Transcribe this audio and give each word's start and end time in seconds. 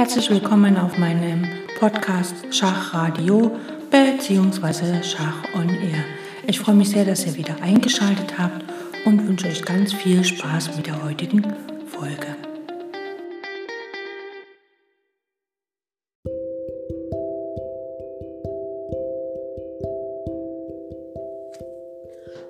Herzlich 0.00 0.30
willkommen 0.30 0.78
auf 0.78 0.96
meinem 0.96 1.46
Podcast 1.78 2.34
Schachradio 2.50 3.54
bzw. 3.90 5.02
Schach 5.02 5.44
on 5.54 5.68
Air. 5.68 6.02
Ich 6.46 6.58
freue 6.58 6.74
mich 6.74 6.88
sehr, 6.88 7.04
dass 7.04 7.26
ihr 7.26 7.36
wieder 7.36 7.60
eingeschaltet 7.60 8.38
habt 8.38 8.64
und 9.04 9.28
wünsche 9.28 9.48
euch 9.48 9.62
ganz 9.62 9.92
viel 9.92 10.24
Spaß 10.24 10.74
mit 10.74 10.86
der 10.86 11.04
heutigen 11.04 11.42
Folge. 11.84 12.34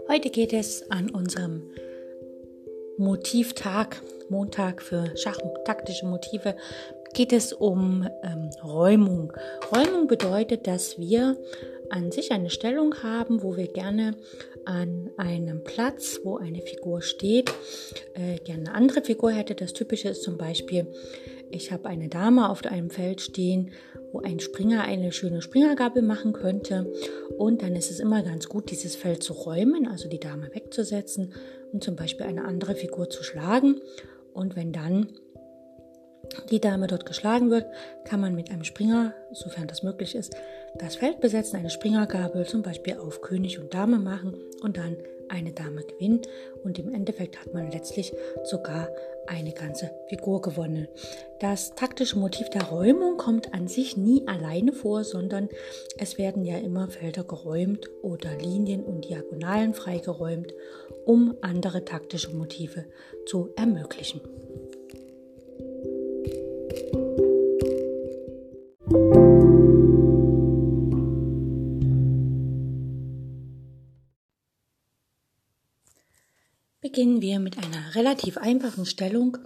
Heute 0.07 0.30
geht 0.30 0.53
es 0.53 0.89
an 0.93 1.11
unserem 1.11 1.62
Motivtag, 2.96 4.01
Montag 4.29 4.82
für 4.82 5.17
Schach 5.17 5.39
taktische 5.64 6.07
Motive, 6.07 6.55
geht 7.14 7.32
es 7.32 7.52
um 7.52 8.07
ähm, 8.22 8.50
Räumung. 8.62 9.32
Räumung 9.75 10.07
bedeutet, 10.07 10.66
dass 10.66 10.98
wir 10.98 11.36
an 11.90 12.12
sich 12.12 12.30
eine 12.32 12.50
Stellung 12.50 13.02
haben, 13.02 13.43
wo 13.43 13.57
wir 13.57 13.66
gerne 13.66 14.16
an 14.64 15.11
einem 15.16 15.64
Platz, 15.64 16.21
wo 16.22 16.36
eine 16.36 16.62
Figur 16.62 17.02
steht, 17.02 17.50
äh, 18.14 18.38
gerne 18.44 18.66
eine 18.66 18.75
andere 18.75 19.02
Figur 19.02 19.32
hätte. 19.32 19.54
Das 19.54 19.72
Typische 19.72 20.08
ist 20.08 20.22
zum 20.22 20.38
Beispiel, 20.38 20.86
ich 21.50 21.72
habe 21.72 21.88
eine 21.88 22.08
Dame 22.08 22.49
auf 22.49 22.64
einem 22.64 22.90
Feld 22.90 23.21
stehen, 23.21 23.72
wo 24.13 24.21
ein 24.21 24.38
Springer 24.38 24.85
eine 24.85 25.13
schöne 25.13 25.43
Springergabel 25.43 26.02
machen 26.02 26.32
könnte. 26.32 26.93
Und 27.36 27.63
dann 27.63 27.74
ist 27.74 27.90
es 27.90 28.00
immer 28.00 28.22
ganz 28.22 28.49
gut, 28.49 28.71
dieses 28.71 28.94
Feld 28.94 29.22
zu 29.22 29.32
räumen, 29.32 29.88
also 29.88 30.08
die 30.08 30.21
Dame 30.21 30.50
wegzusetzen 30.54 31.32
und 31.72 31.82
zum 31.82 31.96
Beispiel 31.96 32.27
eine 32.27 32.44
andere 32.44 32.74
Figur 32.74 33.11
zu 33.11 33.24
schlagen. 33.24 33.80
Und 34.33 34.55
wenn 34.55 34.72
dann 34.72 35.08
die 36.50 36.61
Dame 36.61 36.86
dort 36.86 37.06
geschlagen 37.06 37.50
wird, 37.50 37.66
kann 38.05 38.20
man 38.20 38.34
mit 38.34 38.50
einem 38.50 38.64
Springer, 38.64 39.14
sofern 39.33 39.66
das 39.66 39.83
möglich 39.83 40.14
ist, 40.14 40.34
das 40.78 40.96
Feld 40.96 41.20
besetzen, 41.20 41.56
eine 41.56 41.70
Springergabel 41.70 42.46
zum 42.46 42.62
Beispiel 42.62 42.96
auf 42.96 43.20
König 43.20 43.58
und 43.58 43.74
Dame 43.74 43.98
machen 43.98 44.36
und 44.62 44.77
dann 44.77 44.96
eine 45.28 45.52
Dame 45.52 45.82
gewinnen. 45.82 46.22
Und 46.64 46.78
im 46.78 46.92
Endeffekt 46.92 47.40
hat 47.40 47.55
man 47.55 47.70
letztlich 47.70 48.12
sogar 48.44 48.88
eine 49.27 49.52
ganze 49.52 49.90
Figur 50.08 50.42
gewonnen. 50.42 50.88
Das 51.38 51.74
taktische 51.74 52.18
Motiv 52.18 52.50
der 52.50 52.64
Räumung 52.64 53.16
kommt 53.16 53.55
an 53.55 53.68
sich 53.68 53.96
nie 53.96 54.27
alleine 54.27 54.72
vor, 54.72 55.05
sondern 55.05 55.48
es 55.98 56.18
werden 56.18 56.44
ja 56.44 56.58
immer 56.58 56.88
Felder 56.88 57.24
geräumt 57.24 57.88
oder 58.02 58.36
Linien 58.36 58.83
und 58.83 59.08
Diagonalen 59.08 59.74
freigeräumt, 59.74 60.52
um 61.05 61.36
andere 61.40 61.84
taktische 61.84 62.30
Motive 62.30 62.86
zu 63.27 63.50
ermöglichen. 63.56 64.20
Beginnen 76.81 77.20
wir 77.20 77.41
mit 77.41 77.59
einer 77.59 77.95
relativ 77.95 78.39
einfachen 78.39 78.86
Stellung, 78.86 79.36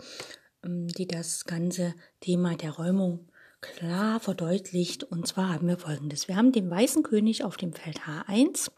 ähm, 0.65 0.87
die 0.87 1.09
das 1.09 1.45
ganze 1.47 1.95
Thema 2.21 2.55
der 2.55 2.71
Räumung 2.71 3.29
klar 3.61 4.21
verdeutlicht. 4.21 5.03
Und 5.03 5.27
zwar 5.27 5.53
haben 5.53 5.67
wir 5.67 5.77
folgendes. 5.77 6.29
Wir 6.29 6.37
haben 6.37 6.53
den 6.53 6.71
weißen 6.71 7.03
König 7.03 7.43
auf 7.43 7.57
dem 7.57 7.73
Feld 7.73 8.03
H1 8.03 8.71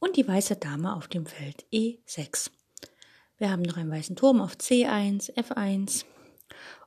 und 0.00 0.16
die 0.16 0.26
weiße 0.26 0.56
Dame 0.56 0.96
auf 0.96 1.06
dem 1.06 1.26
Feld 1.26 1.66
E6. 1.72 2.50
Wir 3.36 3.50
haben 3.50 3.62
noch 3.62 3.76
einen 3.76 3.92
weißen 3.92 4.16
Turm 4.16 4.40
auf 4.40 4.54
C1, 4.54 5.32
F1 5.34 6.04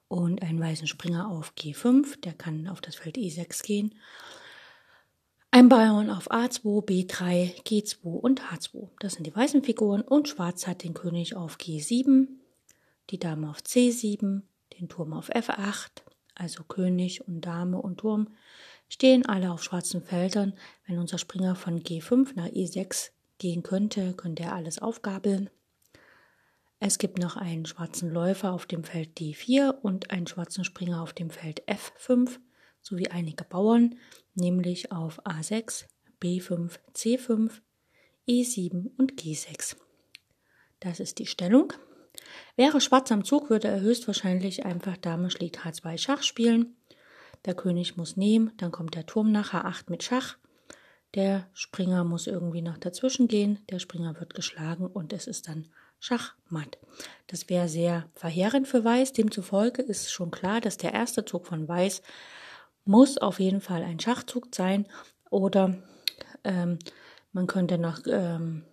und 0.10 0.42
einen 0.42 0.60
weißen 0.60 0.88
Springer 0.88 1.32
auf 1.32 1.54
G5, 1.58 2.20
der 2.20 2.34
kann 2.34 2.68
auf 2.68 2.82
das 2.82 2.96
Feld 2.96 3.16
E6 3.16 3.64
gehen. 3.64 3.96
Ein 5.54 5.68
Bauern 5.68 6.10
auf 6.10 6.32
A2, 6.32 6.86
B3, 6.86 7.62
G2 7.64 8.06
und 8.06 8.42
H2. 8.42 8.88
Das 9.02 9.16
sind 9.16 9.28
die 9.28 9.36
weißen 9.36 9.66
Figuren 9.66 10.02
und 10.02 10.30
Schwarz 10.30 10.66
hat 10.66 10.86
den 10.86 10.94
König 10.94 11.36
auf 11.36 11.58
G7, 11.58 12.28
die 13.10 13.20
Dame 13.20 13.50
auf 13.50 13.58
C7, 13.58 14.44
den 14.80 14.88
Turm 14.88 15.12
auf 15.12 15.30
F8, 15.30 16.04
also 16.36 16.64
König 16.64 17.28
und 17.28 17.42
Dame 17.42 17.82
und 17.82 17.98
Turm 17.98 18.30
stehen 18.88 19.26
alle 19.26 19.52
auf 19.52 19.62
schwarzen 19.62 20.02
Feldern. 20.02 20.54
Wenn 20.88 21.00
unser 21.00 21.18
Springer 21.18 21.56
von 21.56 21.84
G5 21.84 22.30
nach 22.36 22.48
E6 22.48 23.10
gehen 23.38 23.62
könnte, 23.62 24.14
könnte 24.14 24.44
er 24.44 24.56
alles 24.56 24.80
aufgabeln. 24.80 25.50
Es 26.80 26.98
gibt 26.98 27.20
noch 27.20 27.36
einen 27.36 27.66
schwarzen 27.66 28.10
Läufer 28.10 28.54
auf 28.54 28.68
dem 28.68 28.86
Feld 28.86 29.20
D4 29.20 29.72
und 29.82 30.12
einen 30.12 30.28
schwarzen 30.28 30.64
Springer 30.64 31.02
auf 31.02 31.12
dem 31.12 31.30
Feld 31.30 31.62
F5 31.68 32.40
sowie 32.82 33.10
einige 33.10 33.44
Bauern, 33.44 33.96
nämlich 34.36 34.92
auf 34.92 35.26
A6, 35.26 35.86
B5, 36.22 36.78
C5, 36.94 37.52
E7 38.28 38.92
und 38.98 39.14
G6. 39.14 39.76
Das 40.80 41.00
ist 41.00 41.20
die 41.20 41.28
Stellung. 41.28 41.74
Wäre 42.56 42.82
Schwarz 42.82 43.12
am 43.12 43.24
Zug, 43.24 43.50
würde 43.50 43.68
er 43.68 43.82
höchstwahrscheinlich 43.82 44.66
einfach 44.66 44.98
Dame 44.98 45.32
schlägt 45.32 45.60
H2 45.60 45.98
Schach 45.98 46.24
spielen. 46.24 46.76
Der 47.46 47.56
König 47.56 47.98
muss 47.98 48.18
nehmen, 48.18 48.52
dann 48.58 48.72
kommt 48.72 48.96
der 48.96 49.06
Turm 49.06 49.32
nach 49.32 49.54
H8 49.54 49.90
mit 49.90 50.04
Schach. 50.04 50.38
Der 51.16 51.50
Springer 51.54 52.04
muss 52.04 52.28
irgendwie 52.28 52.62
noch 52.62 52.78
dazwischen 52.78 53.28
gehen. 53.28 53.60
Der 53.70 53.80
Springer 53.80 54.18
wird 54.20 54.34
geschlagen 54.34 54.88
und 54.88 55.12
es 55.12 55.28
ist 55.28 55.48
dann 55.48 55.70
Schachmatt. 56.00 56.78
Das 57.28 57.50
wäre 57.50 57.68
sehr 57.68 58.10
verheerend 58.14 58.68
für 58.68 58.84
Weiß. 58.84 59.14
Demzufolge 59.14 59.82
ist 59.82 60.12
schon 60.12 60.32
klar, 60.32 60.62
dass 60.62 60.78
der 60.78 60.94
erste 60.94 61.26
Zug 61.26 61.48
von 61.48 61.68
Weiß 61.68 62.02
muss 62.86 63.18
auf 63.18 63.40
jeden 63.40 63.62
Fall 63.62 63.84
ein 63.84 64.00
Schachzug 64.00 64.54
sein 64.54 64.88
oder 65.30 65.76
ähm, 66.44 66.80
man 67.32 67.48
könnte 67.48 67.78
noch 67.78 68.00
ähm, 68.08 68.64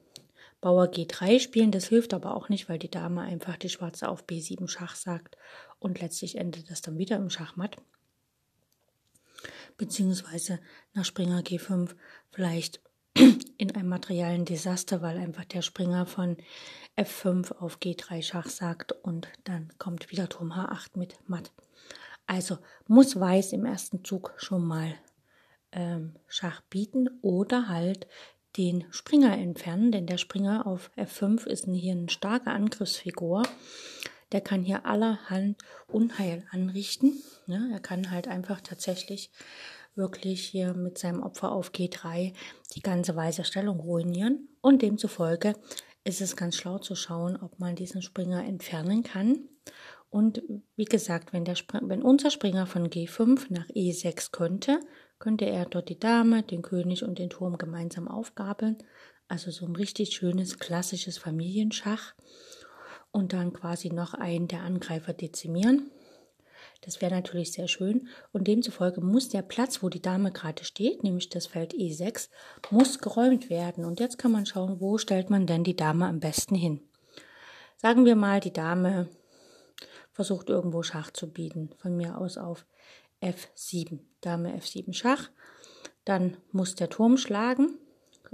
Bauer 0.60 0.86
G3 0.86 1.38
spielen. 1.40 1.70
Das 1.70 1.86
hilft 1.86 2.14
aber 2.14 2.34
auch 2.34 2.48
nicht, 2.48 2.68
weil 2.68 2.78
die 2.78 2.90
Dame 2.90 3.20
einfach 3.22 3.56
die 3.56 3.68
Schwarze 3.68 4.08
auf 4.08 4.24
B7 4.24 4.68
Schach 4.68 4.96
sagt 4.96 5.36
und 5.78 6.00
letztlich 6.00 6.36
endet 6.36 6.70
das 6.70 6.82
dann 6.82 6.98
wieder 6.98 7.16
im 7.16 7.30
Schachmatt. 7.30 7.76
Beziehungsweise 9.76 10.58
nach 10.92 11.04
Springer 11.04 11.40
G5 11.40 11.94
vielleicht 12.32 12.80
in 13.58 13.74
einem 13.74 13.88
materiellen 13.88 14.44
Desaster, 14.44 15.02
weil 15.02 15.18
einfach 15.18 15.44
der 15.44 15.62
Springer 15.62 16.06
von 16.06 16.36
F5 16.96 17.56
auf 17.58 17.78
G3 17.78 18.22
Schach 18.22 18.48
sagt 18.48 18.92
und 18.92 19.28
dann 19.44 19.72
kommt 19.78 20.10
wieder 20.10 20.28
Turm 20.28 20.52
H8 20.52 20.98
mit 20.98 21.16
Matt. 21.28 21.52
Also 22.28 22.58
muss 22.86 23.18
Weiß 23.18 23.52
im 23.54 23.64
ersten 23.64 24.04
Zug 24.04 24.34
schon 24.36 24.64
mal 24.64 24.94
ähm, 25.72 26.14
Schach 26.28 26.60
bieten 26.68 27.08
oder 27.22 27.68
halt 27.68 28.06
den 28.56 28.84
Springer 28.90 29.36
entfernen, 29.36 29.92
denn 29.92 30.06
der 30.06 30.18
Springer 30.18 30.66
auf 30.66 30.90
F5 30.96 31.46
ist 31.46 31.64
hier 31.66 31.92
eine 31.92 32.10
starke 32.10 32.50
Angriffsfigur. 32.50 33.44
Der 34.30 34.42
kann 34.42 34.62
hier 34.62 34.84
allerhand 34.84 35.56
Unheil 35.86 36.46
anrichten. 36.50 37.14
Ne? 37.46 37.70
Er 37.72 37.80
kann 37.80 38.10
halt 38.10 38.28
einfach 38.28 38.60
tatsächlich 38.60 39.30
wirklich 39.94 40.44
hier 40.44 40.74
mit 40.74 40.98
seinem 40.98 41.22
Opfer 41.22 41.50
auf 41.50 41.70
G3 41.70 42.34
die 42.74 42.82
ganze 42.82 43.16
weiße 43.16 43.44
Stellung 43.44 43.80
ruinieren. 43.80 44.48
Und 44.60 44.82
demzufolge 44.82 45.54
ist 46.04 46.20
es 46.20 46.36
ganz 46.36 46.56
schlau 46.56 46.78
zu 46.78 46.94
schauen, 46.94 47.36
ob 47.36 47.58
man 47.58 47.74
diesen 47.74 48.02
Springer 48.02 48.44
entfernen 48.44 49.02
kann. 49.02 49.48
Und 50.10 50.42
wie 50.76 50.86
gesagt, 50.86 51.32
wenn, 51.32 51.44
der 51.44 51.56
wenn 51.82 52.02
unser 52.02 52.30
Springer 52.30 52.66
von 52.66 52.88
G5 52.88 53.46
nach 53.50 53.66
E6 53.68 54.30
könnte, 54.32 54.80
könnte 55.18 55.44
er 55.44 55.66
dort 55.66 55.88
die 55.88 55.98
Dame, 55.98 56.42
den 56.42 56.62
König 56.62 57.02
und 57.04 57.18
den 57.18 57.30
Turm 57.30 57.58
gemeinsam 57.58 58.08
aufgabeln. 58.08 58.78
Also 59.26 59.50
so 59.50 59.66
ein 59.66 59.76
richtig 59.76 60.14
schönes 60.14 60.58
klassisches 60.58 61.18
Familienschach. 61.18 62.14
Und 63.10 63.32
dann 63.32 63.52
quasi 63.52 63.90
noch 63.90 64.14
einen 64.14 64.48
der 64.48 64.62
Angreifer 64.62 65.12
dezimieren. 65.12 65.90
Das 66.82 67.00
wäre 67.00 67.14
natürlich 67.14 67.52
sehr 67.52 67.68
schön 67.68 68.08
und 68.32 68.46
demzufolge 68.46 69.00
muss 69.00 69.28
der 69.28 69.42
Platz, 69.42 69.82
wo 69.82 69.88
die 69.88 70.02
Dame 70.02 70.30
gerade 70.30 70.64
steht, 70.64 71.02
nämlich 71.02 71.28
das 71.28 71.46
Feld 71.46 71.74
E6, 71.74 72.28
muss 72.70 73.00
geräumt 73.00 73.50
werden. 73.50 73.84
Und 73.84 74.00
jetzt 74.00 74.18
kann 74.18 74.32
man 74.32 74.46
schauen, 74.46 74.80
wo 74.80 74.98
stellt 74.98 75.30
man 75.30 75.46
denn 75.46 75.64
die 75.64 75.76
Dame 75.76 76.06
am 76.06 76.20
besten 76.20 76.54
hin. 76.54 76.80
Sagen 77.76 78.04
wir 78.04 78.16
mal, 78.16 78.40
die 78.40 78.52
Dame 78.52 79.08
versucht 80.18 80.48
irgendwo 80.48 80.82
Schach 80.82 81.12
zu 81.12 81.30
bieten, 81.30 81.70
von 81.78 81.96
mir 81.96 82.18
aus 82.18 82.38
auf 82.38 82.66
F7, 83.22 84.00
Dame 84.20 84.52
F7 84.58 84.92
Schach. 84.92 85.30
Dann 86.04 86.36
muss 86.50 86.74
der 86.74 86.88
Turm 86.90 87.18
schlagen. 87.18 87.78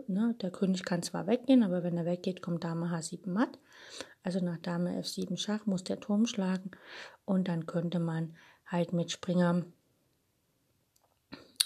Ne, 0.06 0.34
der 0.40 0.50
König 0.50 0.86
kann 0.86 1.02
zwar 1.02 1.26
weggehen, 1.26 1.62
aber 1.62 1.82
wenn 1.82 1.98
er 1.98 2.06
weggeht, 2.06 2.40
kommt 2.40 2.64
Dame 2.64 2.86
H7 2.86 3.28
matt. 3.28 3.58
Also 4.22 4.40
nach 4.42 4.56
Dame 4.56 4.98
F7 4.98 5.36
Schach 5.36 5.66
muss 5.66 5.84
der 5.84 6.00
Turm 6.00 6.24
schlagen 6.24 6.70
und 7.26 7.48
dann 7.48 7.66
könnte 7.66 7.98
man 7.98 8.34
halt 8.64 8.94
mit 8.94 9.10
Springer 9.10 9.66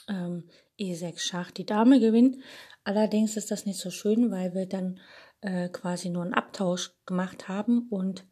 ähm, 0.09 0.49
E6 0.81 1.21
Schach 1.21 1.53
die 1.53 1.65
Dame 1.65 2.01
gewinnen. 2.01 2.43
Allerdings 2.83 3.37
ist 3.37 3.53
das 3.53 3.67
nicht 3.67 3.79
so 3.79 3.93
schön, 3.93 4.33
weil 4.33 4.53
wir 4.53 4.67
dann 4.67 4.99
äh, 5.43 5.69
quasi 5.69 6.09
nur 6.09 6.25
einen 6.25 6.35
Abtausch 6.35 6.91
gemacht 7.07 7.47
haben 7.47 7.87
und 7.89 8.27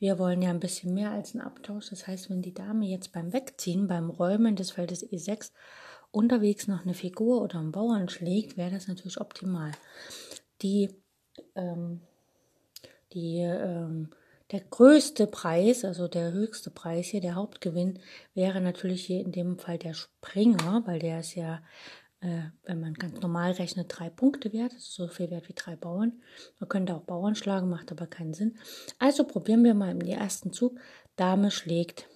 Wir 0.00 0.18
wollen 0.18 0.40
ja 0.40 0.48
ein 0.48 0.60
bisschen 0.60 0.94
mehr 0.94 1.10
als 1.10 1.34
einen 1.34 1.44
Abtausch. 1.44 1.90
Das 1.90 2.06
heißt, 2.06 2.30
wenn 2.30 2.40
die 2.40 2.54
Dame 2.54 2.86
jetzt 2.86 3.12
beim 3.12 3.34
Wegziehen, 3.34 3.86
beim 3.86 4.08
Räumen 4.08 4.56
des 4.56 4.72
Feldes 4.72 5.06
E6 5.06 5.52
unterwegs 6.10 6.66
noch 6.66 6.82
eine 6.82 6.94
Figur 6.94 7.42
oder 7.42 7.58
einen 7.58 7.70
Bauern 7.70 8.08
schlägt, 8.08 8.56
wäre 8.56 8.70
das 8.70 8.88
natürlich 8.88 9.20
optimal. 9.20 9.72
Die, 10.62 10.88
ähm, 11.54 12.00
die, 13.12 13.40
ähm, 13.40 14.08
der 14.52 14.60
größte 14.60 15.26
Preis, 15.26 15.84
also 15.84 16.08
der 16.08 16.32
höchste 16.32 16.70
Preis 16.70 17.06
hier, 17.08 17.20
der 17.20 17.34
Hauptgewinn, 17.34 17.98
wäre 18.34 18.62
natürlich 18.62 19.04
hier 19.04 19.20
in 19.20 19.32
dem 19.32 19.58
Fall 19.58 19.76
der 19.76 19.92
Springer, 19.92 20.82
weil 20.86 20.98
der 20.98 21.20
ist 21.20 21.34
ja 21.34 21.62
äh, 22.20 22.42
wenn 22.64 22.80
man 22.80 22.94
ganz 22.94 23.20
normal 23.20 23.52
rechnet, 23.52 23.86
drei 23.88 24.10
Punkte 24.10 24.52
wert. 24.52 24.72
Das 24.72 24.82
ist 24.82 24.94
so 24.94 25.08
viel 25.08 25.30
wert 25.30 25.48
wie 25.48 25.54
drei 25.54 25.76
Bauern. 25.76 26.20
Man 26.58 26.68
könnte 26.68 26.94
auch 26.94 27.02
Bauern 27.02 27.34
schlagen, 27.34 27.70
macht 27.70 27.90
aber 27.92 28.06
keinen 28.06 28.34
Sinn. 28.34 28.58
Also 28.98 29.24
probieren 29.24 29.64
wir 29.64 29.74
mal 29.74 29.90
im 29.90 30.00
ersten 30.00 30.52
Zug. 30.52 30.78
Dame 31.16 31.50
schlägt 31.50 32.06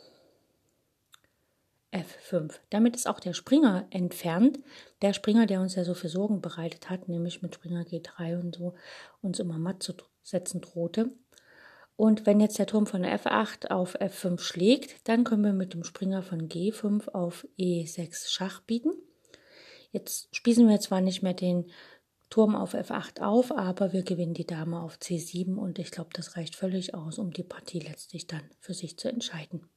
F5. 1.92 2.58
Damit 2.70 2.96
ist 2.96 3.08
auch 3.08 3.20
der 3.20 3.32
Springer 3.32 3.86
entfernt. 3.90 4.58
Der 5.00 5.14
Springer, 5.14 5.46
der 5.46 5.60
uns 5.60 5.74
ja 5.74 5.84
so 5.84 5.94
viel 5.94 6.10
Sorgen 6.10 6.42
bereitet 6.42 6.90
hat, 6.90 7.08
nämlich 7.08 7.40
mit 7.40 7.54
Springer 7.54 7.82
G3 7.82 8.38
und 8.40 8.56
so, 8.56 8.74
uns 9.22 9.38
immer 9.38 9.58
matt 9.58 9.82
zu 9.82 9.94
setzen 10.22 10.60
drohte. 10.60 11.12
Und 11.96 12.26
wenn 12.26 12.40
jetzt 12.40 12.58
der 12.58 12.66
Turm 12.66 12.86
von 12.86 13.04
F8 13.04 13.68
auf 13.68 13.98
F5 14.00 14.40
schlägt, 14.40 15.08
dann 15.08 15.22
können 15.22 15.44
wir 15.44 15.52
mit 15.52 15.74
dem 15.74 15.84
Springer 15.84 16.22
von 16.22 16.48
G5 16.48 17.08
auf 17.10 17.46
E6 17.56 18.28
Schach 18.28 18.60
bieten. 18.62 18.92
Jetzt 19.94 20.34
spießen 20.34 20.68
wir 20.68 20.80
zwar 20.80 21.00
nicht 21.00 21.22
mehr 21.22 21.34
den 21.34 21.70
Turm 22.28 22.56
auf 22.56 22.74
F8 22.74 23.22
auf, 23.22 23.52
aber 23.52 23.92
wir 23.92 24.02
gewinnen 24.02 24.34
die 24.34 24.44
Dame 24.44 24.80
auf 24.80 24.96
C7 24.96 25.54
und 25.54 25.78
ich 25.78 25.92
glaube, 25.92 26.10
das 26.12 26.36
reicht 26.36 26.56
völlig 26.56 26.94
aus, 26.94 27.20
um 27.20 27.32
die 27.32 27.44
Partie 27.44 27.78
letztlich 27.78 28.26
dann 28.26 28.42
für 28.58 28.74
sich 28.74 28.98
zu 28.98 29.08
entscheiden. 29.08 29.68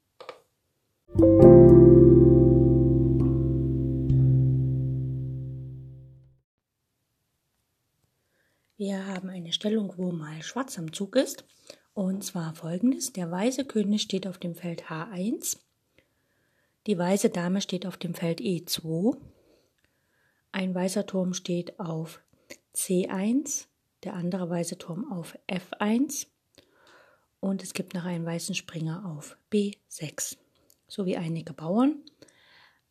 Wir 8.75 9.06
haben 9.06 9.30
eine 9.30 9.54
Stellung, 9.54 9.94
wo 9.98 10.12
mal 10.12 10.42
Schwarz 10.42 10.80
am 10.80 10.94
Zug 10.94 11.16
ist. 11.16 11.46
Und 11.94 12.24
zwar 12.24 12.56
folgendes. 12.56 13.14
Der 13.14 13.30
weiße 13.30 13.66
König 13.66 14.02
steht 14.02 14.25
auf 14.25 14.40
dem 14.40 14.56
Feld 14.56 14.86
H1. 14.86 15.58
Die 16.88 16.98
weiße 16.98 17.30
Dame 17.30 17.62
steht 17.62 17.86
auf 17.86 17.98
dem 17.98 18.16
Feld 18.16 18.40
E2. 18.40 19.16
Ein 20.51 20.73
weißer 20.73 21.05
Turm 21.05 21.33
steht 21.33 21.79
auf 21.79 22.21
C1, 22.75 23.67
der 24.03 24.13
andere 24.13 24.49
weiße 24.49 24.77
Turm 24.77 25.11
auf 25.11 25.38
F1 25.47 26.27
und 27.39 27.63
es 27.63 27.73
gibt 27.73 27.94
noch 27.94 28.05
einen 28.05 28.25
weißen 28.25 28.55
Springer 28.55 29.05
auf 29.05 29.38
B6 29.51 30.38
sowie 30.88 31.17
einige 31.17 31.53
Bauern. 31.53 32.03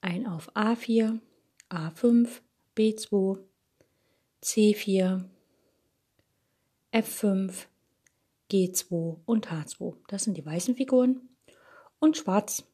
Ein 0.00 0.26
auf 0.26 0.54
A4, 0.54 1.18
A5, 1.70 2.28
B2, 2.76 3.38
C4, 4.42 5.24
F5, 6.92 7.66
G2 8.50 9.20
und 9.24 9.48
H2. 9.48 9.94
Das 10.06 10.24
sind 10.24 10.36
die 10.36 10.46
weißen 10.46 10.76
Figuren. 10.76 11.28
Und 11.98 12.16
Schwarz 12.16 12.64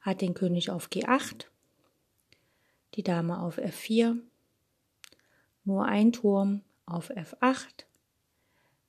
hat 0.00 0.22
den 0.22 0.34
König 0.34 0.70
auf 0.70 0.88
G8, 0.88 1.46
die 2.94 3.02
Dame 3.02 3.40
auf 3.40 3.58
F4, 3.58 4.18
nur 5.64 5.84
ein 5.84 6.12
Turm 6.12 6.62
auf 6.86 7.10
F8, 7.10 7.84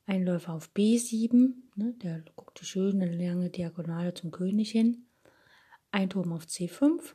ein 0.06 0.26
Läufer 0.26 0.54
auf 0.54 0.72
B7, 0.76 1.54
ne, 1.76 1.94
der 2.02 2.24
guckt 2.36 2.60
die 2.60 2.66
schöne 2.66 3.06
lange 3.06 3.50
Diagonale 3.50 4.14
zum 4.14 4.32
König 4.32 4.72
hin, 4.72 5.06
ein 5.92 6.10
Turm 6.10 6.34
auf 6.34 6.46
C5, 6.46 7.14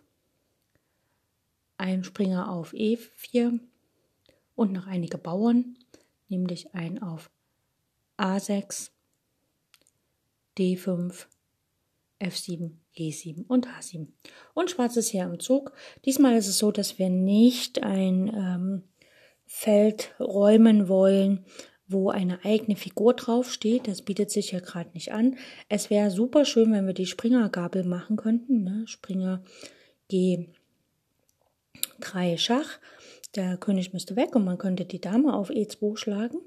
ein 1.79 2.05
Springer 2.05 2.51
auf 2.51 2.73
E4 2.73 3.59
und 4.55 4.73
noch 4.73 4.87
einige 4.87 5.19
Bauern, 5.19 5.77
nämlich 6.29 6.75
ein 6.75 7.03
auf 7.03 7.31
A6, 8.19 8.91
D5, 10.57 11.27
F7, 12.21 12.71
G7 12.97 13.47
und 13.47 13.69
H7. 13.69 14.07
Und 14.55 14.71
Schwarz 14.71 14.97
ist 14.97 15.09
hier 15.09 15.25
im 15.25 15.39
Zug. 15.39 15.73
Diesmal 16.05 16.35
ist 16.37 16.49
es 16.49 16.59
so, 16.59 16.73
dass 16.73 16.99
wir 16.99 17.11
nicht 17.11 17.83
ein 17.83 18.29
ähm, 18.35 18.83
Feld 19.45 20.15
räumen 20.19 20.89
wollen, 20.89 21.45
wo 21.89 22.11
eine 22.11 22.45
eigene 22.45 22.77
Figur 22.77 23.15
draufsteht. 23.15 23.87
Das 23.87 24.03
bietet 24.03 24.31
sich 24.31 24.53
ja 24.53 24.61
gerade 24.61 24.91
nicht 24.95 25.13
an. 25.13 25.37
Es 25.69 25.91
wäre 25.91 26.11
super 26.11 26.45
schön, 26.45 26.73
wenn 26.73 26.87
wir 26.87 26.95
die 26.95 27.07
Springergabel 27.07 27.85
machen 27.85 28.17
könnten. 28.17 28.65
Ne? 28.65 28.85
Springer 28.87 29.43
G3 30.11 30.49
Schach. 32.39 32.79
Der 33.37 33.59
König 33.59 33.93
müsste 33.93 34.17
weg 34.17 34.35
und 34.35 34.45
man 34.45 34.59
könnte 34.59 34.87
die 34.87 35.01
Dame 35.01 35.35
auf 35.35 35.51
E2 35.51 35.97
schlagen. 35.97 36.39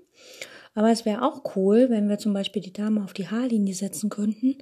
Aber 0.74 0.90
es 0.92 1.06
wäre 1.06 1.22
auch 1.22 1.56
cool, 1.56 1.90
wenn 1.90 2.10
wir 2.10 2.18
zum 2.18 2.34
Beispiel 2.34 2.62
die 2.62 2.74
Dame 2.74 3.04
auf 3.04 3.14
die 3.14 3.28
H-Linie 3.28 3.76
setzen 3.76 4.10
könnten 4.10 4.58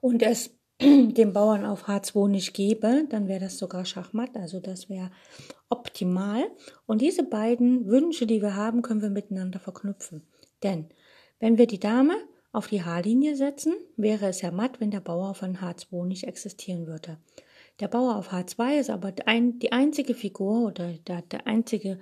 und 0.00 0.22
es 0.22 0.56
dem 0.80 1.32
Bauern 1.32 1.64
auf 1.64 1.88
H2 1.88 2.28
nicht 2.28 2.52
gebe, 2.52 3.06
dann 3.08 3.28
wäre 3.28 3.40
das 3.40 3.56
sogar 3.56 3.86
Schachmatt. 3.86 4.36
Also 4.36 4.60
das 4.60 4.90
wäre 4.90 5.10
optimal. 5.70 6.44
Und 6.84 7.00
diese 7.00 7.22
beiden 7.22 7.86
Wünsche, 7.86 8.26
die 8.26 8.42
wir 8.42 8.56
haben, 8.56 8.82
können 8.82 9.00
wir 9.00 9.10
miteinander 9.10 9.58
verknüpfen. 9.58 10.26
Denn 10.62 10.86
wenn 11.40 11.56
wir 11.56 11.66
die 11.66 11.80
Dame 11.80 12.14
auf 12.52 12.68
die 12.68 12.82
H-Linie 12.82 13.36
setzen, 13.36 13.74
wäre 13.96 14.26
es 14.26 14.42
ja 14.42 14.50
matt, 14.50 14.80
wenn 14.80 14.90
der 14.90 15.00
Bauer 15.00 15.34
von 15.34 15.58
H2 15.58 16.06
nicht 16.06 16.24
existieren 16.24 16.86
würde. 16.86 17.18
Der 17.80 17.88
Bauer 17.88 18.16
auf 18.16 18.32
H2 18.32 18.78
ist 18.78 18.90
aber 18.90 19.12
die 19.12 19.72
einzige 19.72 20.14
Figur 20.14 20.66
oder 20.66 20.92
der, 21.06 21.22
der 21.22 21.46
einzige 21.46 21.98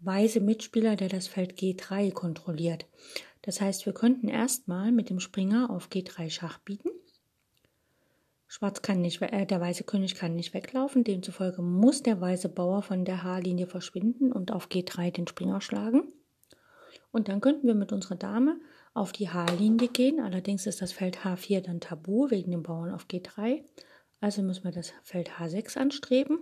weise 0.00 0.40
Mitspieler, 0.40 0.96
der 0.96 1.08
das 1.08 1.28
Feld 1.28 1.58
G3 1.58 2.12
kontrolliert. 2.12 2.86
Das 3.42 3.60
heißt, 3.60 3.86
wir 3.86 3.94
könnten 3.94 4.28
erstmal 4.28 4.92
mit 4.92 5.08
dem 5.08 5.20
Springer 5.20 5.70
auf 5.70 5.88
G3 5.88 6.30
Schach 6.30 6.58
bieten 6.58 6.90
Schwarz 8.50 8.80
kann 8.80 9.02
nicht, 9.02 9.20
äh, 9.20 9.44
der 9.44 9.60
weiße 9.60 9.84
König 9.84 10.14
kann 10.14 10.34
nicht 10.34 10.54
weglaufen, 10.54 11.04
demzufolge 11.04 11.60
muss 11.60 12.02
der 12.02 12.18
weiße 12.18 12.48
Bauer 12.48 12.82
von 12.82 13.04
der 13.04 13.22
H-Linie 13.22 13.66
verschwinden 13.66 14.32
und 14.32 14.52
auf 14.52 14.68
G3 14.68 15.10
den 15.10 15.26
Springer 15.26 15.60
schlagen. 15.60 16.10
Und 17.12 17.28
dann 17.28 17.42
könnten 17.42 17.66
wir 17.66 17.74
mit 17.74 17.92
unserer 17.92 18.16
Dame 18.16 18.58
auf 18.94 19.12
die 19.12 19.28
H-Linie 19.28 19.88
gehen, 19.88 20.18
allerdings 20.20 20.66
ist 20.66 20.80
das 20.80 20.92
Feld 20.92 21.18
H4 21.18 21.60
dann 21.60 21.80
tabu 21.80 22.30
wegen 22.30 22.50
dem 22.50 22.62
Bauern 22.62 22.90
auf 22.90 23.04
G3. 23.04 23.64
Also 24.20 24.42
müssen 24.42 24.64
wir 24.64 24.72
das 24.72 24.94
Feld 25.02 25.32
H6 25.32 25.76
anstreben. 25.76 26.38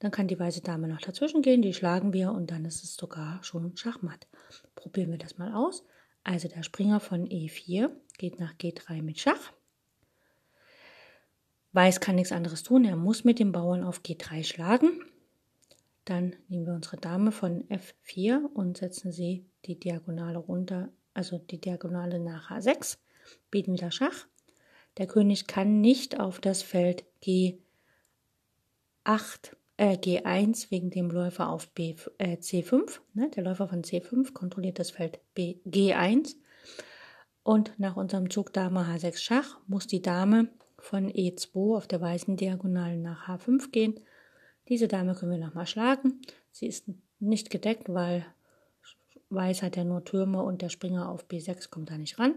Dann 0.00 0.10
kann 0.10 0.28
die 0.28 0.38
weiße 0.38 0.60
Dame 0.60 0.88
noch 0.88 1.00
dazwischen 1.00 1.40
gehen, 1.40 1.62
die 1.62 1.72
schlagen 1.72 2.12
wir 2.12 2.32
und 2.32 2.50
dann 2.50 2.66
ist 2.66 2.84
es 2.84 2.96
sogar 2.96 3.42
schon 3.42 3.74
Schachmatt. 3.78 4.28
Probieren 4.74 5.10
wir 5.10 5.18
das 5.18 5.38
mal 5.38 5.54
aus. 5.54 5.84
Also 6.22 6.48
der 6.48 6.62
Springer 6.62 7.00
von 7.00 7.26
E4 7.26 7.90
geht 8.18 8.38
nach 8.38 8.54
G3 8.54 9.02
mit 9.02 9.18
Schach. 9.18 9.52
Weiß 11.74 11.98
kann 11.98 12.14
nichts 12.14 12.30
anderes 12.30 12.62
tun, 12.62 12.84
er 12.84 12.94
muss 12.94 13.24
mit 13.24 13.40
dem 13.40 13.50
Bauern 13.50 13.82
auf 13.82 14.00
G3 14.02 14.44
schlagen. 14.44 15.04
Dann 16.04 16.36
nehmen 16.48 16.66
wir 16.66 16.72
unsere 16.72 16.98
Dame 16.98 17.32
von 17.32 17.64
F4 17.64 18.46
und 18.54 18.76
setzen 18.76 19.10
sie 19.10 19.44
die 19.64 19.80
Diagonale 19.80 20.38
runter, 20.38 20.90
also 21.14 21.38
die 21.38 21.60
Diagonale 21.60 22.20
nach 22.20 22.52
H6, 22.52 22.98
bieten 23.50 23.72
wieder 23.72 23.90
Schach. 23.90 24.28
Der 24.98 25.08
König 25.08 25.48
kann 25.48 25.80
nicht 25.80 26.20
auf 26.20 26.40
das 26.40 26.62
Feld 26.62 27.04
G8, 27.24 27.56
äh, 29.76 29.96
G1 29.96 30.70
wegen 30.70 30.90
dem 30.90 31.10
Läufer 31.10 31.48
auf 31.48 31.68
B, 31.70 31.96
äh, 32.18 32.36
C5. 32.36 33.00
Ne? 33.14 33.30
Der 33.30 33.42
Läufer 33.42 33.66
von 33.66 33.82
C5 33.82 34.32
kontrolliert 34.32 34.78
das 34.78 34.92
Feld 34.92 35.18
B, 35.34 35.56
G1. 35.66 36.36
Und 37.42 37.72
nach 37.80 37.96
unserem 37.96 38.30
Zug 38.30 38.52
Dame 38.52 38.86
H6 38.86 39.18
Schach 39.18 39.58
muss 39.66 39.88
die 39.88 40.02
Dame 40.02 40.50
von 40.84 41.10
E2 41.10 41.76
auf 41.76 41.86
der 41.86 42.00
weißen 42.00 42.36
Diagonale 42.36 42.96
nach 42.98 43.26
H5 43.26 43.70
gehen. 43.70 44.00
Diese 44.68 44.86
Dame 44.86 45.14
können 45.14 45.32
wir 45.32 45.38
nochmal 45.38 45.66
schlagen. 45.66 46.20
Sie 46.50 46.66
ist 46.66 46.84
nicht 47.18 47.50
gedeckt, 47.50 47.88
weil 47.88 48.26
Weiß 49.30 49.62
hat 49.62 49.76
ja 49.76 49.84
nur 49.84 50.04
Türme 50.04 50.42
und 50.42 50.62
der 50.62 50.68
Springer 50.68 51.08
auf 51.08 51.26
B6 51.26 51.70
kommt 51.70 51.90
da 51.90 51.98
nicht 51.98 52.18
ran. 52.18 52.34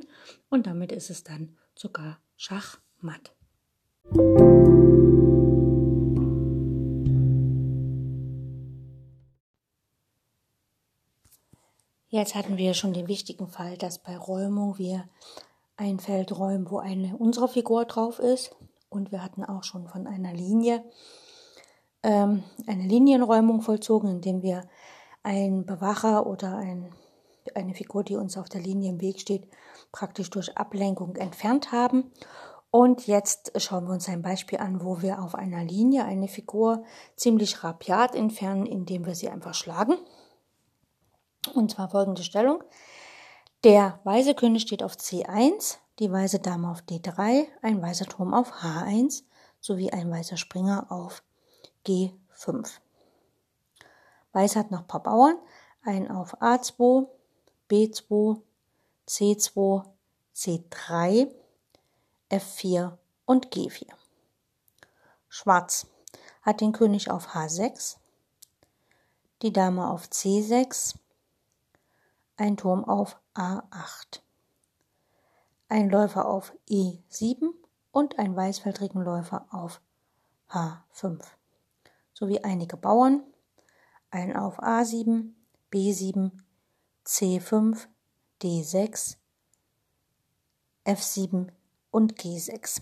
Und 0.49 0.65
damit 0.65 0.91
ist 0.91 1.09
es 1.09 1.23
dann 1.23 1.57
sogar 1.75 2.19
Schachmatt. 2.37 3.33
Jetzt 12.09 12.33
hatten 12.33 12.57
wir 12.57 12.73
schon 12.73 12.93
den 12.93 13.09
wichtigen 13.09 13.47
Fall, 13.47 13.77
dass 13.77 13.99
bei 13.99 14.17
Räumung 14.17 14.77
wir 14.77 15.07
ein 15.77 15.99
Feld 15.99 16.37
räumen, 16.37 16.69
wo 16.69 16.79
eine 16.79 17.15
unserer 17.17 17.47
Figur 17.47 17.85
drauf 17.85 18.19
ist. 18.19 18.55
Und 18.89 19.11
wir 19.11 19.23
hatten 19.23 19.43
auch 19.43 19.63
schon 19.63 19.87
von 19.87 20.07
einer 20.07 20.33
Linie 20.33 20.83
ähm, 22.03 22.43
eine 22.67 22.83
Linienräumung 22.83 23.61
vollzogen, 23.61 24.09
indem 24.09 24.41
wir 24.41 24.63
einen 25.23 25.65
Bewacher 25.65 26.27
oder 26.27 26.57
ein 26.57 26.93
eine 27.55 27.73
Figur, 27.73 28.03
die 28.03 28.15
uns 28.15 28.37
auf 28.37 28.49
der 28.49 28.61
Linie 28.61 28.89
im 28.89 29.01
Weg 29.01 29.19
steht, 29.19 29.47
praktisch 29.91 30.29
durch 30.29 30.57
Ablenkung 30.57 31.15
entfernt 31.15 31.71
haben. 31.71 32.11
Und 32.69 33.07
jetzt 33.07 33.53
schauen 33.61 33.85
wir 33.85 33.93
uns 33.93 34.09
ein 34.09 34.21
Beispiel 34.21 34.59
an, 34.59 34.83
wo 34.83 35.01
wir 35.01 35.21
auf 35.21 35.35
einer 35.35 35.63
Linie 35.63 36.05
eine 36.05 36.27
Figur 36.27 36.83
ziemlich 37.15 37.63
rapiat 37.63 38.13
entfernen, 38.13 38.65
indem 38.65 39.05
wir 39.05 39.15
sie 39.15 39.29
einfach 39.29 39.53
schlagen. 39.53 39.95
Und 41.53 41.71
zwar 41.71 41.89
folgende 41.89 42.23
Stellung. 42.23 42.61
Der 43.63 43.99
weiße 44.03 44.35
König 44.35 44.61
steht 44.63 44.83
auf 44.83 44.93
C1, 44.93 45.77
die 45.97 46.11
weiße 46.11 46.39
Dame 46.39 46.69
auf 46.69 46.81
D3, 46.81 47.47
ein 47.63 47.81
weißer 47.81 48.05
Turm 48.05 48.33
auf 48.33 48.51
H1 48.61 49.23
sowie 49.59 49.91
ein 49.91 50.11
weißer 50.11 50.37
Springer 50.37 50.91
auf 50.91 51.23
G5. 51.85 52.69
Weiß 54.31 54.55
hat 54.55 54.69
noch 54.69 54.81
ein 54.81 54.87
paar 54.87 55.01
Bauern, 55.01 55.39
einen 55.81 56.11
auf 56.11 56.39
A2, 56.39 57.07
B2, 57.67 58.39
C2, 59.07 59.83
C3, 60.35 61.31
F4 62.29 62.97
und 63.25 63.47
G4. 63.47 63.87
Schwarz 65.29 65.87
hat 66.43 66.61
den 66.61 66.73
König 66.73 67.09
auf 67.09 67.29
H6, 67.29 67.97
die 69.41 69.51
Dame 69.51 69.89
auf 69.89 70.05
C6, 70.05 70.95
ein 72.37 72.55
Turm 72.55 72.85
auf 72.85 73.19
A8, 73.33 74.21
ein 75.69 75.89
Läufer 75.89 76.27
auf 76.27 76.53
E7 76.69 77.49
und 77.91 78.19
ein 78.19 78.35
weißfeldrigen 78.35 79.01
Läufer 79.01 79.47
auf 79.51 79.81
H5, 80.49 81.21
sowie 82.13 82.39
einige 82.39 82.77
Bauern, 82.77 83.23
ein 84.11 84.35
auf 84.35 84.59
A7, 84.59 85.33
B7, 85.71 86.31
C5, 87.05 87.87
D6, 88.41 89.17
F7 90.85 91.47
und 91.91 92.19
G6. 92.19 92.81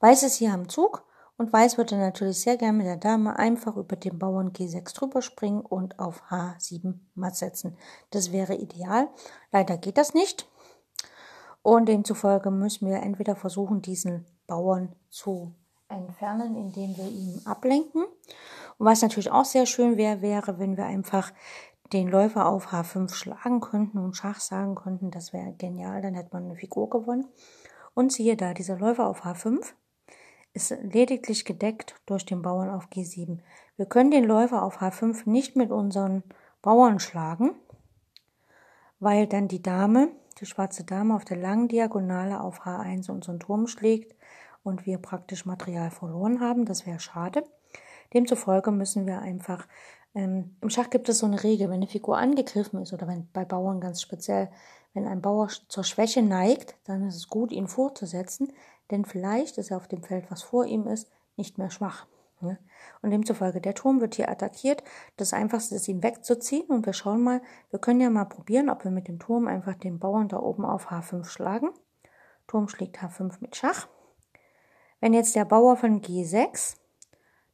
Weiß 0.00 0.22
ist 0.22 0.36
hier 0.36 0.52
am 0.52 0.68
Zug 0.68 1.04
und 1.38 1.52
Weiß 1.52 1.78
würde 1.78 1.96
natürlich 1.96 2.40
sehr 2.40 2.56
gern 2.56 2.76
mit 2.76 2.86
der 2.86 2.96
Dame 2.96 3.38
einfach 3.38 3.76
über 3.76 3.94
den 3.94 4.18
Bauern 4.18 4.52
G6 4.52 4.92
drüber 4.94 5.22
springen 5.22 5.60
und 5.60 6.00
auf 6.00 6.24
H7 6.30 6.94
matt 7.14 7.36
setzen. 7.36 7.76
Das 8.10 8.32
wäre 8.32 8.56
ideal. 8.56 9.08
Leider 9.52 9.78
geht 9.78 9.98
das 9.98 10.14
nicht. 10.14 10.48
Und 11.62 11.88
demzufolge 11.88 12.50
müssen 12.50 12.88
wir 12.88 12.96
entweder 12.96 13.36
versuchen, 13.36 13.82
diesen 13.82 14.26
Bauern 14.48 14.96
zu 15.10 15.54
entfernen, 15.88 16.56
indem 16.56 16.96
wir 16.96 17.08
ihn 17.08 17.40
ablenken. 17.44 18.04
Und 18.78 18.86
was 18.86 19.02
natürlich 19.02 19.30
auch 19.30 19.44
sehr 19.44 19.66
schön 19.66 19.96
wäre, 19.96 20.20
wäre, 20.20 20.58
wenn 20.58 20.76
wir 20.76 20.86
einfach 20.86 21.32
den 21.92 22.08
Läufer 22.08 22.46
auf 22.46 22.72
H5 22.72 23.14
schlagen 23.14 23.60
könnten 23.60 23.98
und 23.98 24.16
Schach 24.16 24.40
sagen 24.40 24.74
könnten, 24.74 25.12
das 25.12 25.32
wäre 25.32 25.52
genial, 25.52 26.02
dann 26.02 26.14
hätte 26.14 26.30
man 26.32 26.46
eine 26.46 26.56
Figur 26.56 26.90
gewonnen. 26.90 27.28
Und 27.94 28.12
siehe 28.12 28.36
da, 28.36 28.54
dieser 28.54 28.76
Läufer 28.76 29.06
auf 29.06 29.24
H5 29.24 29.72
ist 30.58 30.74
lediglich 30.82 31.44
gedeckt 31.44 31.94
durch 32.06 32.26
den 32.26 32.42
Bauern 32.42 32.68
auf 32.68 32.88
G7. 32.88 33.38
Wir 33.76 33.86
können 33.86 34.10
den 34.10 34.24
Läufer 34.24 34.64
auf 34.64 34.82
H5 34.82 35.28
nicht 35.30 35.54
mit 35.54 35.70
unseren 35.70 36.24
Bauern 36.62 36.98
schlagen, 36.98 37.54
weil 38.98 39.28
dann 39.28 39.46
die 39.46 39.62
Dame, 39.62 40.08
die 40.40 40.46
schwarze 40.46 40.82
Dame 40.82 41.14
auf 41.14 41.24
der 41.24 41.36
langen 41.36 41.68
Diagonale 41.68 42.40
auf 42.40 42.62
H1 42.62 43.08
unseren 43.08 43.38
Turm 43.38 43.68
schlägt 43.68 44.16
und 44.64 44.84
wir 44.84 44.98
praktisch 44.98 45.46
Material 45.46 45.92
verloren 45.92 46.40
haben. 46.40 46.64
Das 46.64 46.86
wäre 46.86 46.98
schade. 46.98 47.44
Demzufolge 48.12 48.72
müssen 48.72 49.06
wir 49.06 49.20
einfach, 49.20 49.68
ähm, 50.12 50.56
im 50.60 50.70
Schach 50.70 50.90
gibt 50.90 51.08
es 51.08 51.20
so 51.20 51.26
eine 51.26 51.44
Regel, 51.44 51.68
wenn 51.68 51.76
eine 51.76 51.86
Figur 51.86 52.18
angegriffen 52.18 52.82
ist 52.82 52.92
oder 52.92 53.06
wenn 53.06 53.28
bei 53.32 53.44
Bauern 53.44 53.80
ganz 53.80 54.02
speziell, 54.02 54.50
wenn 54.92 55.06
ein 55.06 55.22
Bauer 55.22 55.48
zur 55.68 55.84
Schwäche 55.84 56.22
neigt, 56.22 56.74
dann 56.84 57.06
ist 57.06 57.14
es 57.14 57.28
gut, 57.28 57.52
ihn 57.52 57.68
vorzusetzen, 57.68 58.52
denn 58.90 59.04
vielleicht 59.04 59.58
ist 59.58 59.70
er 59.70 59.76
auf 59.76 59.88
dem 59.88 60.02
Feld, 60.02 60.30
was 60.30 60.42
vor 60.42 60.64
ihm 60.64 60.86
ist, 60.86 61.10
nicht 61.36 61.58
mehr 61.58 61.70
schwach. 61.70 62.06
Ne? 62.40 62.58
Und 63.02 63.10
demzufolge, 63.10 63.60
der 63.60 63.74
Turm 63.74 64.00
wird 64.00 64.14
hier 64.14 64.30
attackiert. 64.30 64.82
Das 65.16 65.32
Einfachste 65.32 65.74
ist, 65.74 65.88
ihn 65.88 66.02
wegzuziehen. 66.02 66.68
Und 66.68 66.86
wir 66.86 66.92
schauen 66.92 67.22
mal, 67.22 67.42
wir 67.70 67.78
können 67.78 68.00
ja 68.00 68.10
mal 68.10 68.26
probieren, 68.26 68.70
ob 68.70 68.84
wir 68.84 68.90
mit 68.90 69.08
dem 69.08 69.18
Turm 69.18 69.46
einfach 69.46 69.74
den 69.74 69.98
Bauern 69.98 70.28
da 70.28 70.38
oben 70.38 70.64
auf 70.64 70.90
H5 70.90 71.24
schlagen. 71.24 71.70
Turm 72.46 72.68
schlägt 72.68 72.98
H5 72.98 73.34
mit 73.40 73.56
Schach. 73.56 73.88
Wenn 75.00 75.12
jetzt 75.12 75.36
der 75.36 75.44
Bauer 75.44 75.76
von 75.76 76.00
G6 76.00 76.76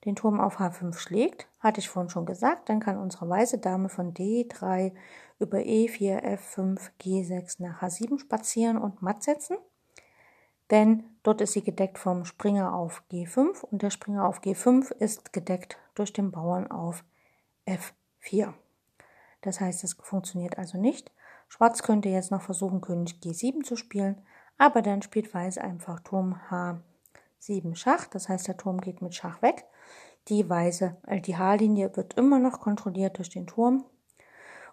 den 0.05 0.17
Turm 0.17 0.39
auf 0.39 0.61
H5 0.61 0.95
schlägt, 0.99 1.49
hatte 1.61 1.81
ich 1.81 1.89
vorhin 1.89 2.11
schon 2.11 2.27
gesagt, 2.27 2.69
dann 2.69 2.81
kann 2.81 2.99
unsere 2.99 3.29
weiße 3.29 3.59
Dame 3.59 3.89
von 3.89 4.13
D3 4.13 4.93
über 5.39 5.59
E4, 5.59 6.23
F5, 6.23 6.91
G6 7.01 7.63
nach 7.63 7.83
H7 7.83 8.19
spazieren 8.19 8.77
und 8.77 9.03
matt 9.03 9.23
setzen 9.23 9.57
denn 10.71 11.05
dort 11.25 11.41
ist 11.41 11.55
sie 11.55 11.65
gedeckt 11.65 11.99
vom 11.99 12.25
Springer 12.25 12.73
auf 12.73 13.03
G5 13.11 13.65
und 13.65 13.83
der 13.83 13.91
Springer 13.91 14.27
auf 14.27 14.41
G5 14.41 14.93
ist 14.93 15.33
gedeckt 15.33 15.79
durch 15.97 16.13
den 16.13 16.31
Bauern 16.31 16.71
auf 16.71 17.03
F4. 17.67 18.55
Das 19.43 19.61
heißt, 19.61 19.83
es 19.83 19.95
funktioniert 19.95 20.57
also 20.57 20.79
nicht. 20.79 21.11
Schwarz 21.49 21.83
könnte 21.83 22.09
jetzt 22.09 22.31
noch 22.31 22.43
versuchen, 22.43 22.81
König 22.81 23.21
G7 23.23 23.63
zu 23.65 23.77
spielen, 23.77 24.23
aber 24.59 24.83
dann 24.83 25.03
spielt 25.03 25.35
Weiß 25.35 25.59
einfach 25.59 26.01
Turm 26.01 26.41
H7 26.51 27.75
Schach. 27.75 28.07
Das 28.07 28.29
heißt, 28.29 28.47
der 28.49 28.57
Turm 28.57 28.81
geht 28.81 29.03
mit 29.03 29.15
Schach 29.15 29.43
weg. 29.43 29.65
Die 30.29 30.49
weiße, 30.49 30.97
äh, 31.07 31.21
die 31.21 31.37
H-Linie 31.37 31.95
wird 31.97 32.15
immer 32.15 32.39
noch 32.39 32.61
kontrolliert 32.61 33.19
durch 33.19 33.31
den 33.31 33.47
Turm. 33.47 33.85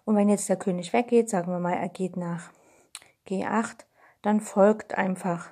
Und 0.04 0.16
wenn 0.16 0.28
jetzt 0.28 0.48
der 0.48 0.56
König 0.56 0.92
weggeht, 0.92 1.28
sagen 1.28 1.52
wir 1.52 1.58
mal, 1.58 1.74
er 1.74 1.88
geht 1.88 2.16
nach 2.16 2.50
G8, 3.28 3.84
dann 4.22 4.40
folgt 4.40 4.94
einfach 4.94 5.50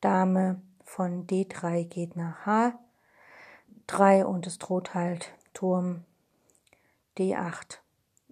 Dame 0.00 0.60
von 0.84 1.26
D3 1.26 1.84
geht 1.84 2.16
nach 2.16 2.46
H3 2.46 4.24
und 4.24 4.46
es 4.46 4.58
droht 4.58 4.94
halt 4.94 5.34
Turm 5.52 6.04
D8, 7.18 7.78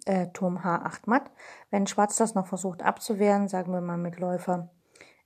äh, 0.05 0.27
Turm 0.27 0.59
H8 0.59 1.01
matt. 1.05 1.31
Wenn 1.71 1.87
Schwarz 1.87 2.17
das 2.17 2.35
noch 2.35 2.47
versucht 2.47 2.83
abzuwehren, 2.83 3.47
sagen 3.47 3.71
wir 3.73 3.81
mal 3.81 3.97
mit 3.97 4.19
Läufer 4.19 4.69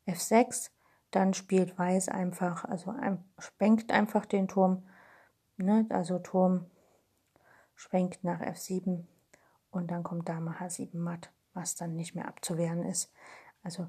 F6, 0.07 0.71
dann 1.11 1.33
spielt 1.33 1.77
Weiß 1.77 2.09
einfach, 2.09 2.65
also 2.65 2.91
ein, 2.91 3.23
schwenkt 3.37 3.91
einfach 3.91 4.25
den 4.25 4.47
Turm, 4.47 4.83
ne, 5.57 5.85
also 5.89 6.19
Turm 6.19 6.65
schwenkt 7.75 8.23
nach 8.23 8.41
F7 8.41 9.05
und 9.71 9.91
dann 9.91 10.03
kommt 10.03 10.29
Dame 10.29 10.55
H7 10.59 10.97
matt, 10.97 11.31
was 11.53 11.75
dann 11.75 11.95
nicht 11.95 12.15
mehr 12.15 12.27
abzuwehren 12.27 12.83
ist. 12.83 13.11
Also 13.63 13.87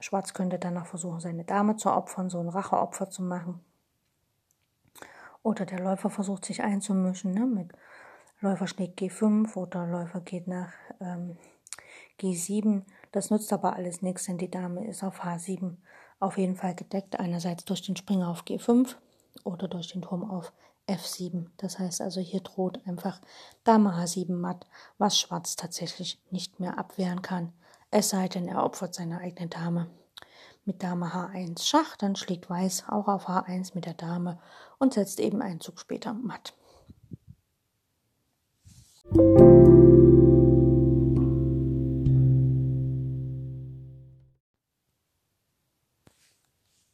Schwarz 0.00 0.34
könnte 0.34 0.58
dann 0.58 0.74
noch 0.74 0.86
versuchen, 0.86 1.20
seine 1.20 1.44
Dame 1.44 1.76
zu 1.76 1.90
opfern, 1.90 2.28
so 2.28 2.40
ein 2.40 2.48
Racheopfer 2.48 3.10
zu 3.10 3.22
machen. 3.22 3.60
Oder 5.42 5.66
der 5.66 5.80
Läufer 5.80 6.10
versucht 6.10 6.44
sich 6.44 6.62
einzumischen, 6.62 7.32
ne, 7.32 7.46
mit 7.46 7.72
Läufer 8.40 8.66
schlägt 8.66 9.00
G5 9.00 9.56
oder 9.56 9.86
Läufer 9.86 10.20
geht 10.20 10.48
nach 10.48 10.72
ähm, 11.00 11.36
G7. 12.20 12.82
Das 13.12 13.30
nützt 13.30 13.52
aber 13.52 13.74
alles 13.74 14.02
nichts, 14.02 14.24
denn 14.24 14.38
die 14.38 14.50
Dame 14.50 14.86
ist 14.86 15.02
auf 15.02 15.22
H7 15.22 15.76
auf 16.20 16.36
jeden 16.36 16.56
Fall 16.56 16.74
gedeckt. 16.74 17.18
Einerseits 17.18 17.64
durch 17.64 17.82
den 17.82 17.96
Springer 17.96 18.28
auf 18.28 18.42
G5 18.42 18.96
oder 19.44 19.68
durch 19.68 19.88
den 19.88 20.02
Turm 20.02 20.28
auf 20.30 20.52
F7. 20.88 21.46
Das 21.56 21.78
heißt 21.78 22.02
also, 22.02 22.20
hier 22.20 22.40
droht 22.40 22.80
einfach 22.86 23.20
Dame 23.64 23.90
H7 23.90 24.32
matt, 24.32 24.66
was 24.98 25.18
Schwarz 25.18 25.56
tatsächlich 25.56 26.20
nicht 26.30 26.60
mehr 26.60 26.78
abwehren 26.78 27.22
kann. 27.22 27.52
Es 27.96 28.08
sei 28.08 28.26
denn, 28.26 28.48
er 28.48 28.64
opfert 28.64 28.92
seine 28.92 29.18
eigene 29.18 29.48
Dame. 29.48 29.88
Mit 30.64 30.82
Dame 30.82 31.14
H1 31.14 31.62
Schach, 31.62 31.94
dann 31.96 32.16
schlägt 32.16 32.50
Weiß 32.50 32.88
auch 32.88 33.06
auf 33.06 33.28
H1 33.28 33.76
mit 33.76 33.86
der 33.86 33.94
Dame 33.94 34.40
und 34.78 34.94
setzt 34.94 35.20
eben 35.20 35.40
einen 35.40 35.60
Zug 35.60 35.78
später 35.78 36.12
matt. 36.12 36.54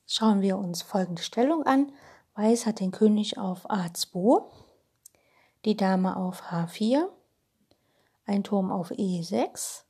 Schauen 0.06 0.42
wir 0.42 0.58
uns 0.58 0.82
folgende 0.82 1.22
Stellung 1.22 1.62
an. 1.62 1.92
Weiß 2.34 2.66
hat 2.66 2.78
den 2.78 2.90
König 2.90 3.38
auf 3.38 3.70
A2, 3.70 4.44
die 5.64 5.78
Dame 5.78 6.18
auf 6.18 6.42
H4, 6.50 7.08
ein 8.26 8.44
Turm 8.44 8.70
auf 8.70 8.90
E6, 8.90 9.84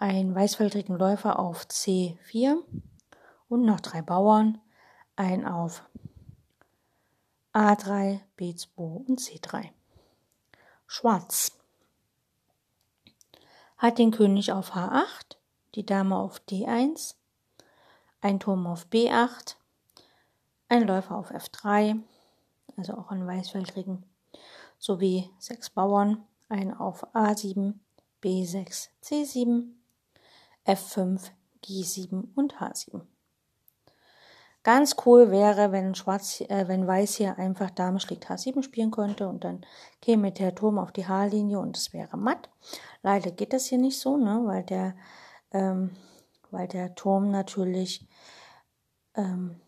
einen 0.00 0.34
weißfeldrigen 0.34 0.96
Läufer 0.96 1.38
auf 1.38 1.64
C4 1.64 2.56
und 3.48 3.64
noch 3.66 3.80
drei 3.80 4.00
Bauern, 4.00 4.58
ein 5.14 5.46
auf 5.46 5.84
A3, 7.52 8.20
B2 8.38 8.68
und 8.76 9.20
C3. 9.20 9.68
Schwarz 10.86 11.52
hat 13.76 13.98
den 13.98 14.10
König 14.10 14.52
auf 14.52 14.74
H8, 14.74 15.36
die 15.74 15.84
Dame 15.84 16.16
auf 16.16 16.40
D1, 16.48 17.16
ein 18.22 18.40
Turm 18.40 18.66
auf 18.66 18.86
B8, 18.86 19.56
ein 20.70 20.86
Läufer 20.86 21.16
auf 21.16 21.30
F3, 21.30 22.00
also 22.78 22.94
auch 22.94 23.10
einen 23.10 23.26
weißfeldrigen, 23.26 24.04
sowie 24.78 25.30
sechs 25.38 25.68
Bauern, 25.68 26.26
ein 26.48 26.72
auf 26.72 27.06
A7, 27.14 27.74
B6, 28.22 28.88
C7, 29.02 29.74
F5, 30.66 31.30
G7 31.64 32.28
und 32.34 32.56
H7. 32.56 33.02
Ganz 34.62 34.96
cool 35.06 35.30
wäre, 35.30 35.72
wenn 35.72 35.94
Schwarz, 35.94 36.42
äh, 36.42 36.68
wenn 36.68 36.86
Weiß 36.86 37.14
hier 37.14 37.38
einfach 37.38 37.70
Dame 37.70 37.98
schlägt 37.98 38.28
H7 38.28 38.62
spielen 38.62 38.90
könnte 38.90 39.26
und 39.28 39.42
dann 39.42 39.64
käme 40.02 40.32
der 40.32 40.54
Turm 40.54 40.78
auf 40.78 40.92
die 40.92 41.06
H-Linie 41.06 41.58
und 41.58 41.78
es 41.78 41.94
wäre 41.94 42.18
matt. 42.18 42.50
Leider 43.02 43.30
geht 43.30 43.54
das 43.54 43.66
hier 43.66 43.78
nicht 43.78 43.98
so, 43.98 44.18
ne, 44.18 44.42
weil 44.44 44.62
der, 44.64 44.94
ähm, 45.52 45.96
weil 46.50 46.68
der 46.68 46.94
Turm 46.94 47.30
natürlich 47.30 48.06
ähm, 49.14 49.60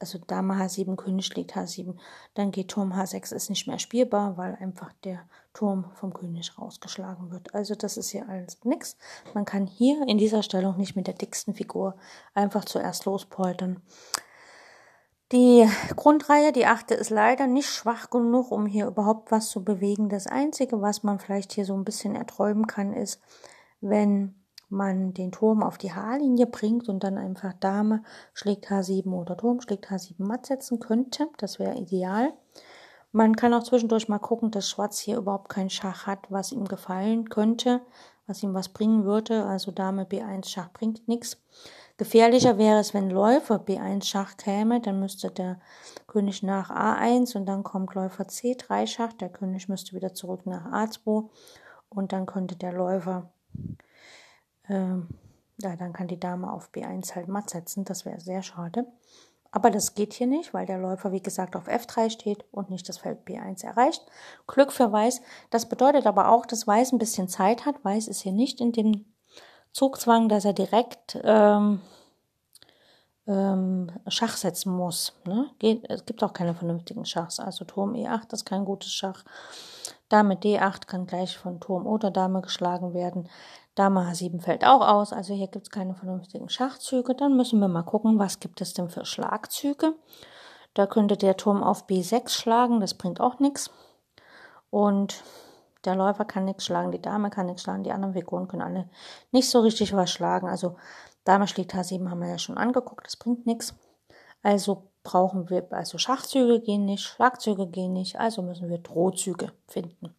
also 0.00 0.18
Dame 0.18 0.54
H7, 0.54 0.96
König 0.96 1.26
schlägt 1.26 1.56
H7, 1.56 1.96
dann 2.34 2.50
geht 2.50 2.68
Turm 2.68 2.92
H6, 2.92 3.34
ist 3.34 3.50
nicht 3.50 3.66
mehr 3.66 3.78
spielbar, 3.78 4.36
weil 4.36 4.54
einfach 4.56 4.92
der 5.04 5.28
Turm 5.58 5.86
vom 5.94 6.14
König 6.14 6.56
rausgeschlagen 6.56 7.32
wird. 7.32 7.52
Also 7.52 7.74
das 7.74 7.96
ist 7.96 8.10
hier 8.10 8.28
alles 8.28 8.64
nix. 8.64 8.96
Man 9.34 9.44
kann 9.44 9.66
hier 9.66 10.06
in 10.06 10.16
dieser 10.16 10.44
Stellung 10.44 10.76
nicht 10.76 10.94
mit 10.94 11.08
der 11.08 11.14
dicksten 11.14 11.52
Figur 11.52 11.96
einfach 12.32 12.64
zuerst 12.64 13.06
lospoltern. 13.06 13.82
Die 15.32 15.68
Grundreihe, 15.96 16.52
die 16.52 16.66
achte, 16.66 16.94
ist 16.94 17.10
leider 17.10 17.48
nicht 17.48 17.68
schwach 17.68 18.08
genug, 18.08 18.52
um 18.52 18.66
hier 18.66 18.86
überhaupt 18.86 19.32
was 19.32 19.50
zu 19.50 19.64
bewegen. 19.64 20.08
Das 20.08 20.28
Einzige, 20.28 20.80
was 20.80 21.02
man 21.02 21.18
vielleicht 21.18 21.52
hier 21.52 21.64
so 21.64 21.74
ein 21.74 21.84
bisschen 21.84 22.14
erträumen 22.14 22.68
kann, 22.68 22.92
ist, 22.92 23.20
wenn 23.80 24.36
man 24.68 25.12
den 25.12 25.32
Turm 25.32 25.64
auf 25.64 25.76
die 25.76 25.92
H-Linie 25.92 26.46
bringt 26.46 26.88
und 26.88 27.02
dann 27.02 27.18
einfach 27.18 27.52
Dame 27.54 28.04
schlägt 28.32 28.70
H7 28.70 29.10
oder 29.12 29.36
Turm 29.36 29.60
schlägt 29.60 29.90
H7 29.90 30.22
matt 30.22 30.46
setzen 30.46 30.78
könnte. 30.78 31.28
Das 31.38 31.58
wäre 31.58 31.74
ideal. 31.74 32.32
Man 33.12 33.36
kann 33.36 33.54
auch 33.54 33.62
zwischendurch 33.62 34.08
mal 34.08 34.18
gucken, 34.18 34.50
dass 34.50 34.68
Schwarz 34.68 34.98
hier 34.98 35.16
überhaupt 35.16 35.48
kein 35.48 35.70
Schach 35.70 36.06
hat, 36.06 36.30
was 36.30 36.52
ihm 36.52 36.66
gefallen 36.66 37.28
könnte, 37.28 37.80
was 38.26 38.42
ihm 38.42 38.54
was 38.54 38.68
bringen 38.68 39.04
würde. 39.04 39.44
Also 39.46 39.70
Dame 39.70 40.04
B1 40.04 40.48
Schach 40.48 40.70
bringt 40.72 41.08
nichts. 41.08 41.38
Gefährlicher 41.96 42.58
wäre 42.58 42.78
es, 42.78 42.94
wenn 42.94 43.10
Läufer 43.10 43.56
B1 43.56 44.04
Schach 44.04 44.36
käme, 44.36 44.80
dann 44.80 45.00
müsste 45.00 45.30
der 45.30 45.58
König 46.06 46.42
nach 46.42 46.70
A1 46.70 47.36
und 47.36 47.46
dann 47.46 47.64
kommt 47.64 47.94
Läufer 47.94 48.24
C3 48.24 48.86
Schach. 48.86 49.12
Der 49.14 49.30
König 49.30 49.68
müsste 49.68 49.96
wieder 49.96 50.14
zurück 50.14 50.46
nach 50.46 50.66
A2 50.66 51.28
und 51.88 52.12
dann 52.12 52.26
könnte 52.26 52.56
der 52.56 52.72
Läufer 52.72 53.30
ähm, 54.68 55.08
ja, 55.60 55.74
dann 55.74 55.92
kann 55.92 56.08
die 56.08 56.20
Dame 56.20 56.52
auf 56.52 56.70
B1 56.72 57.14
halt 57.14 57.28
matt 57.28 57.50
setzen. 57.50 57.84
Das 57.84 58.04
wäre 58.04 58.20
sehr 58.20 58.42
schade. 58.42 58.86
Aber 59.50 59.70
das 59.70 59.94
geht 59.94 60.12
hier 60.12 60.26
nicht, 60.26 60.52
weil 60.52 60.66
der 60.66 60.78
Läufer, 60.78 61.10
wie 61.12 61.22
gesagt, 61.22 61.56
auf 61.56 61.68
F3 61.68 62.10
steht 62.10 62.44
und 62.50 62.70
nicht 62.70 62.88
das 62.88 62.98
Feld 62.98 63.26
B1 63.26 63.64
erreicht. 63.64 64.04
Glück 64.46 64.72
für 64.72 64.92
Weiß. 64.92 65.22
Das 65.50 65.68
bedeutet 65.68 66.06
aber 66.06 66.28
auch, 66.28 66.44
dass 66.44 66.66
Weiß 66.66 66.92
ein 66.92 66.98
bisschen 66.98 67.28
Zeit 67.28 67.64
hat. 67.64 67.82
Weiß 67.84 68.08
ist 68.08 68.20
hier 68.20 68.32
nicht 68.32 68.60
in 68.60 68.72
dem 68.72 69.06
Zugzwang, 69.72 70.28
dass 70.28 70.44
er 70.44 70.52
direkt 70.52 71.18
ähm, 71.24 71.80
ähm, 73.26 73.90
Schach 74.08 74.36
setzen 74.36 74.72
muss. 74.72 75.12
Ne? 75.24 75.50
Geht, 75.58 75.88
es 75.88 76.04
gibt 76.04 76.22
auch 76.22 76.32
keine 76.32 76.54
vernünftigen 76.54 77.04
Schachs. 77.04 77.40
Also 77.40 77.64
Turm 77.64 77.94
E8 77.94 78.32
ist 78.32 78.44
kein 78.44 78.64
gutes 78.64 78.92
Schach. 78.92 79.24
Dame 80.08 80.34
D8 80.34 80.86
kann 80.86 81.06
gleich 81.06 81.36
von 81.36 81.60
Turm 81.60 81.86
oder 81.86 82.10
Dame 82.10 82.40
geschlagen 82.40 82.94
werden. 82.94 83.28
Dame 83.78 84.00
H7 84.00 84.40
fällt 84.40 84.64
auch 84.64 84.80
aus, 84.80 85.12
also 85.12 85.34
hier 85.34 85.46
gibt 85.46 85.66
es 85.66 85.70
keine 85.70 85.94
vernünftigen 85.94 86.48
Schachzüge. 86.48 87.14
Dann 87.14 87.36
müssen 87.36 87.60
wir 87.60 87.68
mal 87.68 87.84
gucken, 87.84 88.18
was 88.18 88.40
gibt 88.40 88.60
es 88.60 88.74
denn 88.74 88.88
für 88.88 89.04
Schlagzüge. 89.04 89.94
Da 90.74 90.86
könnte 90.86 91.16
der 91.16 91.36
Turm 91.36 91.62
auf 91.62 91.86
B6 91.86 92.30
schlagen, 92.30 92.80
das 92.80 92.94
bringt 92.94 93.20
auch 93.20 93.38
nichts. 93.38 93.70
Und 94.70 95.22
der 95.84 95.94
Läufer 95.94 96.24
kann 96.24 96.44
nichts 96.44 96.64
schlagen, 96.64 96.90
die 96.90 97.00
Dame 97.00 97.30
kann 97.30 97.46
nichts 97.46 97.62
schlagen, 97.62 97.84
die 97.84 97.92
anderen 97.92 98.14
Figuren 98.14 98.48
können 98.48 98.62
alle 98.62 98.88
nicht 99.30 99.48
so 99.48 99.60
richtig 99.60 99.94
was 99.94 100.10
schlagen. 100.10 100.48
Also 100.48 100.76
Dame 101.22 101.46
schlägt 101.46 101.72
H7 101.72 102.10
haben 102.10 102.20
wir 102.20 102.30
ja 102.30 102.38
schon 102.38 102.58
angeguckt, 102.58 103.06
das 103.06 103.16
bringt 103.16 103.46
nichts. 103.46 103.74
Also 104.42 104.90
brauchen 105.04 105.50
wir, 105.50 105.68
also 105.70 105.98
Schachzüge 105.98 106.60
gehen 106.60 106.84
nicht, 106.84 107.04
Schlagzüge 107.04 107.68
gehen 107.68 107.92
nicht, 107.92 108.18
also 108.18 108.42
müssen 108.42 108.68
wir 108.68 108.78
Drohzüge 108.78 109.52
finden. 109.68 110.16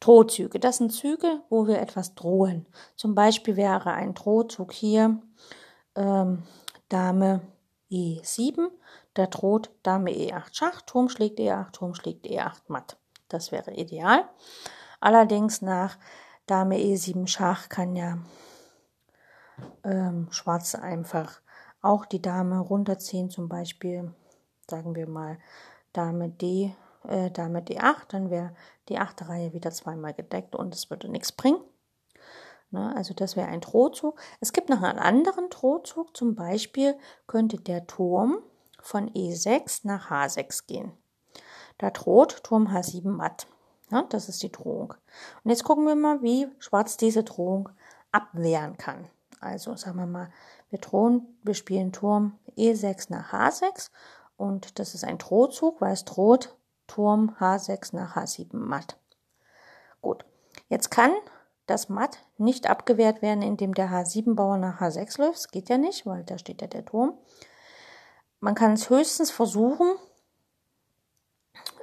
Drohzüge. 0.00 0.60
Das 0.60 0.78
sind 0.78 0.92
Züge, 0.92 1.42
wo 1.48 1.66
wir 1.66 1.80
etwas 1.80 2.14
drohen. 2.14 2.66
Zum 2.96 3.14
Beispiel 3.14 3.56
wäre 3.56 3.92
ein 3.92 4.14
Drohzug 4.14 4.72
hier 4.72 5.20
ähm, 5.96 6.44
Dame 6.88 7.40
E7. 7.90 8.68
Da 9.14 9.26
droht 9.26 9.70
Dame 9.82 10.12
E8 10.12 10.48
Schach, 10.52 10.82
Turm 10.82 11.08
schlägt 11.08 11.40
E8, 11.40 11.72
Turm 11.72 11.94
schlägt 11.94 12.26
E8 12.26 12.62
matt. 12.68 12.96
Das 13.28 13.50
wäre 13.52 13.72
ideal. 13.72 14.28
Allerdings 15.00 15.62
nach 15.62 15.98
Dame 16.46 16.76
E7 16.76 17.26
Schach 17.26 17.68
kann 17.68 17.96
ja 17.96 18.18
ähm, 19.84 20.28
Schwarz 20.30 20.74
einfach 20.74 21.40
auch 21.82 22.06
die 22.06 22.22
Dame 22.22 22.58
runterziehen, 22.58 23.30
zum 23.30 23.48
Beispiel, 23.48 24.12
sagen 24.68 24.94
wir 24.94 25.08
mal, 25.08 25.38
Dame 25.92 26.28
D 26.28 26.74
äh, 27.06 27.30
Dame 27.30 27.60
D8, 27.60 28.06
dann 28.08 28.30
wäre 28.30 28.54
die 28.88 28.98
achte 28.98 29.28
Reihe 29.28 29.52
wieder 29.52 29.70
zweimal 29.70 30.14
gedeckt 30.14 30.54
und 30.56 30.74
es 30.74 30.90
würde 30.90 31.08
nichts 31.08 31.32
bringen. 31.32 31.60
Ne, 32.70 32.94
also 32.96 33.14
das 33.14 33.36
wäre 33.36 33.48
ein 33.48 33.60
Drohzug. 33.60 34.20
Es 34.40 34.52
gibt 34.52 34.68
noch 34.68 34.82
einen 34.82 34.98
anderen 34.98 35.48
Drohzug, 35.48 36.16
zum 36.16 36.34
Beispiel 36.34 36.96
könnte 37.26 37.56
der 37.56 37.86
Turm 37.86 38.38
von 38.80 39.10
E6 39.10 39.80
nach 39.84 40.10
H6 40.10 40.66
gehen. 40.66 40.92
Da 41.78 41.90
droht 41.90 42.42
Turm 42.44 42.68
H7 42.68 43.08
matt. 43.08 43.46
Ja, 43.90 44.02
das 44.02 44.28
ist 44.28 44.42
die 44.42 44.52
Drohung. 44.52 44.94
Und 45.44 45.50
jetzt 45.50 45.64
gucken 45.64 45.86
wir 45.86 45.94
mal, 45.94 46.22
wie 46.22 46.48
Schwarz 46.58 46.98
diese 46.98 47.24
Drohung 47.24 47.70
abwehren 48.12 48.76
kann. 48.76 49.08
Also 49.40 49.74
sagen 49.76 49.98
wir 49.98 50.06
mal, 50.06 50.30
wir 50.70 50.78
drohen, 50.78 51.38
wir 51.42 51.54
spielen 51.54 51.92
Turm 51.92 52.38
E6 52.56 53.06
nach 53.10 53.32
H6 53.32 53.90
und 54.36 54.78
das 54.78 54.94
ist 54.94 55.04
ein 55.04 55.18
Drohzug, 55.18 55.80
weil 55.80 55.92
es 55.92 56.04
droht 56.04 56.57
Turm 56.88 57.36
H6 57.38 57.94
nach 57.94 58.16
H7 58.16 58.56
matt. 58.56 58.98
Gut, 60.00 60.24
jetzt 60.68 60.90
kann 60.90 61.12
das 61.66 61.88
Matt 61.88 62.18
nicht 62.38 62.68
abgewehrt 62.68 63.22
werden, 63.22 63.42
indem 63.42 63.74
der 63.74 63.90
H7-Bauer 63.90 64.56
nach 64.56 64.80
H6 64.80 65.20
läuft. 65.20 65.36
Das 65.36 65.48
geht 65.48 65.68
ja 65.68 65.78
nicht, 65.78 66.06
weil 66.06 66.24
da 66.24 66.38
steht 66.38 66.60
ja 66.62 66.66
der 66.66 66.84
Turm. 66.84 67.16
Man 68.40 68.54
kann 68.54 68.72
es 68.72 68.90
höchstens 68.90 69.30
versuchen, 69.30 69.94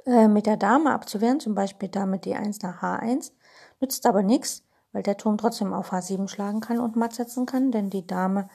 äh, 0.06 0.28
mit 0.28 0.46
der 0.46 0.56
Dame 0.56 0.92
abzuwehren, 0.92 1.40
zum 1.40 1.54
Beispiel 1.54 1.88
Dame 1.88 2.18
D1 2.18 2.58
nach 2.62 2.82
H1. 2.82 3.32
Nützt 3.80 4.06
aber 4.06 4.22
nichts, 4.22 4.64
weil 4.92 5.02
der 5.02 5.16
Turm 5.16 5.38
trotzdem 5.38 5.72
auf 5.72 5.92
H7 5.92 6.28
schlagen 6.28 6.60
kann 6.60 6.80
und 6.80 6.96
matt 6.96 7.14
setzen 7.14 7.46
kann, 7.46 7.70
denn 7.70 7.90
die 7.90 8.06
Dame 8.06 8.48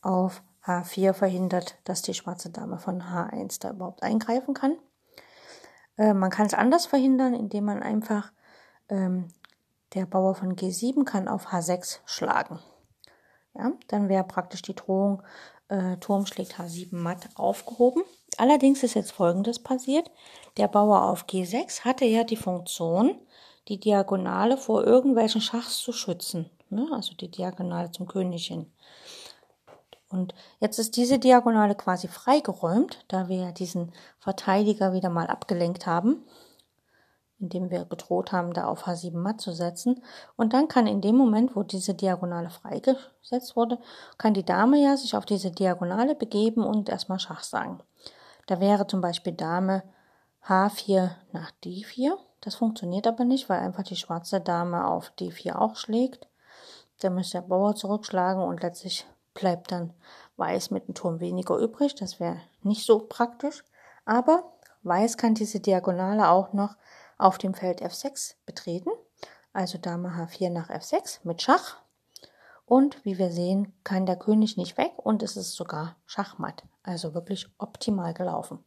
auf 0.00 0.42
H4 0.64 1.12
verhindert, 1.12 1.78
dass 1.84 2.02
die 2.02 2.14
schwarze 2.14 2.50
Dame 2.50 2.78
von 2.78 3.02
H1 3.02 3.60
da 3.60 3.70
überhaupt 3.70 4.02
eingreifen 4.02 4.54
kann. 4.54 4.76
Äh, 5.98 6.14
man 6.14 6.30
kann 6.30 6.46
es 6.46 6.54
anders 6.54 6.86
verhindern, 6.86 7.34
indem 7.34 7.64
man 7.64 7.82
einfach 7.82 8.32
ähm, 8.88 9.28
der 9.94 10.06
Bauer 10.06 10.34
von 10.34 10.56
G7 10.56 11.04
kann 11.04 11.28
auf 11.28 11.48
H6 11.48 11.98
schlagen. 12.06 12.60
Ja, 13.54 13.72
dann 13.88 14.08
wäre 14.08 14.24
praktisch 14.24 14.62
die 14.62 14.74
Drohung 14.74 15.22
äh, 15.68 15.96
Turm 15.98 16.26
schlägt 16.26 16.54
H7 16.54 16.94
matt 16.94 17.28
aufgehoben. 17.34 18.02
Allerdings 18.36 18.82
ist 18.82 18.94
jetzt 18.94 19.12
Folgendes 19.12 19.58
passiert. 19.58 20.10
Der 20.56 20.68
Bauer 20.68 21.02
auf 21.02 21.24
G6 21.24 21.84
hatte 21.84 22.04
ja 22.04 22.24
die 22.24 22.36
Funktion, 22.36 23.18
die 23.68 23.80
Diagonale 23.80 24.56
vor 24.56 24.84
irgendwelchen 24.84 25.40
Schachs 25.40 25.78
zu 25.78 25.92
schützen. 25.92 26.50
Ne? 26.70 26.86
Also 26.92 27.14
die 27.14 27.30
Diagonale 27.30 27.90
zum 27.90 28.06
König 28.06 28.46
hin. 28.46 28.72
Und 30.08 30.34
jetzt 30.60 30.78
ist 30.78 30.96
diese 30.96 31.18
Diagonale 31.18 31.74
quasi 31.74 32.08
freigeräumt, 32.08 33.04
da 33.08 33.28
wir 33.28 33.52
diesen 33.52 33.92
Verteidiger 34.18 34.92
wieder 34.92 35.10
mal 35.10 35.26
abgelenkt 35.26 35.86
haben, 35.86 36.24
indem 37.38 37.70
wir 37.70 37.84
gedroht 37.84 38.32
haben, 38.32 38.52
da 38.52 38.66
auf 38.66 38.86
H7 38.86 39.16
matt 39.16 39.40
zu 39.40 39.52
setzen. 39.52 40.02
Und 40.36 40.54
dann 40.54 40.68
kann 40.68 40.86
in 40.86 41.00
dem 41.00 41.16
Moment, 41.16 41.54
wo 41.54 41.62
diese 41.62 41.94
Diagonale 41.94 42.50
freigesetzt 42.50 43.54
wurde, 43.54 43.78
kann 44.16 44.34
die 44.34 44.44
Dame 44.44 44.82
ja 44.82 44.96
sich 44.96 45.14
auf 45.16 45.26
diese 45.26 45.50
Diagonale 45.50 46.14
begeben 46.14 46.64
und 46.64 46.88
erstmal 46.88 47.20
Schach 47.20 47.42
sagen. 47.42 47.80
Da 48.46 48.60
wäre 48.60 48.86
zum 48.86 49.00
Beispiel 49.00 49.34
Dame 49.34 49.82
H4 50.46 51.10
nach 51.32 51.52
D4. 51.62 52.16
Das 52.40 52.54
funktioniert 52.54 53.06
aber 53.06 53.24
nicht, 53.24 53.48
weil 53.48 53.60
einfach 53.60 53.82
die 53.82 53.96
schwarze 53.96 54.40
Dame 54.40 54.86
auf 54.86 55.12
D4 55.18 55.56
auch 55.56 55.76
schlägt. 55.76 56.28
Da 57.00 57.10
müsste 57.10 57.38
der 57.38 57.46
Bauer 57.46 57.76
zurückschlagen 57.76 58.42
und 58.42 58.62
letztlich 58.62 59.06
bleibt 59.38 59.70
dann 59.72 59.94
Weiß 60.36 60.70
mit 60.70 60.86
dem 60.86 60.94
Turm 60.94 61.20
weniger 61.20 61.56
übrig. 61.56 61.94
Das 61.94 62.20
wäre 62.20 62.40
nicht 62.62 62.84
so 62.84 63.00
praktisch. 63.00 63.64
Aber 64.04 64.52
Weiß 64.82 65.16
kann 65.16 65.34
diese 65.34 65.60
Diagonale 65.60 66.28
auch 66.28 66.52
noch 66.52 66.76
auf 67.18 67.38
dem 67.38 67.54
Feld 67.54 67.82
F6 67.82 68.34
betreten. 68.46 68.90
Also 69.52 69.78
Dame 69.78 70.10
H4 70.10 70.50
nach 70.50 70.70
F6 70.70 71.20
mit 71.24 71.42
Schach. 71.42 71.78
Und 72.66 73.04
wie 73.04 73.18
wir 73.18 73.30
sehen, 73.30 73.72
kann 73.82 74.06
der 74.06 74.16
König 74.16 74.56
nicht 74.56 74.76
weg 74.76 74.92
und 74.96 75.22
es 75.22 75.36
ist 75.36 75.52
sogar 75.52 75.96
Schachmatt. 76.06 76.64
Also 76.82 77.14
wirklich 77.14 77.48
optimal 77.58 78.14
gelaufen. 78.14 78.62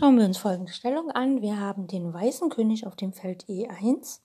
Schauen 0.00 0.16
wir 0.16 0.26
uns 0.26 0.38
folgende 0.38 0.72
Stellung 0.72 1.10
an. 1.10 1.42
Wir 1.42 1.58
haben 1.58 1.88
den 1.88 2.14
weißen 2.14 2.50
König 2.50 2.86
auf 2.86 2.94
dem 2.94 3.12
Feld 3.12 3.46
E1, 3.46 4.20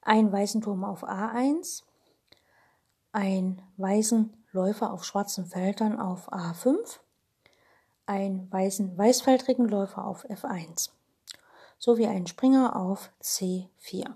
einen 0.00 0.32
weißen 0.32 0.62
Turm 0.62 0.82
auf 0.82 1.04
A1, 1.06 1.82
einen 3.12 3.60
weißen 3.76 4.32
Läufer 4.52 4.94
auf 4.94 5.04
schwarzen 5.04 5.44
Feldern 5.44 6.00
auf 6.00 6.32
A5, 6.32 7.00
einen 8.06 8.50
weißen 8.50 8.96
weißfeldrigen 8.96 9.68
Läufer 9.68 10.06
auf 10.06 10.24
F1 10.24 10.88
sowie 11.76 12.06
einen 12.06 12.26
Springer 12.26 12.76
auf 12.76 13.10
C4. 13.22 14.10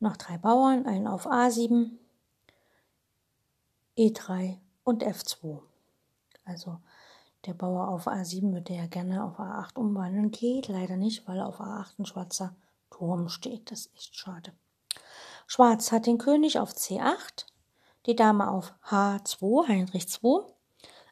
Noch 0.00 0.16
drei 0.16 0.36
Bauern, 0.36 0.84
einen 0.84 1.06
auf 1.06 1.28
A7, 1.28 1.92
E3 3.96 4.58
und 4.82 5.04
F2. 5.04 5.60
Also 6.44 6.80
der 7.46 7.54
Bauer 7.54 7.88
auf 7.88 8.08
A7 8.08 8.52
würde 8.52 8.74
ja 8.74 8.86
gerne 8.86 9.24
auf 9.24 9.38
A8 9.38 9.76
umwandeln, 9.76 10.30
geht 10.30 10.68
leider 10.68 10.96
nicht, 10.96 11.26
weil 11.28 11.40
auf 11.40 11.60
A8 11.60 11.98
ein 11.98 12.06
schwarzer 12.06 12.54
Turm 12.90 13.28
steht. 13.28 13.70
Das 13.70 13.80
ist 13.80 13.94
echt 13.96 14.16
schade. 14.16 14.52
Schwarz 15.46 15.92
hat 15.92 16.06
den 16.06 16.18
König 16.18 16.58
auf 16.58 16.72
C8, 16.72 17.46
die 18.06 18.16
Dame 18.16 18.50
auf 18.50 18.74
H2, 18.88 19.68
Heinrich 19.68 20.08
2, 20.08 20.44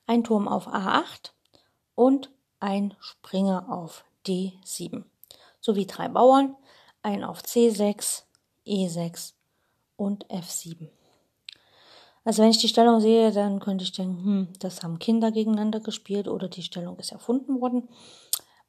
ein 0.06 0.24
Turm 0.24 0.48
auf 0.48 0.66
A8 0.66 1.30
und 1.94 2.30
ein 2.58 2.94
Springer 2.98 3.70
auf 3.70 4.04
D7, 4.26 5.04
sowie 5.60 5.86
drei 5.86 6.08
Bauern, 6.08 6.56
ein 7.02 7.22
auf 7.22 7.42
C6, 7.42 8.22
E6 8.66 9.34
und 9.96 10.26
F7. 10.26 10.88
Also 12.24 12.42
wenn 12.42 12.50
ich 12.50 12.58
die 12.58 12.68
Stellung 12.68 13.00
sehe, 13.00 13.32
dann 13.32 13.60
könnte 13.60 13.84
ich 13.84 13.92
denken, 13.92 14.24
hm, 14.24 14.48
das 14.58 14.82
haben 14.82 14.98
Kinder 14.98 15.30
gegeneinander 15.30 15.80
gespielt 15.80 16.26
oder 16.26 16.48
die 16.48 16.62
Stellung 16.62 16.98
ist 16.98 17.12
erfunden 17.12 17.60
worden. 17.60 17.88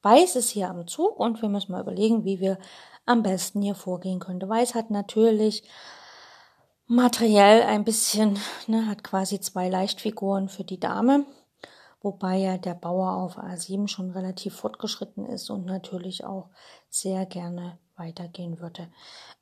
Weiß 0.02 0.36
ist 0.36 0.50
hier 0.50 0.70
am 0.70 0.88
Zug 0.88 1.20
und 1.20 1.42
wir 1.42 1.50
müssen 1.50 1.72
mal 1.72 1.82
überlegen, 1.82 2.26
wie 2.26 2.40
wir 2.40 2.60
am 3.06 3.24
besten 3.24 3.62
hier 3.62 3.76
vorgehen 3.76 4.20
könnte. 4.20 4.50
Weiß 4.50 4.76
hat 4.76 4.92
natürlich 4.92 5.64
materiell 6.88 7.64
ein 7.64 7.84
bisschen, 7.84 8.38
ne, 8.68 8.88
hat 8.88 9.04
quasi 9.04 9.40
zwei 9.40 9.70
Leichtfiguren 9.70 10.50
für 10.50 10.64
die 10.64 10.80
Dame, 10.80 11.26
wobei 12.02 12.38
ja 12.38 12.58
der 12.58 12.76
Bauer 12.76 13.14
auf 13.14 13.40
A7 13.40 13.88
schon 13.88 14.12
relativ 14.12 14.56
fortgeschritten 14.56 15.26
ist 15.26 15.50
und 15.50 15.66
natürlich 15.66 16.26
auch 16.26 16.50
sehr 16.90 17.26
gerne 17.26 17.80
weitergehen 17.98 18.60
würde. 18.60 18.88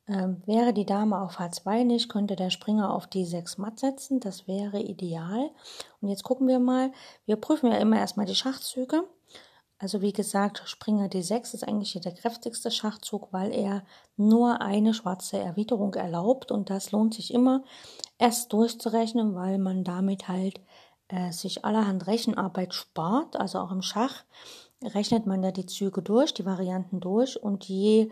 Ähm, 0.06 0.42
wäre 0.46 0.72
die 0.72 0.86
Dame 0.86 1.20
auf 1.20 1.38
H2 1.38 1.84
nicht, 1.84 2.08
könnte 2.08 2.36
der 2.36 2.50
Springer 2.50 2.92
auf 2.92 3.06
D6 3.06 3.60
matt 3.60 3.78
setzen. 3.78 4.20
Das 4.20 4.46
wäre 4.46 4.80
ideal. 4.80 5.50
Und 6.00 6.08
jetzt 6.08 6.24
gucken 6.24 6.46
wir 6.46 6.58
mal. 6.58 6.92
Wir 7.26 7.36
prüfen 7.36 7.70
ja 7.70 7.78
immer 7.78 7.98
erstmal 7.98 8.26
die 8.26 8.34
Schachzüge. 8.34 9.04
Also 9.78 10.00
wie 10.00 10.12
gesagt, 10.12 10.62
Springer 10.66 11.08
D6 11.08 11.54
ist 11.54 11.66
eigentlich 11.66 11.92
hier 11.92 12.00
der 12.00 12.14
kräftigste 12.14 12.70
Schachzug, 12.70 13.32
weil 13.32 13.52
er 13.52 13.84
nur 14.16 14.60
eine 14.60 14.94
schwarze 14.94 15.38
Erwiderung 15.38 15.94
erlaubt. 15.94 16.52
Und 16.52 16.70
das 16.70 16.92
lohnt 16.92 17.14
sich 17.14 17.34
immer 17.34 17.64
erst 18.18 18.52
durchzurechnen, 18.52 19.34
weil 19.34 19.58
man 19.58 19.84
damit 19.84 20.28
halt 20.28 20.60
äh, 21.08 21.32
sich 21.32 21.64
allerhand 21.64 22.06
Rechenarbeit 22.06 22.72
spart. 22.72 23.36
Also 23.36 23.58
auch 23.58 23.72
im 23.72 23.82
Schach 23.82 24.24
rechnet 24.82 25.26
man 25.26 25.42
ja 25.42 25.50
die 25.50 25.66
Züge 25.66 26.02
durch, 26.02 26.34
die 26.34 26.46
Varianten 26.46 27.00
durch. 27.00 27.42
Und 27.42 27.64
je 27.64 28.10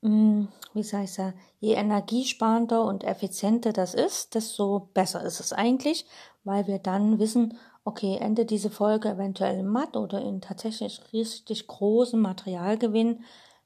wie 0.00 0.82
soll 0.82 1.02
ich 1.02 1.12
sagen, 1.12 1.38
je 1.60 1.74
energiesparender 1.74 2.84
und 2.84 3.04
effizienter 3.04 3.72
das 3.72 3.94
ist, 3.94 4.34
desto 4.34 4.90
besser 4.94 5.22
ist 5.22 5.40
es 5.40 5.52
eigentlich, 5.52 6.06
weil 6.44 6.66
wir 6.66 6.78
dann 6.78 7.18
wissen, 7.18 7.58
okay, 7.84 8.18
endet 8.20 8.50
diese 8.50 8.70
Folge 8.70 9.08
eventuell 9.08 9.62
Matt 9.62 9.96
oder 9.96 10.20
in 10.20 10.40
tatsächlich 10.40 11.00
richtig 11.12 11.66
großen 11.66 12.20
Materialgewinn, 12.20 13.24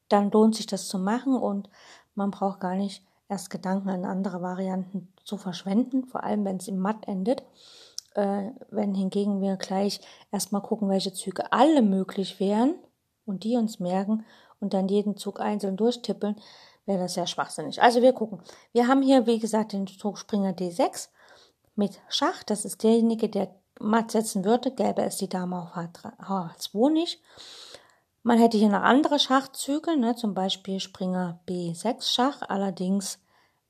dann 0.09 0.31
lohnt 0.31 0.55
sich 0.55 0.67
das 0.67 0.89
zu 0.89 0.99
machen 0.99 1.35
und 1.35 1.69
man 2.15 2.31
braucht 2.31 2.61
gar 2.61 2.77
nicht 2.77 3.03
erst 3.29 3.51
Gedanken 3.51 3.91
an 3.91 4.05
andere 4.05 4.43
Varianten 4.43 5.13
zu 5.25 5.37
verschwenden, 5.37 6.05
vor 6.05 6.23
allem 6.23 6.45
wenn 6.45 6.59
es 6.59 6.69
im 6.69 6.79
Matt 6.79 7.09
endet. 7.09 7.43
Äh, 8.15 8.51
wenn 8.71 8.95
hingegen 8.95 9.41
wir 9.41 9.57
gleich 9.57 10.01
erstmal 10.31 10.61
gucken, 10.61 10.91
welche 10.91 11.15
Züge 11.15 11.51
alle 11.51 11.81
möglich 11.81 12.41
wären 12.41 12.75
und 13.25 13.45
die 13.45 13.57
uns 13.57 13.81
merken 13.81 14.25
und 14.63 14.73
dann 14.73 14.89
jeden 14.89 15.17
Zug 15.17 15.41
einzeln 15.41 15.77
durchtippeln, 15.77 16.37
wäre 16.87 17.01
das 17.01 17.15
sehr 17.15 17.27
schwachsinnig. 17.27 17.83
Also 17.83 18.01
wir 18.01 18.13
gucken. 18.13 18.41
Wir 18.73 18.89
haben 18.89 19.03
hier, 19.03 19.27
wie 19.27 19.39
gesagt, 19.39 19.73
den 19.73 19.87
Zugspringer 19.87 20.53
D6 20.53 21.09
mit 21.77 22.01
Schach. 22.09 22.43
Das 22.45 22.65
ist 22.65 22.83
derjenige, 22.83 23.29
der 23.29 23.55
matt 23.79 24.11
setzen 24.11 24.45
würde. 24.45 24.71
Gäbe 24.71 25.03
es 25.03 25.17
die 25.17 25.29
Dame 25.29 25.61
auf 25.61 25.75
H3, 25.75 26.19
H2 26.19 26.91
nicht. 26.91 27.21
Man 28.23 28.39
hätte 28.39 28.57
hier 28.57 28.69
noch 28.69 28.83
andere 28.83 29.19
Schachzüge, 29.19 29.97
ne, 29.97 30.15
zum 30.15 30.33
Beispiel 30.33 30.79
Springer 30.79 31.41
B6 31.49 32.03
Schach. 32.03 32.43
Allerdings 32.49 33.19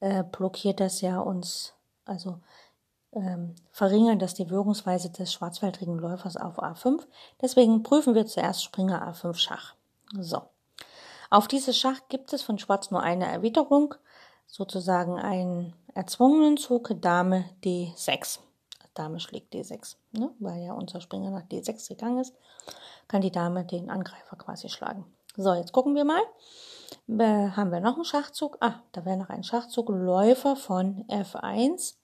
äh, 0.01 0.25
blockiert 0.25 0.81
das 0.81 1.01
ja 1.01 1.21
uns, 1.21 1.73
also 2.05 2.39
ähm, 3.13 3.55
verringern 3.71 4.19
das 4.19 4.35
die 4.35 4.51
Wirkungsweise 4.51 5.11
des 5.11 5.33
schwarzfeldrigen 5.33 5.99
Läufers 5.99 6.37
auf 6.37 6.59
A5. 6.59 7.01
Deswegen 7.41 7.83
prüfen 7.83 8.15
wir 8.15 8.27
zuerst 8.27 8.63
Springer 8.63 9.09
A5 9.11 9.35
Schach. 9.35 9.75
So. 10.19 10.43
Auf 11.33 11.49
dieses 11.49 11.79
Schach 11.79 11.99
gibt 12.11 12.35
es 12.35 12.43
von 12.43 12.59
Schwarz 12.59 12.91
nur 12.91 13.01
eine 13.01 13.25
Erwiderung, 13.25 13.95
sozusagen 14.47 15.19
einen 15.19 15.73
erzwungenen 15.95 16.59
Zug 16.59 16.93
Dame 17.01 17.47
D6. 17.65 18.41
Dame 18.93 19.19
schlägt 19.19 19.55
D6, 19.55 19.97
ne? 20.11 20.29
weil 20.41 20.63
ja 20.63 20.75
unser 20.75 21.01
Springer 21.01 21.31
nach 21.31 21.45
D6 21.45 21.89
gegangen 21.89 22.19
ist, 22.19 22.35
kann 23.09 23.23
die 23.23 23.31
Dame 23.31 23.65
den 23.65 23.89
Angreifer 23.89 24.37
quasi 24.37 24.69
schlagen. 24.69 25.07
So, 25.35 25.55
jetzt 25.55 25.73
gucken 25.73 25.95
wir 25.95 26.05
mal. 26.05 26.21
Äh, 27.09 27.53
haben 27.53 27.73
wir 27.73 27.81
noch 27.81 27.95
einen 27.95 28.05
Schachzug? 28.05 28.59
Ah, 28.61 28.81
da 28.93 29.07
wäre 29.07 29.17
noch 29.17 29.31
ein 29.31 29.43
Schachzug. 29.43 29.89
Läufer 29.89 30.55
von 30.55 31.07
F1 31.07 31.95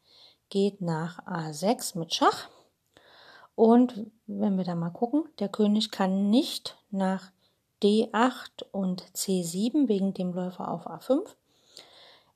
geht 0.48 0.80
nach 0.80 1.18
A6 1.26 1.98
mit 1.98 2.14
Schach. 2.14 2.48
Und 3.54 4.06
wenn 4.26 4.56
wir 4.56 4.64
da 4.64 4.74
mal 4.74 4.88
gucken, 4.88 5.24
der 5.38 5.50
König 5.50 5.90
kann 5.90 6.30
nicht 6.30 6.78
nach 6.90 7.30
D8 7.82 8.64
und 8.72 9.04
C7 9.14 9.88
wegen 9.88 10.14
dem 10.14 10.32
Läufer 10.32 10.70
auf 10.70 10.86
A5. 10.86 11.26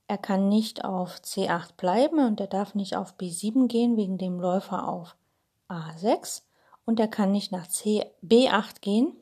Er 0.07 0.19
kann 0.19 0.49
nicht 0.49 0.85
auf 0.85 1.17
C8 1.17 1.77
bleiben 1.77 2.19
und 2.19 2.41
er 2.41 2.47
darf 2.47 2.75
nicht 2.75 2.97
auf 2.97 3.15
B7 3.17 3.67
gehen 3.67 3.97
wegen 3.97 4.19
dem 4.19 4.41
Läufer 4.41 4.89
auf 4.89 5.17
A6 5.69 6.43
und 6.85 7.01
er 7.01 7.09
kann 7.09 7.33
nicht 7.33 7.53
nach 7.53 7.67
C, 7.67 8.05
B8 8.23 8.81
gehen 8.81 9.17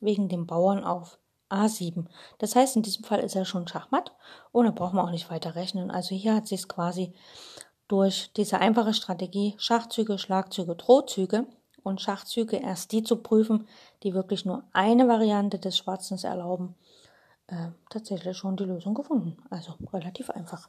wegen 0.00 0.28
dem 0.28 0.46
Bauern 0.46 0.84
auf 0.84 1.18
A7. 1.50 2.06
Das 2.38 2.56
heißt, 2.56 2.76
in 2.76 2.82
diesem 2.82 3.04
Fall 3.04 3.20
ist 3.20 3.36
er 3.36 3.44
schon 3.44 3.68
Schachmatt 3.68 4.12
und 4.52 4.66
da 4.66 4.70
brauchen 4.70 4.96
wir 4.96 5.04
auch 5.04 5.10
nicht 5.10 5.30
weiter 5.30 5.54
rechnen. 5.54 5.90
Also 5.90 6.14
hier 6.14 6.34
hat 6.34 6.46
sich 6.46 6.68
quasi 6.68 7.12
durch 7.88 8.30
diese 8.36 8.58
einfache 8.58 8.94
Strategie 8.94 9.54
Schachzüge, 9.58 10.18
Schlagzüge, 10.18 10.74
Drohzüge 10.74 11.46
und 11.86 12.00
Schachzüge 12.00 12.56
erst 12.56 12.92
die 12.92 13.02
zu 13.02 13.16
prüfen, 13.16 13.68
die 14.02 14.12
wirklich 14.12 14.44
nur 14.44 14.64
eine 14.72 15.06
Variante 15.08 15.58
des 15.58 15.78
Schwarzens 15.78 16.24
erlauben, 16.24 16.74
äh, 17.46 17.68
tatsächlich 17.90 18.36
schon 18.36 18.56
die 18.56 18.64
Lösung 18.64 18.94
gefunden. 18.94 19.36
Also 19.50 19.74
relativ 19.92 20.30
einfach. 20.30 20.68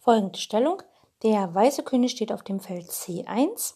Folgende 0.00 0.38
Stellung. 0.38 0.82
Der 1.22 1.54
weiße 1.54 1.82
König 1.84 2.10
steht 2.10 2.32
auf 2.32 2.42
dem 2.42 2.60
Feld 2.60 2.86
C1, 2.86 3.74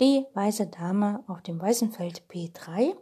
die 0.00 0.24
weiße 0.34 0.68
Dame 0.68 1.22
auf 1.26 1.42
dem 1.42 1.60
weißen 1.60 1.92
Feld 1.92 2.22
B3. 2.30 2.96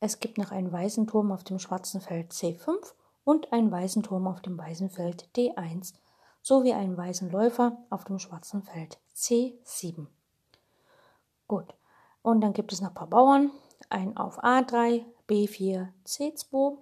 Es 0.00 0.20
gibt 0.20 0.38
noch 0.38 0.50
einen 0.50 0.70
weißen 0.70 1.06
Turm 1.06 1.32
auf 1.32 1.42
dem 1.42 1.58
schwarzen 1.58 2.00
Feld 2.00 2.32
C5 2.32 2.94
und 3.24 3.52
einen 3.52 3.70
weißen 3.70 4.02
Turm 4.02 4.26
auf 4.26 4.40
dem 4.40 4.58
weißen 4.58 4.90
Feld 4.90 5.28
D1 5.36 5.94
sowie 6.42 6.72
einen 6.72 6.96
weißen 6.96 7.30
Läufer 7.30 7.78
auf 7.90 8.04
dem 8.04 8.18
schwarzen 8.18 8.62
Feld 8.62 8.98
C7. 9.14 10.06
Gut, 11.46 11.74
und 12.22 12.40
dann 12.40 12.52
gibt 12.52 12.72
es 12.72 12.80
noch 12.80 12.88
ein 12.88 12.94
paar 12.94 13.06
Bauern, 13.06 13.50
ein 13.88 14.16
auf 14.16 14.42
A3, 14.42 15.04
B4, 15.28 15.88
C2 16.06 16.78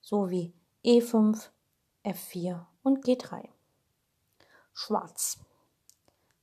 sowie 0.00 0.52
E5, 0.84 1.48
F4 2.04 2.64
und 2.82 3.04
G3. 3.04 3.48
Schwarz 4.72 5.38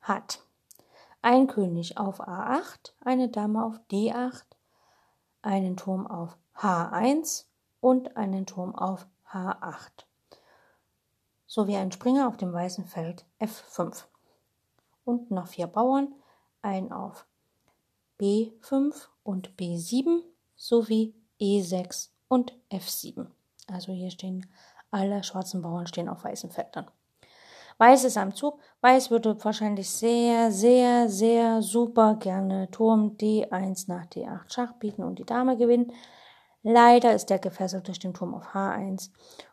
hat 0.02 0.44
ein 1.22 1.48
König 1.48 1.98
auf 1.98 2.22
A8, 2.22 2.94
eine 3.04 3.30
Dame 3.30 3.66
auf 3.66 3.80
D8, 3.92 4.44
einen 5.42 5.76
Turm 5.76 6.08
auf 6.08 6.38
H1 6.56 7.46
und 7.82 8.16
einen 8.16 8.46
Turm 8.46 8.76
auf 8.76 9.08
H8 9.32 10.06
sowie 11.46 11.78
ein 11.78 11.92
Springer 11.92 12.28
auf 12.28 12.38
dem 12.38 12.54
weißen 12.54 12.86
Feld 12.86 13.26
F5 13.40 14.04
und 15.06 15.32
noch 15.32 15.48
vier 15.48 15.68
Bauern, 15.68 16.14
ein 16.62 16.92
auf 16.92 17.26
B5 18.20 19.08
und 19.24 19.56
B7 19.58 20.22
sowie 20.56 21.14
E6 21.40 22.10
und 22.28 22.54
F7. 22.72 23.28
Also 23.68 23.94
hier 23.94 24.12
stehen 24.12 24.48
alle 24.92 25.24
schwarzen 25.24 25.62
Bauern 25.62 25.88
stehen 25.88 26.10
auf 26.10 26.24
weißen 26.24 26.52
Feldern. 26.52 26.88
Weiß 27.78 28.06
ist 28.06 28.18
am 28.18 28.34
Zug. 28.34 28.60
Weiß 28.82 29.12
würde 29.12 29.38
wahrscheinlich 29.44 29.90
sehr, 29.90 30.52
sehr, 30.52 31.10
sehr 31.10 31.62
super 31.62 32.16
gerne 32.16 32.72
Turm 32.72 33.18
D1 33.18 33.86
nach 33.88 34.06
D8 34.08 34.52
Schach 34.52 34.74
bieten 34.74 35.04
und 35.04 35.20
die 35.20 35.26
Dame 35.26 35.58
gewinnen. 35.58 35.94
Leider 36.70 37.16
ist 37.16 37.30
der 37.30 37.40
gefesselt 37.40 37.88
durch 37.88 37.98
den 37.98 38.14
Turm 38.14 38.36
auf 38.36 38.54
H1 38.54 39.12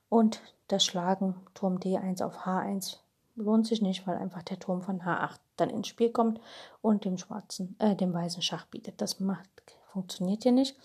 und 0.09 0.41
das 0.67 0.85
Schlagen 0.85 1.37
Turm 1.55 1.79
D1 1.79 2.25
auf 2.25 2.39
H1 2.39 2.97
lohnt 3.37 3.69
sich 3.69 3.81
nicht, 3.81 4.05
weil 4.05 4.17
einfach 4.17 4.43
der 4.43 4.59
Turm 4.59 4.83
von 4.83 5.01
H8 5.01 5.39
dann 5.57 5.71
ins 5.71 5.87
Spiel 5.87 6.11
kommt 6.11 6.41
und 6.83 7.05
dem 7.05 7.17
schwarzen, 7.17 7.77
äh, 7.79 7.95
dem 7.95 8.13
weißen 8.13 8.43
Schach 8.43 8.67
bietet. 8.67 9.01
Das 9.01 9.21
macht, 9.21 9.49
funktioniert 9.93 10.43
hier 10.43 10.51
nicht. 10.51 10.77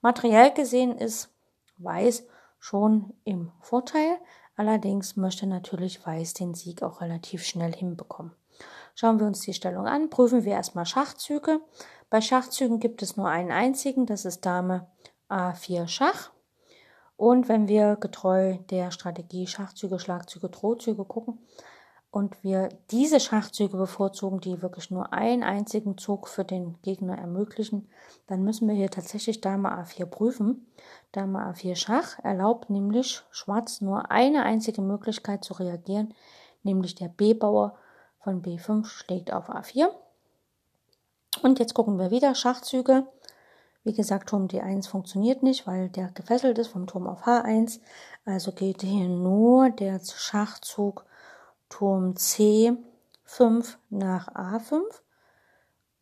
Materiell 0.00 0.52
gesehen 0.52 0.96
ist 0.96 1.28
Weiß 1.78 2.24
schon 2.60 3.12
im 3.24 3.50
Vorteil. 3.58 4.18
Allerdings 4.54 5.16
möchte 5.16 5.48
natürlich 5.48 6.06
Weiß 6.06 6.34
den 6.34 6.54
Sieg 6.54 6.84
auch 6.84 7.00
relativ 7.00 7.44
schnell 7.44 7.74
hinbekommen. 7.74 8.30
Schauen 8.94 9.18
wir 9.18 9.26
uns 9.26 9.40
die 9.40 9.54
Stellung 9.54 9.88
an. 9.88 10.08
Prüfen 10.08 10.44
wir 10.44 10.52
erstmal 10.52 10.86
Schachzüge. 10.86 11.58
Bei 12.10 12.20
Schachzügen 12.20 12.78
gibt 12.78 13.02
es 13.02 13.16
nur 13.16 13.28
einen 13.28 13.50
einzigen, 13.50 14.06
das 14.06 14.24
ist 14.24 14.46
Dame 14.46 14.86
A4 15.28 15.88
Schach. 15.88 16.30
Und 17.16 17.48
wenn 17.48 17.68
wir 17.68 17.96
getreu 17.96 18.58
der 18.70 18.90
Strategie 18.90 19.46
Schachzüge, 19.46 19.98
Schlagzüge, 19.98 20.48
Drohzüge 20.48 21.04
gucken, 21.04 21.38
und 22.14 22.44
wir 22.44 22.68
diese 22.92 23.18
Schachzüge 23.18 23.76
bevorzugen, 23.76 24.40
die 24.40 24.62
wirklich 24.62 24.88
nur 24.92 25.12
einen 25.12 25.42
einzigen 25.42 25.98
Zug 25.98 26.28
für 26.28 26.44
den 26.44 26.80
Gegner 26.82 27.18
ermöglichen, 27.18 27.88
dann 28.28 28.44
müssen 28.44 28.68
wir 28.68 28.74
hier 28.76 28.88
tatsächlich 28.88 29.40
Dame 29.40 29.68
A4 29.68 30.06
prüfen. 30.06 30.64
Dame 31.10 31.40
A4 31.40 31.74
Schach 31.74 32.20
erlaubt 32.22 32.70
nämlich 32.70 33.24
Schwarz 33.30 33.80
nur 33.80 34.12
eine 34.12 34.44
einzige 34.44 34.80
Möglichkeit 34.80 35.42
zu 35.42 35.54
reagieren, 35.54 36.14
nämlich 36.62 36.94
der 36.94 37.08
B-Bauer 37.08 37.74
von 38.20 38.42
B5 38.42 38.84
schlägt 38.84 39.32
auf 39.32 39.50
A4. 39.50 39.88
Und 41.42 41.58
jetzt 41.58 41.74
gucken 41.74 41.98
wir 41.98 42.12
wieder 42.12 42.36
Schachzüge. 42.36 43.08
Wie 43.84 43.92
gesagt, 43.92 44.30
Turm 44.30 44.46
D1 44.46 44.88
funktioniert 44.88 45.42
nicht, 45.42 45.66
weil 45.66 45.90
der 45.90 46.10
gefesselt 46.10 46.58
ist 46.58 46.68
vom 46.68 46.86
Turm 46.86 47.06
auf 47.06 47.26
H1. 47.26 47.80
Also 48.24 48.52
geht 48.52 48.80
hier 48.80 49.08
nur 49.08 49.68
der 49.68 50.00
Schachzug 50.02 51.04
Turm 51.68 52.14
C5 52.14 53.76
nach 53.90 54.28
A5. 54.34 54.80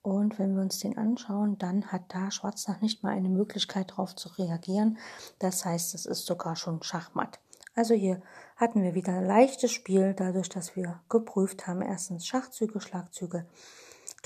Und 0.01 0.39
wenn 0.39 0.55
wir 0.55 0.63
uns 0.63 0.79
den 0.79 0.97
anschauen, 0.97 1.59
dann 1.59 1.87
hat 1.91 2.03
da 2.09 2.31
Schwarz 2.31 2.69
noch 2.69 2.81
nicht 2.81 3.03
mal 3.03 3.11
eine 3.11 3.29
Möglichkeit 3.29 3.91
darauf 3.91 4.15
zu 4.15 4.29
reagieren. 4.31 4.99
Das 5.41 5.65
heißt, 5.65 5.95
es 5.95 6.07
ist 6.07 6.27
sogar 6.27 6.55
schon 6.55 6.83
Schachmatt. 6.83 7.41
Also 7.75 7.95
hier 7.95 8.21
hatten 8.57 8.83
wir 8.83 8.95
wieder 8.95 9.15
ein 9.15 9.27
leichtes 9.27 9.73
Spiel, 9.73 10.15
dadurch, 10.15 10.49
dass 10.49 10.77
wir 10.77 11.01
geprüft 11.09 11.67
haben, 11.67 11.83
erstens 11.83 12.27
Schachzüge, 12.27 12.81
Schlagzüge, 12.81 13.47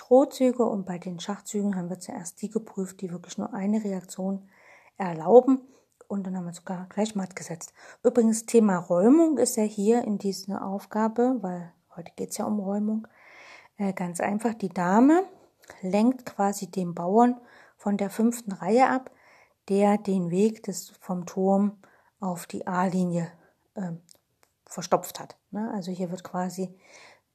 Drohzüge 0.06 0.64
und 0.64 0.86
bei 0.86 0.98
den 0.98 1.18
Schachzügen 1.18 1.74
haben 1.74 1.90
wir 1.90 1.98
zuerst 1.98 2.40
die 2.40 2.50
geprüft, 2.50 3.00
die 3.00 3.10
wirklich 3.10 3.38
nur 3.38 3.52
eine 3.52 3.82
Reaktion 3.82 4.48
erlauben 4.96 5.60
und 6.06 6.26
dann 6.26 6.36
haben 6.36 6.46
wir 6.46 6.52
sogar 6.52 6.86
gleich 6.88 7.16
matt 7.16 7.34
gesetzt. 7.34 7.72
Übrigens, 8.04 8.46
Thema 8.46 8.76
Räumung 8.78 9.38
ist 9.38 9.56
ja 9.56 9.64
hier 9.64 10.04
in 10.04 10.18
dieser 10.18 10.64
Aufgabe, 10.64 11.38
weil 11.40 11.72
heute 11.96 12.12
geht 12.14 12.30
es 12.30 12.36
ja 12.36 12.44
um 12.44 12.60
Räumung, 12.60 13.08
äh, 13.78 13.92
ganz 13.92 14.20
einfach. 14.20 14.54
Die 14.54 14.68
Dame 14.68 15.24
lenkt 15.82 16.24
quasi 16.24 16.70
den 16.70 16.94
Bauern 16.94 17.40
von 17.76 17.96
der 17.96 18.10
fünften 18.10 18.52
Reihe 18.52 18.88
ab, 18.88 19.10
der 19.68 19.98
den 19.98 20.30
Weg 20.30 20.62
des, 20.62 20.90
vom 21.00 21.26
Turm 21.26 21.78
auf 22.20 22.46
die 22.46 22.66
A-Linie 22.66 23.32
äh, 23.74 23.92
verstopft 24.66 25.18
hat. 25.18 25.36
Ne? 25.50 25.70
Also 25.74 25.90
hier 25.90 26.10
wird 26.12 26.22
quasi 26.22 26.72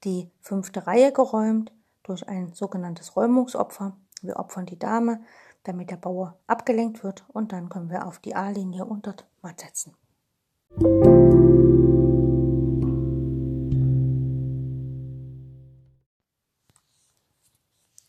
die 0.05 0.31
fünfte 0.39 0.87
Reihe 0.87 1.11
geräumt 1.11 1.71
durch 2.11 2.27
ein 2.27 2.53
sogenanntes 2.53 3.15
Räumungsopfer. 3.15 3.95
Wir 4.21 4.35
opfern 4.35 4.65
die 4.65 4.77
Dame, 4.77 5.21
damit 5.63 5.89
der 5.89 5.95
Bauer 5.95 6.37
abgelenkt 6.45 7.03
wird 7.03 7.23
und 7.29 7.53
dann 7.53 7.69
können 7.69 7.89
wir 7.89 8.05
auf 8.05 8.19
die 8.19 8.35
A-Linie 8.35 8.85
dort 9.01 9.25
matt 9.41 9.61
setzen. 9.61 9.95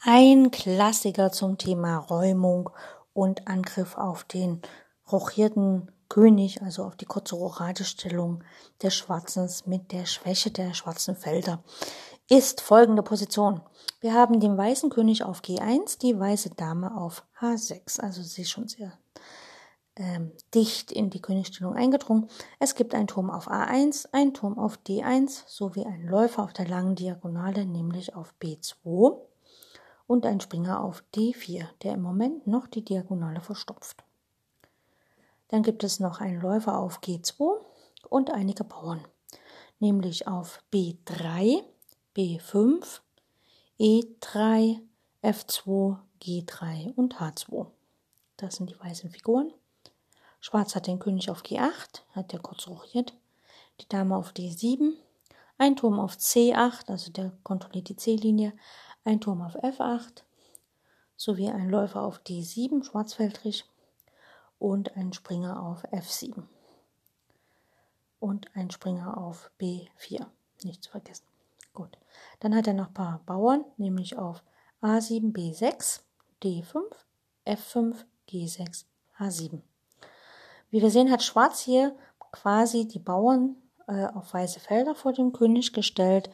Ein 0.05 0.51
Klassiker 0.51 1.31
zum 1.31 1.59
Thema 1.59 1.99
Räumung 1.99 2.71
und 3.13 3.47
Angriff 3.47 3.97
auf 3.97 4.25
den 4.25 4.61
rochierten 5.13 5.93
König, 6.09 6.61
also 6.61 6.85
auf 6.85 6.97
die 6.97 7.07
kurze 7.07 7.37
Rochadestellung 7.37 8.43
des 8.83 8.97
Schwarzen 8.97 9.49
mit 9.67 9.93
der 9.93 10.07
Schwäche 10.07 10.51
der 10.51 10.75
schwarzen 10.75 11.15
Felder 11.15 11.63
ist 12.31 12.61
folgende 12.61 13.03
Position. 13.03 13.61
Wir 14.01 14.15
haben 14.15 14.41
den 14.41 14.57
weißen 14.57 14.91
König 14.91 15.25
auf 15.25 15.41
G1, 15.43 15.99
die 15.99 16.19
weiße 16.19 16.51
Dame 16.51 16.97
auf 16.97 17.25
H6. 17.41 18.01
Also 18.01 18.23
sie 18.23 18.43
ist 18.43 18.51
schon 18.51 18.69
sehr 18.69 18.93
ähm, 19.97 20.33
dicht 20.55 20.91
in 20.91 21.11
die 21.11 21.21
Königstellung 21.21 21.75
eingedrungen. 21.75 22.29
Es 22.59 22.75
gibt 22.75 22.95
einen 22.95 23.07
Turm 23.07 23.31
auf 23.31 23.51
A1, 23.51 24.09
einen 24.13 24.35
Turm 24.35 24.59
auf 24.59 24.79
D1 24.87 25.43
sowie 25.47 25.85
einen 25.85 26.09
Läufer 26.09 26.45
auf 26.45 26.53
der 26.53 26.67
langen 26.67 26.95
Diagonale, 26.95 27.67
nämlich 27.67 28.15
auf 28.15 28.35
B2 28.41 29.19
und 30.07 30.27
ein 30.27 30.41
Springer 30.41 30.83
auf 30.83 31.05
D4, 31.15 31.67
der 31.83 31.95
im 31.95 32.03
Moment 32.03 32.47
noch 32.47 32.67
die 32.67 32.85
Diagonale 32.85 33.41
verstopft. 33.41 34.05
Dann 35.49 35.63
gibt 35.63 35.85
es 35.85 36.01
noch 36.01 36.21
einen 36.21 36.41
Läufer 36.41 36.79
auf 36.79 37.01
G2 37.01 37.61
und 38.09 38.31
einige 38.31 38.65
Bauern, 38.65 39.05
nämlich 39.79 40.27
auf 40.27 40.63
B3, 40.73 41.63
B5, 42.15 43.01
E3, 43.81 44.81
F2, 45.23 45.99
G3 46.23 46.95
und 46.95 47.17
H2. 47.17 47.67
Das 48.37 48.57
sind 48.57 48.71
die 48.71 48.79
weißen 48.79 49.11
Figuren. 49.11 49.53
Schwarz 50.41 50.75
hat 50.75 50.87
den 50.87 50.99
König 50.99 51.31
auf 51.31 51.43
G8, 51.43 52.03
hat 52.11 52.33
der 52.33 52.41
kurz 52.41 52.69
rochiert. 52.69 53.15
Die 53.81 53.89
Dame 53.89 54.17
auf 54.17 54.33
D7, 54.33 54.93
ein 55.57 55.77
Turm 55.77 55.99
auf 55.99 56.17
C8, 56.17 56.91
also 56.91 57.11
der 57.13 57.33
kontrolliert 57.45 57.89
die 57.89 57.97
C-Linie, 57.97 58.53
ein 59.05 59.21
Turm 59.21 59.41
auf 59.41 59.57
F8, 59.57 60.23
sowie 61.17 61.49
ein 61.49 61.71
Läufer 61.71 62.03
auf 62.03 62.21
D7, 62.21 62.85
Schwarzfeldrich, 62.85 63.65
und 64.59 64.97
ein 64.97 65.13
Springer 65.13 65.63
auf 65.63 65.85
F7. 65.93 66.45
Und 68.21 68.55
ein 68.55 68.71
Springer 68.71 69.17
auf 69.19 69.51
B4, 69.59 70.27
nicht 70.63 70.85
zu 70.85 70.91
vergessen. 70.91 71.32
Gut. 71.73 71.99
Dann 72.41 72.55
hat 72.55 72.67
er 72.67 72.75
noch 72.75 72.89
ein 72.89 72.95
paar 72.95 73.21
Bauern, 73.25 73.65
nämlich 73.77 74.19
auf 74.19 74.43
A7, 74.83 75.33
B6, 75.33 76.01
D5, 76.43 76.81
F5, 77.47 78.05
G6, 78.29 78.85
H7. 79.19 79.61
Wie 80.71 80.83
wir 80.83 80.91
sehen, 80.91 81.11
hat 81.11 81.23
Schwarz 81.23 81.61
hier 81.61 81.95
quasi 82.33 82.89
die 82.89 82.99
Bauern 82.99 83.57
äh, 83.87 84.07
auf 84.07 84.33
weiße 84.35 84.61
Felder 84.61 84.95
vor 84.95 85.13
dem 85.13 85.33
König 85.33 85.73
gestellt 85.73 86.31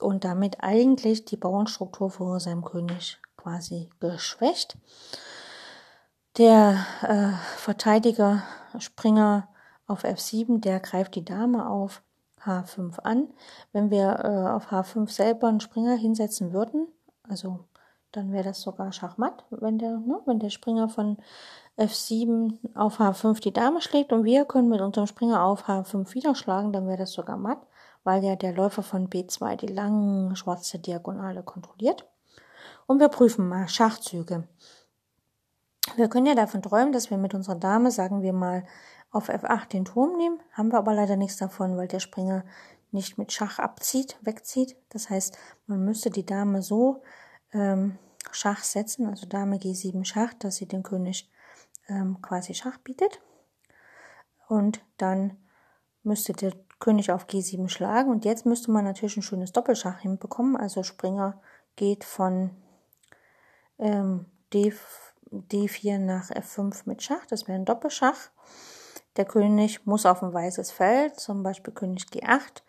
und 0.00 0.24
damit 0.24 0.62
eigentlich 0.62 1.24
die 1.24 1.36
Bauernstruktur 1.36 2.10
vor 2.10 2.40
seinem 2.40 2.64
König 2.64 3.18
quasi 3.36 3.88
geschwächt. 4.00 4.76
Der 6.38 6.84
äh, 7.02 7.32
Verteidiger 7.56 8.42
Springer 8.78 9.48
auf 9.86 10.04
F7, 10.04 10.60
der 10.60 10.80
greift 10.80 11.14
die 11.14 11.24
Dame 11.24 11.68
auf 11.68 12.02
H5 12.46 13.00
an. 13.00 13.28
Wenn 13.72 13.90
wir 13.90 14.20
äh, 14.24 14.50
auf 14.50 14.70
H5 14.70 15.10
selber 15.10 15.48
einen 15.48 15.60
Springer 15.60 15.96
hinsetzen 15.96 16.52
würden, 16.52 16.88
also 17.28 17.60
dann 18.12 18.32
wäre 18.32 18.44
das 18.44 18.62
sogar 18.62 18.92
Schachmatt, 18.92 19.44
wenn 19.50 19.78
der, 19.78 19.98
ne, 19.98 20.20
wenn 20.24 20.38
der 20.38 20.50
Springer 20.50 20.88
von 20.88 21.18
F7 21.76 22.58
auf 22.74 23.00
H5 23.00 23.40
die 23.40 23.52
Dame 23.52 23.82
schlägt 23.82 24.12
und 24.12 24.24
wir 24.24 24.44
können 24.46 24.68
mit 24.68 24.80
unserem 24.80 25.06
Springer 25.06 25.44
auf 25.44 25.68
H5 25.68 26.14
wieder 26.14 26.34
schlagen, 26.34 26.72
dann 26.72 26.86
wäre 26.86 26.98
das 26.98 27.12
sogar 27.12 27.36
matt, 27.36 27.58
weil 28.04 28.24
ja 28.24 28.36
der 28.36 28.54
Läufer 28.54 28.82
von 28.82 29.08
B2 29.08 29.56
die 29.56 29.66
lange 29.66 30.34
schwarze 30.36 30.78
Diagonale 30.78 31.42
kontrolliert. 31.42 32.06
Und 32.86 33.00
wir 33.00 33.08
prüfen 33.08 33.48
mal 33.48 33.68
Schachzüge. 33.68 34.44
Wir 35.96 36.08
können 36.08 36.26
ja 36.26 36.34
davon 36.34 36.62
träumen, 36.62 36.92
dass 36.92 37.10
wir 37.10 37.18
mit 37.18 37.34
unserer 37.34 37.56
Dame, 37.56 37.90
sagen 37.90 38.22
wir 38.22 38.32
mal, 38.32 38.64
auf 39.16 39.30
F8 39.30 39.68
den 39.70 39.84
Turm 39.86 40.16
nehmen, 40.16 40.40
haben 40.52 40.70
wir 40.70 40.78
aber 40.78 40.94
leider 40.94 41.16
nichts 41.16 41.38
davon, 41.38 41.76
weil 41.76 41.88
der 41.88 42.00
Springer 42.00 42.44
nicht 42.92 43.18
mit 43.18 43.32
Schach 43.32 43.58
abzieht, 43.58 44.18
wegzieht. 44.20 44.76
Das 44.90 45.10
heißt, 45.10 45.36
man 45.66 45.84
müsste 45.84 46.10
die 46.10 46.26
Dame 46.26 46.62
so 46.62 47.02
ähm, 47.52 47.98
Schach 48.30 48.62
setzen, 48.62 49.06
also 49.06 49.26
Dame 49.26 49.56
G7 49.56 50.04
Schach, 50.04 50.34
dass 50.34 50.56
sie 50.56 50.66
den 50.66 50.82
König 50.82 51.30
ähm, 51.88 52.20
quasi 52.20 52.54
Schach 52.54 52.78
bietet. 52.78 53.20
Und 54.48 54.84
dann 54.98 55.36
müsste 56.02 56.32
der 56.32 56.52
König 56.78 57.10
auf 57.10 57.26
G7 57.26 57.68
schlagen. 57.68 58.10
Und 58.10 58.24
jetzt 58.24 58.46
müsste 58.46 58.70
man 58.70 58.84
natürlich 58.84 59.16
ein 59.16 59.22
schönes 59.22 59.52
Doppelschach 59.52 60.00
hinbekommen. 60.00 60.56
Also 60.56 60.82
Springer 60.82 61.40
geht 61.74 62.04
von 62.04 62.50
ähm, 63.78 64.26
D, 64.52 64.72
D4 65.32 65.98
nach 65.98 66.30
F5 66.30 66.82
mit 66.84 67.02
Schach. 67.02 67.26
Das 67.26 67.48
wäre 67.48 67.58
ein 67.58 67.64
Doppelschach. 67.64 68.30
Der 69.16 69.24
König 69.24 69.86
muss 69.86 70.06
auf 70.06 70.22
ein 70.22 70.32
weißes 70.32 70.70
Feld, 70.70 71.18
zum 71.18 71.42
Beispiel 71.42 71.72
König 71.72 72.04
G8. 72.04 72.62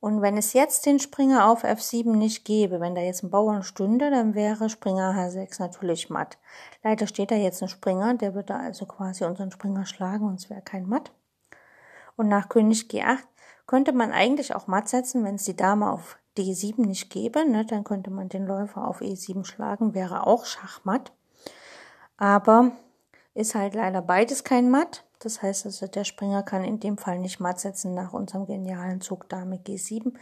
Und 0.00 0.20
wenn 0.20 0.36
es 0.36 0.52
jetzt 0.52 0.84
den 0.84 0.98
Springer 0.98 1.48
auf 1.48 1.64
F7 1.64 2.14
nicht 2.14 2.44
gäbe, 2.44 2.78
wenn 2.78 2.94
da 2.94 3.00
jetzt 3.00 3.22
ein 3.22 3.30
Bauern 3.30 3.62
stünde, 3.62 4.10
dann 4.10 4.34
wäre 4.34 4.68
Springer 4.68 5.14
H6 5.14 5.60
natürlich 5.60 6.10
matt. 6.10 6.36
Leider 6.82 7.06
steht 7.06 7.30
da 7.30 7.36
jetzt 7.36 7.62
ein 7.62 7.68
Springer, 7.68 8.12
der 8.12 8.34
würde 8.34 8.54
also 8.54 8.84
quasi 8.84 9.24
unseren 9.24 9.50
Springer 9.50 9.86
schlagen 9.86 10.26
und 10.26 10.40
es 10.40 10.50
wäre 10.50 10.60
kein 10.60 10.86
Matt. 10.86 11.10
Und 12.16 12.28
nach 12.28 12.50
König 12.50 12.90
G8 12.90 13.24
könnte 13.66 13.92
man 13.92 14.12
eigentlich 14.12 14.54
auch 14.54 14.66
matt 14.66 14.90
setzen, 14.90 15.24
wenn 15.24 15.36
es 15.36 15.44
die 15.44 15.56
Dame 15.56 15.90
auf 15.90 16.18
D7 16.36 16.86
nicht 16.86 17.10
gäbe. 17.10 17.48
Ne, 17.48 17.64
dann 17.64 17.84
könnte 17.84 18.10
man 18.10 18.28
den 18.28 18.46
Läufer 18.46 18.86
auf 18.86 19.00
E7 19.00 19.46
schlagen, 19.46 19.94
wäre 19.94 20.26
auch 20.26 20.44
Schachmatt. 20.44 21.12
Aber 22.18 22.72
ist 23.32 23.54
halt 23.54 23.74
leider 23.74 24.02
beides 24.02 24.44
kein 24.44 24.70
Matt. 24.70 25.04
Das 25.24 25.42
heißt 25.42 25.66
also, 25.66 25.86
der 25.86 26.04
Springer 26.04 26.42
kann 26.42 26.64
in 26.64 26.80
dem 26.80 26.98
Fall 26.98 27.18
nicht 27.18 27.40
matt 27.40 27.58
setzen 27.58 27.94
nach 27.94 28.12
unserem 28.12 28.46
genialen 28.46 29.00
Zug 29.00 29.28
Dame 29.28 29.56
G7. 29.56 30.12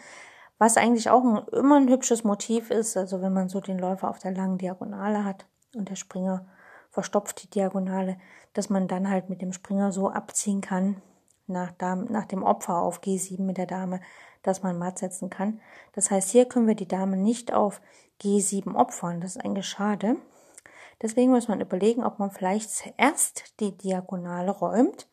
Was 0.58 0.76
eigentlich 0.76 1.10
auch 1.10 1.24
ein, 1.24 1.48
immer 1.48 1.76
ein 1.76 1.88
hübsches 1.88 2.22
Motiv 2.22 2.70
ist, 2.70 2.96
also 2.96 3.20
wenn 3.20 3.32
man 3.32 3.48
so 3.48 3.60
den 3.60 3.78
Läufer 3.78 4.08
auf 4.08 4.20
der 4.20 4.30
langen 4.30 4.58
Diagonale 4.58 5.24
hat 5.24 5.46
und 5.74 5.88
der 5.88 5.96
Springer 5.96 6.46
verstopft 6.90 7.42
die 7.42 7.50
Diagonale, 7.50 8.16
dass 8.52 8.70
man 8.70 8.86
dann 8.86 9.08
halt 9.08 9.28
mit 9.28 9.42
dem 9.42 9.52
Springer 9.52 9.90
so 9.90 10.08
abziehen 10.08 10.60
kann, 10.60 11.02
nach, 11.46 11.72
Dame, 11.72 12.04
nach 12.04 12.26
dem 12.26 12.44
Opfer 12.44 12.76
auf 12.76 13.02
G7 13.02 13.42
mit 13.42 13.58
der 13.58 13.66
Dame, 13.66 14.00
dass 14.42 14.62
man 14.62 14.78
matt 14.78 14.98
setzen 14.98 15.30
kann. 15.30 15.60
Das 15.94 16.10
heißt, 16.10 16.30
hier 16.30 16.44
können 16.44 16.68
wir 16.68 16.74
die 16.74 16.88
Dame 16.88 17.16
nicht 17.16 17.52
auf 17.52 17.80
G7 18.20 18.74
opfern. 18.74 19.20
Das 19.20 19.36
ist 19.36 19.44
eigentlich 19.44 19.66
schade. 19.66 20.16
Deswegen 21.02 21.32
muss 21.32 21.48
man 21.48 21.60
überlegen, 21.60 22.04
ob 22.04 22.20
man 22.20 22.30
vielleicht 22.30 22.70
zuerst 22.70 23.58
die 23.60 23.76
Diagonale 23.76 24.52
räumt 24.52 25.08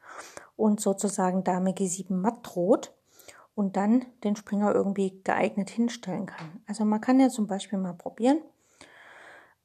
und 0.55 0.79
sozusagen 0.79 1.43
Dame 1.43 1.71
G7 1.71 2.13
matt 2.13 2.39
droht 2.43 2.93
und 3.55 3.75
dann 3.75 4.05
den 4.23 4.35
Springer 4.35 4.73
irgendwie 4.73 5.21
geeignet 5.23 5.71
hinstellen 5.71 6.27
kann. 6.27 6.63
Also 6.67 6.85
man 6.85 7.01
kann 7.01 7.19
ja 7.19 7.29
zum 7.29 7.47
Beispiel 7.47 7.79
mal 7.79 7.93
probieren, 7.93 8.41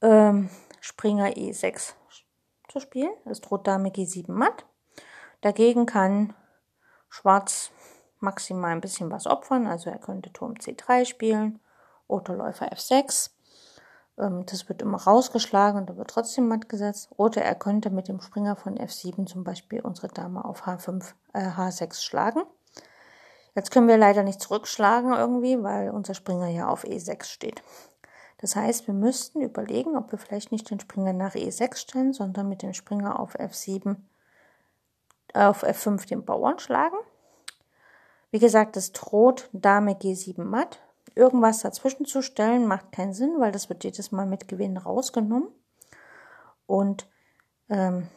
ähm, 0.00 0.48
Springer 0.80 1.28
E6 1.28 1.92
zu 2.68 2.80
spielen. 2.80 3.12
Es 3.26 3.40
droht 3.40 3.66
Dame 3.66 3.90
G7 3.90 4.32
matt. 4.32 4.64
Dagegen 5.42 5.84
kann 5.84 6.34
Schwarz 7.10 7.70
maximal 8.18 8.72
ein 8.72 8.80
bisschen 8.80 9.10
was 9.10 9.26
opfern, 9.26 9.66
also 9.66 9.90
er 9.90 9.98
könnte 9.98 10.32
Turm 10.32 10.54
C3 10.54 11.04
spielen 11.04 11.60
oder 12.08 12.34
Läufer 12.34 12.72
F6 12.72 13.28
ähm, 13.28 13.33
das 14.16 14.68
wird 14.68 14.82
immer 14.82 14.98
rausgeschlagen 15.02 15.80
und 15.80 15.90
da 15.90 15.96
wird 15.96 16.10
trotzdem 16.10 16.46
matt 16.46 16.68
gesetzt. 16.68 17.10
Oder 17.16 17.42
er 17.42 17.56
könnte 17.56 17.90
mit 17.90 18.06
dem 18.06 18.20
Springer 18.20 18.54
von 18.54 18.78
F7 18.78 19.26
zum 19.26 19.42
Beispiel 19.42 19.80
unsere 19.80 20.08
Dame 20.08 20.44
auf 20.44 20.66
H5, 20.66 21.14
äh, 21.32 21.48
H6 21.48 22.00
schlagen. 22.00 22.42
Jetzt 23.56 23.70
können 23.70 23.88
wir 23.88 23.96
leider 23.96 24.22
nicht 24.22 24.40
zurückschlagen 24.40 25.12
irgendwie, 25.12 25.62
weil 25.62 25.90
unser 25.90 26.14
Springer 26.14 26.48
ja 26.48 26.68
auf 26.68 26.84
E6 26.84 27.24
steht. 27.24 27.62
Das 28.38 28.56
heißt, 28.56 28.86
wir 28.86 28.94
müssten 28.94 29.40
überlegen, 29.40 29.96
ob 29.96 30.12
wir 30.12 30.18
vielleicht 30.18 30.52
nicht 30.52 30.70
den 30.70 30.80
Springer 30.80 31.12
nach 31.12 31.34
E6 31.34 31.76
stellen, 31.76 32.12
sondern 32.12 32.48
mit 32.48 32.62
dem 32.62 32.72
Springer 32.72 33.18
auf 33.18 33.36
F7, 33.36 33.96
auf 35.32 35.64
F5 35.64 36.06
den 36.06 36.24
Bauern 36.24 36.58
schlagen. 36.58 36.96
Wie 38.30 38.40
gesagt, 38.40 38.76
es 38.76 38.92
droht 38.92 39.48
Dame 39.52 39.92
G7 39.92 40.42
matt 40.44 40.80
irgendwas 41.14 41.60
dazwischen 41.60 42.06
zu 42.06 42.22
stellen, 42.22 42.66
macht 42.66 42.92
keinen 42.92 43.14
Sinn, 43.14 43.36
weil 43.38 43.52
das 43.52 43.68
wird 43.68 43.84
jedes 43.84 44.12
Mal 44.12 44.26
mit 44.26 44.48
Gewinn 44.48 44.76
rausgenommen. 44.76 45.48
Und 46.66 47.08
ähm, 47.68 48.08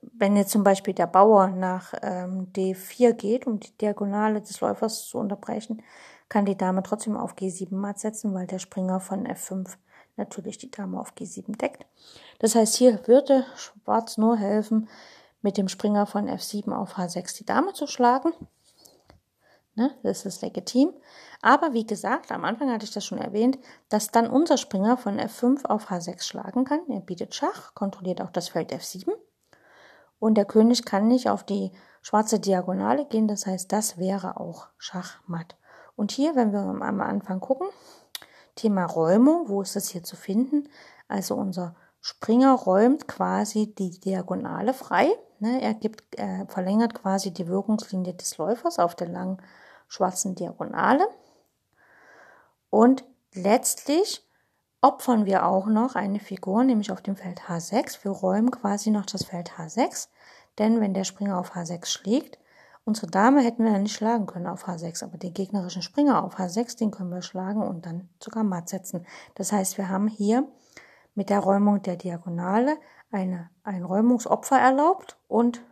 wenn 0.00 0.36
jetzt 0.36 0.50
zum 0.50 0.64
Beispiel 0.64 0.94
der 0.94 1.06
Bauer 1.06 1.48
nach 1.48 1.94
ähm, 2.02 2.52
D4 2.52 3.12
geht, 3.12 3.46
um 3.46 3.60
die 3.60 3.76
Diagonale 3.78 4.40
des 4.40 4.60
Läufers 4.60 5.06
zu 5.06 5.18
unterbrechen, 5.18 5.82
kann 6.28 6.44
die 6.44 6.56
Dame 6.56 6.82
trotzdem 6.82 7.16
auf 7.16 7.34
G7 7.34 7.74
matt 7.74 7.98
setzen, 7.98 8.34
weil 8.34 8.46
der 8.46 8.58
Springer 8.58 9.00
von 9.00 9.26
F5 9.26 9.76
natürlich 10.16 10.58
die 10.58 10.70
Dame 10.70 10.98
auf 10.98 11.12
G7 11.14 11.56
deckt. 11.56 11.86
Das 12.38 12.54
heißt, 12.54 12.76
hier 12.76 13.06
würde 13.06 13.44
Schwarz 13.56 14.18
nur 14.18 14.36
helfen, 14.36 14.88
mit 15.42 15.58
dem 15.58 15.68
Springer 15.68 16.06
von 16.06 16.28
F7 16.28 16.72
auf 16.72 16.96
H6 16.96 17.36
die 17.36 17.46
Dame 17.46 17.72
zu 17.72 17.86
schlagen. 17.86 18.32
Ne, 19.74 19.90
das 20.02 20.26
ist 20.26 20.42
legitim. 20.42 20.92
Aber 21.40 21.72
wie 21.72 21.86
gesagt, 21.86 22.30
am 22.30 22.44
Anfang 22.44 22.70
hatte 22.70 22.84
ich 22.84 22.92
das 22.92 23.06
schon 23.06 23.18
erwähnt, 23.18 23.58
dass 23.88 24.10
dann 24.10 24.28
unser 24.28 24.58
Springer 24.58 24.98
von 24.98 25.18
F5 25.18 25.64
auf 25.64 25.90
H6 25.90 26.22
schlagen 26.24 26.64
kann. 26.64 26.80
Er 26.88 27.00
bietet 27.00 27.34
Schach, 27.34 27.74
kontrolliert 27.74 28.20
auch 28.20 28.30
das 28.30 28.50
Feld 28.50 28.72
F7. 28.72 29.12
Und 30.18 30.34
der 30.34 30.44
König 30.44 30.84
kann 30.84 31.08
nicht 31.08 31.30
auf 31.30 31.42
die 31.42 31.72
schwarze 32.02 32.38
Diagonale 32.38 33.06
gehen. 33.06 33.28
Das 33.28 33.46
heißt, 33.46 33.72
das 33.72 33.96
wäre 33.96 34.38
auch 34.38 34.68
Schachmatt. 34.76 35.56
Und 35.96 36.12
hier, 36.12 36.36
wenn 36.36 36.52
wir 36.52 36.60
am 36.60 37.00
Anfang 37.00 37.40
gucken, 37.40 37.68
Thema 38.54 38.84
Räumung, 38.84 39.48
wo 39.48 39.62
ist 39.62 39.74
das 39.74 39.88
hier 39.88 40.02
zu 40.02 40.16
finden? 40.16 40.68
Also 41.08 41.34
unser 41.34 41.74
Springer 42.00 42.52
räumt 42.54 43.08
quasi 43.08 43.74
die 43.74 43.98
Diagonale 43.98 44.74
frei. 44.74 45.08
Ne, 45.38 45.60
er, 45.62 45.74
gibt, 45.74 46.02
er 46.16 46.46
verlängert 46.48 46.94
quasi 46.94 47.32
die 47.32 47.48
Wirkungslinie 47.48 48.14
des 48.14 48.38
Läufers 48.38 48.78
auf 48.78 48.94
der 48.94 49.08
langen 49.08 49.40
schwarzen 49.92 50.34
Diagonale. 50.34 51.06
Und 52.70 53.04
letztlich 53.34 54.26
opfern 54.80 55.26
wir 55.26 55.44
auch 55.46 55.66
noch 55.66 55.94
eine 55.96 56.18
Figur, 56.18 56.64
nämlich 56.64 56.90
auf 56.90 57.02
dem 57.02 57.14
Feld 57.14 57.42
H6. 57.42 58.02
Wir 58.02 58.10
räumen 58.10 58.50
quasi 58.50 58.90
noch 58.90 59.04
das 59.04 59.24
Feld 59.24 59.52
H6, 59.52 60.08
denn 60.58 60.80
wenn 60.80 60.94
der 60.94 61.04
Springer 61.04 61.38
auf 61.38 61.54
H6 61.54 61.86
schlägt, 61.86 62.38
unsere 62.84 63.08
Dame 63.08 63.42
hätten 63.42 63.64
wir 63.64 63.72
ja 63.72 63.78
nicht 63.78 63.94
schlagen 63.94 64.26
können 64.26 64.46
auf 64.46 64.66
H6, 64.66 65.04
aber 65.04 65.18
den 65.18 65.34
gegnerischen 65.34 65.82
Springer 65.82 66.24
auf 66.24 66.38
H6, 66.38 66.78
den 66.78 66.90
können 66.90 67.10
wir 67.10 67.22
schlagen 67.22 67.62
und 67.62 67.84
dann 67.84 68.08
sogar 68.18 68.44
matt 68.44 68.70
setzen. 68.70 69.06
Das 69.34 69.52
heißt, 69.52 69.76
wir 69.76 69.90
haben 69.90 70.08
hier 70.08 70.48
mit 71.14 71.28
der 71.28 71.40
Räumung 71.40 71.82
der 71.82 71.96
Diagonale 71.96 72.78
eine, 73.10 73.50
ein 73.62 73.84
Räumungsopfer 73.84 74.58
erlaubt 74.58 75.18
und 75.28 75.62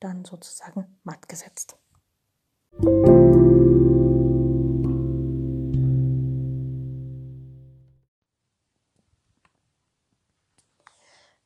dann 0.00 0.26
sozusagen 0.26 0.98
matt 1.02 1.30
gesetzt. 1.30 1.78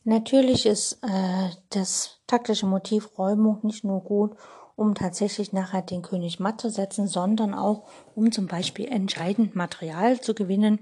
Natürlich 0.08 0.64
ist 0.64 0.94
äh, 1.02 1.50
das 1.68 2.22
taktische 2.26 2.64
Motiv 2.64 3.18
Räumung 3.18 3.58
nicht 3.62 3.84
nur 3.84 4.00
gut, 4.00 4.38
um 4.74 4.94
tatsächlich 4.94 5.52
nachher 5.52 5.82
den 5.82 6.00
König 6.00 6.40
matt 6.40 6.62
zu 6.62 6.70
setzen, 6.70 7.06
sondern 7.06 7.52
auch 7.52 7.86
um 8.14 8.32
zum 8.32 8.46
Beispiel 8.46 8.88
entscheidend 8.88 9.54
Material 9.54 10.18
zu 10.18 10.32
gewinnen. 10.32 10.78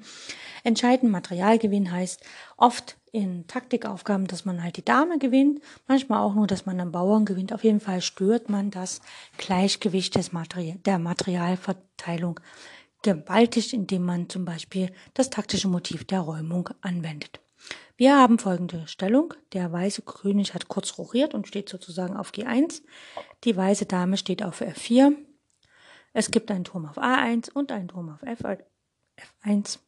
Entscheidend 0.63 1.11
Materialgewinn 1.11 1.91
heißt 1.91 2.23
oft 2.57 2.99
in 3.11 3.49
Taktikaufgaben, 3.49 4.29
dass 4.29 4.45
man 4.45 4.63
halt 4.63 4.77
die 4.77 4.85
Dame 4.85 5.19
gewinnt, 5.19 5.61
manchmal 5.89 6.21
auch 6.21 6.37
nur, 6.37 6.47
dass 6.47 6.65
man 6.65 6.79
einen 6.79 6.93
Bauern 6.93 7.25
gewinnt. 7.25 7.53
Auf 7.53 7.65
jeden 7.65 7.81
Fall 7.81 8.03
stört 8.03 8.49
man 8.49 8.71
das 8.71 9.01
Gleichgewicht 9.39 10.15
des 10.15 10.31
Material, 10.31 10.79
der 10.85 11.01
Materialverteilung 11.01 12.39
gewaltig, 13.03 13.75
indem 13.75 14.05
man 14.05 14.29
zum 14.29 14.45
Beispiel 14.45 14.93
das 15.15 15.31
taktische 15.31 15.67
Motiv 15.67 16.05
der 16.05 16.21
Räumung 16.21 16.71
anwendet. 16.81 17.41
Wir 17.99 18.19
haben 18.19 18.39
folgende 18.39 18.87
Stellung. 18.87 19.33
Der 19.55 19.73
weiße 19.73 20.03
König 20.03 20.53
hat 20.53 20.69
kurz 20.69 20.99
rochiert 20.99 21.33
und 21.33 21.49
steht 21.49 21.71
sozusagen 21.71 22.15
auf 22.15 22.31
G1. 22.31 22.83
Die 23.45 23.57
weiße 23.57 23.87
Dame 23.87 24.19
steht 24.19 24.43
auf 24.43 24.61
F4. 24.61 25.15
Es 26.13 26.31
gibt 26.31 26.51
einen 26.51 26.65
Turm 26.65 26.85
auf 26.85 26.99
A1 26.99 27.51
und 27.51 27.73
einen 27.73 27.89
Turm 27.89 28.11
auf 28.11 28.23
F, 28.23 28.41
F1. 29.43 29.79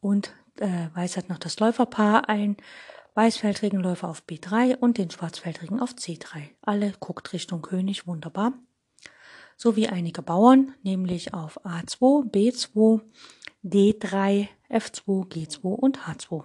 Und 0.00 0.34
äh, 0.60 0.88
Weiß 0.94 1.16
hat 1.16 1.30
noch 1.30 1.38
das 1.38 1.58
Läuferpaar, 1.60 2.28
ein 2.28 2.58
weißfeldrigen 3.14 3.80
Läufer 3.80 4.08
auf 4.08 4.24
B3 4.28 4.76
und 4.76 4.98
den 4.98 5.10
schwarzfeldrigen 5.10 5.80
auf 5.80 5.92
C3. 5.92 6.50
Alle 6.60 6.92
guckt 7.00 7.32
Richtung 7.32 7.62
König, 7.62 8.06
wunderbar. 8.06 8.52
Sowie 9.56 9.86
einige 9.86 10.20
Bauern, 10.20 10.74
nämlich 10.82 11.32
auf 11.32 11.64
A2, 11.64 12.30
B2, 12.30 13.00
D3, 13.62 14.48
F2, 14.68 15.28
G2 15.28 15.62
und 15.62 16.00
H2 16.00 16.44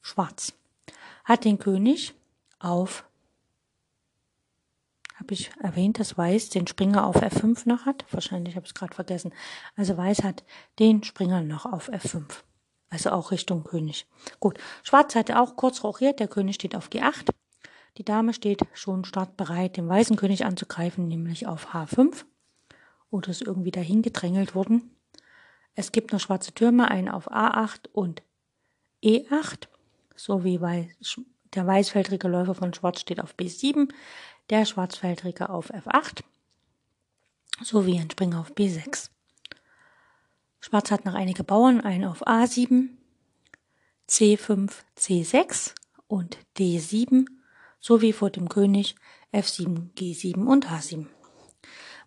schwarz. 0.00 0.52
Hat 1.24 1.44
den 1.44 1.58
König 1.58 2.14
auf, 2.58 3.04
habe 5.14 5.34
ich 5.34 5.50
erwähnt, 5.60 5.98
dass 5.98 6.16
Weiß 6.16 6.48
den 6.50 6.66
Springer 6.66 7.06
auf 7.06 7.16
F5 7.16 7.68
noch 7.68 7.86
hat. 7.86 8.04
Wahrscheinlich 8.12 8.54
habe 8.54 8.64
ich 8.64 8.70
es 8.70 8.74
gerade 8.74 8.94
vergessen. 8.94 9.32
Also 9.76 9.96
Weiß 9.96 10.22
hat 10.22 10.44
den 10.78 11.02
Springer 11.02 11.42
noch 11.42 11.66
auf 11.66 11.90
F5. 11.90 12.24
Also 12.90 13.10
auch 13.10 13.30
Richtung 13.32 13.64
König. 13.64 14.06
Gut, 14.40 14.58
Schwarz 14.82 15.14
hatte 15.14 15.40
auch 15.40 15.56
kurz 15.56 15.82
rochiert. 15.82 16.20
Der 16.20 16.28
König 16.28 16.54
steht 16.54 16.74
auf 16.74 16.88
G8. 16.88 17.30
Die 17.98 18.04
Dame 18.04 18.32
steht 18.32 18.62
schon 18.74 19.04
startbereit, 19.04 19.76
den 19.76 19.88
weißen 19.88 20.16
König 20.16 20.44
anzugreifen, 20.44 21.08
nämlich 21.08 21.46
auf 21.46 21.74
H5. 21.74 22.24
Oder 23.10 23.30
ist 23.30 23.42
irgendwie 23.42 23.72
dahin 23.72 24.02
gedrängelt 24.02 24.54
worden. 24.54 24.94
Es 25.74 25.92
gibt 25.92 26.12
noch 26.12 26.20
schwarze 26.20 26.52
Türme, 26.52 26.90
einen 26.90 27.08
auf 27.08 27.30
A8 27.30 27.88
und 27.92 28.22
E8 29.02 29.68
so 30.18 30.44
wie 30.44 30.58
bei 30.58 30.90
der 31.54 31.66
weißfeldrige 31.66 32.28
Läufer 32.28 32.54
von 32.54 32.74
Schwarz 32.74 33.00
steht 33.00 33.20
auf 33.20 33.34
B7, 33.34 33.88
der 34.50 34.64
schwarzfeldrige 34.64 35.48
auf 35.48 35.72
F8. 35.72 36.22
sowie 37.62 37.98
ein 37.98 38.10
Springer 38.10 38.40
auf 38.40 38.52
B6. 38.52 39.10
Schwarz 40.60 40.90
hat 40.90 41.04
noch 41.04 41.14
einige 41.14 41.44
Bauern, 41.44 41.80
einen 41.80 42.04
auf 42.04 42.26
A7, 42.26 42.88
C5, 44.08 44.72
C6 44.98 45.74
und 46.08 46.38
D7 46.56 47.26
sowie 47.80 48.12
vor 48.12 48.30
dem 48.30 48.48
König 48.48 48.96
F7, 49.32 49.92
G7 49.94 50.44
und 50.46 50.68
H7. 50.68 51.06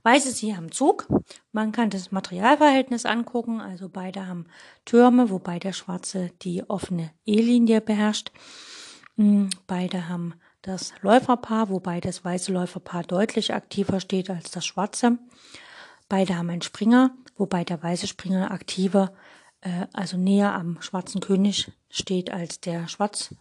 Weiß 0.04 0.26
ist 0.26 0.40
hier 0.40 0.58
am 0.58 0.72
Zug. 0.72 1.08
Man 1.52 1.72
kann 1.72 1.90
das 1.90 2.12
Materialverhältnis 2.12 3.06
angucken. 3.06 3.62
Also 3.62 3.90
beide 3.90 4.28
haben 4.28 4.48
Türme, 4.86 5.30
wobei 5.30 5.60
der 5.60 5.74
Schwarze 5.74 6.32
die 6.42 6.68
offene 6.70 7.12
E-Linie 7.26 7.82
beherrscht. 7.82 8.32
Hm, 9.18 9.50
beide 9.68 10.10
haben 10.10 10.34
das 10.64 10.94
Läuferpaar, 11.02 11.70
wobei 11.70 12.00
das 12.00 12.24
weiße 12.24 12.52
Läuferpaar 12.52 13.04
deutlich 13.04 13.54
aktiver 13.54 14.00
steht 14.00 14.30
als 14.30 14.52
das 14.52 14.66
schwarze. 14.66 15.18
Beide 16.10 16.38
haben 16.38 16.50
einen 16.50 16.62
Springer, 16.62 17.12
wobei 17.38 17.64
der 17.64 17.82
weiße 17.82 18.08
Springer 18.08 18.52
aktiver, 18.52 19.14
äh, 19.62 19.88
also 19.94 20.18
näher 20.18 20.54
am 20.54 20.82
schwarzen 20.82 21.22
König 21.22 21.72
steht 21.90 22.32
als 22.32 22.60
der 22.60 22.88
schwarz 22.88 23.36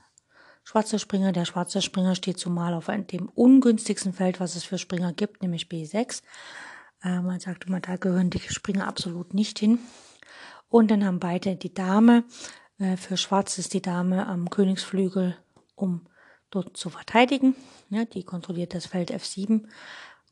schwarze 0.64 0.98
Springer. 0.98 1.32
Der 1.32 1.44
schwarze 1.44 1.82
Springer 1.82 2.14
steht 2.14 2.38
zumal 2.38 2.74
auf 2.74 2.86
dem 2.86 3.28
ungünstigsten 3.28 4.12
Feld, 4.12 4.40
was 4.40 4.56
es 4.56 4.64
für 4.64 4.78
Springer 4.78 5.12
gibt, 5.12 5.42
nämlich 5.42 5.66
B6. 5.66 6.22
Äh, 7.02 7.20
man 7.20 7.40
sagt 7.40 7.66
immer, 7.66 7.80
da 7.80 7.96
gehören 7.96 8.30
die 8.30 8.40
Springer 8.40 8.86
absolut 8.86 9.34
nicht 9.34 9.58
hin. 9.58 9.78
Und 10.68 10.90
dann 10.90 11.04
haben 11.04 11.20
beide 11.20 11.56
die 11.56 11.74
Dame. 11.74 12.24
Äh, 12.78 12.96
für 12.96 13.16
Schwarz 13.16 13.58
ist 13.58 13.74
die 13.74 13.82
Dame 13.82 14.26
am 14.26 14.50
Königsflügel, 14.50 15.36
um 15.74 16.06
dort 16.50 16.76
zu 16.76 16.90
verteidigen. 16.90 17.54
Ja, 17.90 18.04
die 18.04 18.24
kontrolliert 18.24 18.74
das 18.74 18.86
Feld 18.86 19.12
F7. 19.12 19.66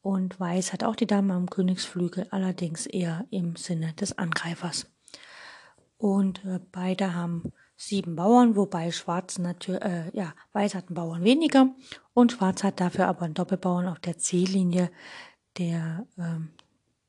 Und 0.03 0.39
Weiß 0.39 0.73
hat 0.73 0.85
auch 0.85 0.97
die 0.97 1.07
Dame 1.07 1.35
am 1.35 1.51
Königsflügel, 1.51 2.29
allerdings 2.31 2.87
eher 2.87 3.27
im 3.31 3.57
Sinne 3.57 3.93
des 3.95 4.17
Angreifers. 4.17 4.87
Und 5.97 6.45
äh, 6.45 6.61
beide 6.71 7.15
haben 7.15 7.53
sieben 7.79 8.17
Bauern, 8.17 8.57
wobei 8.57 8.91
Schwarz 8.91 9.39
natürlich, 9.39 9.83
äh, 9.83 10.11
ja, 10.13 10.35
Weiß 10.53 10.75
hat 10.75 10.89
einen 10.89 10.97
Bauern 10.97 11.23
weniger 11.23 11.69
und 12.13 12.33
Schwarz 12.33 12.65
hat 12.65 12.81
dafür 12.81 13.07
aber 13.07 13.23
einen 13.23 13.35
Doppelbauern 13.35 13.87
auf 13.87 14.01
der 14.01 14.19
C-Linie, 14.19 14.91
der 15.59 16.07
ähm, 16.19 16.51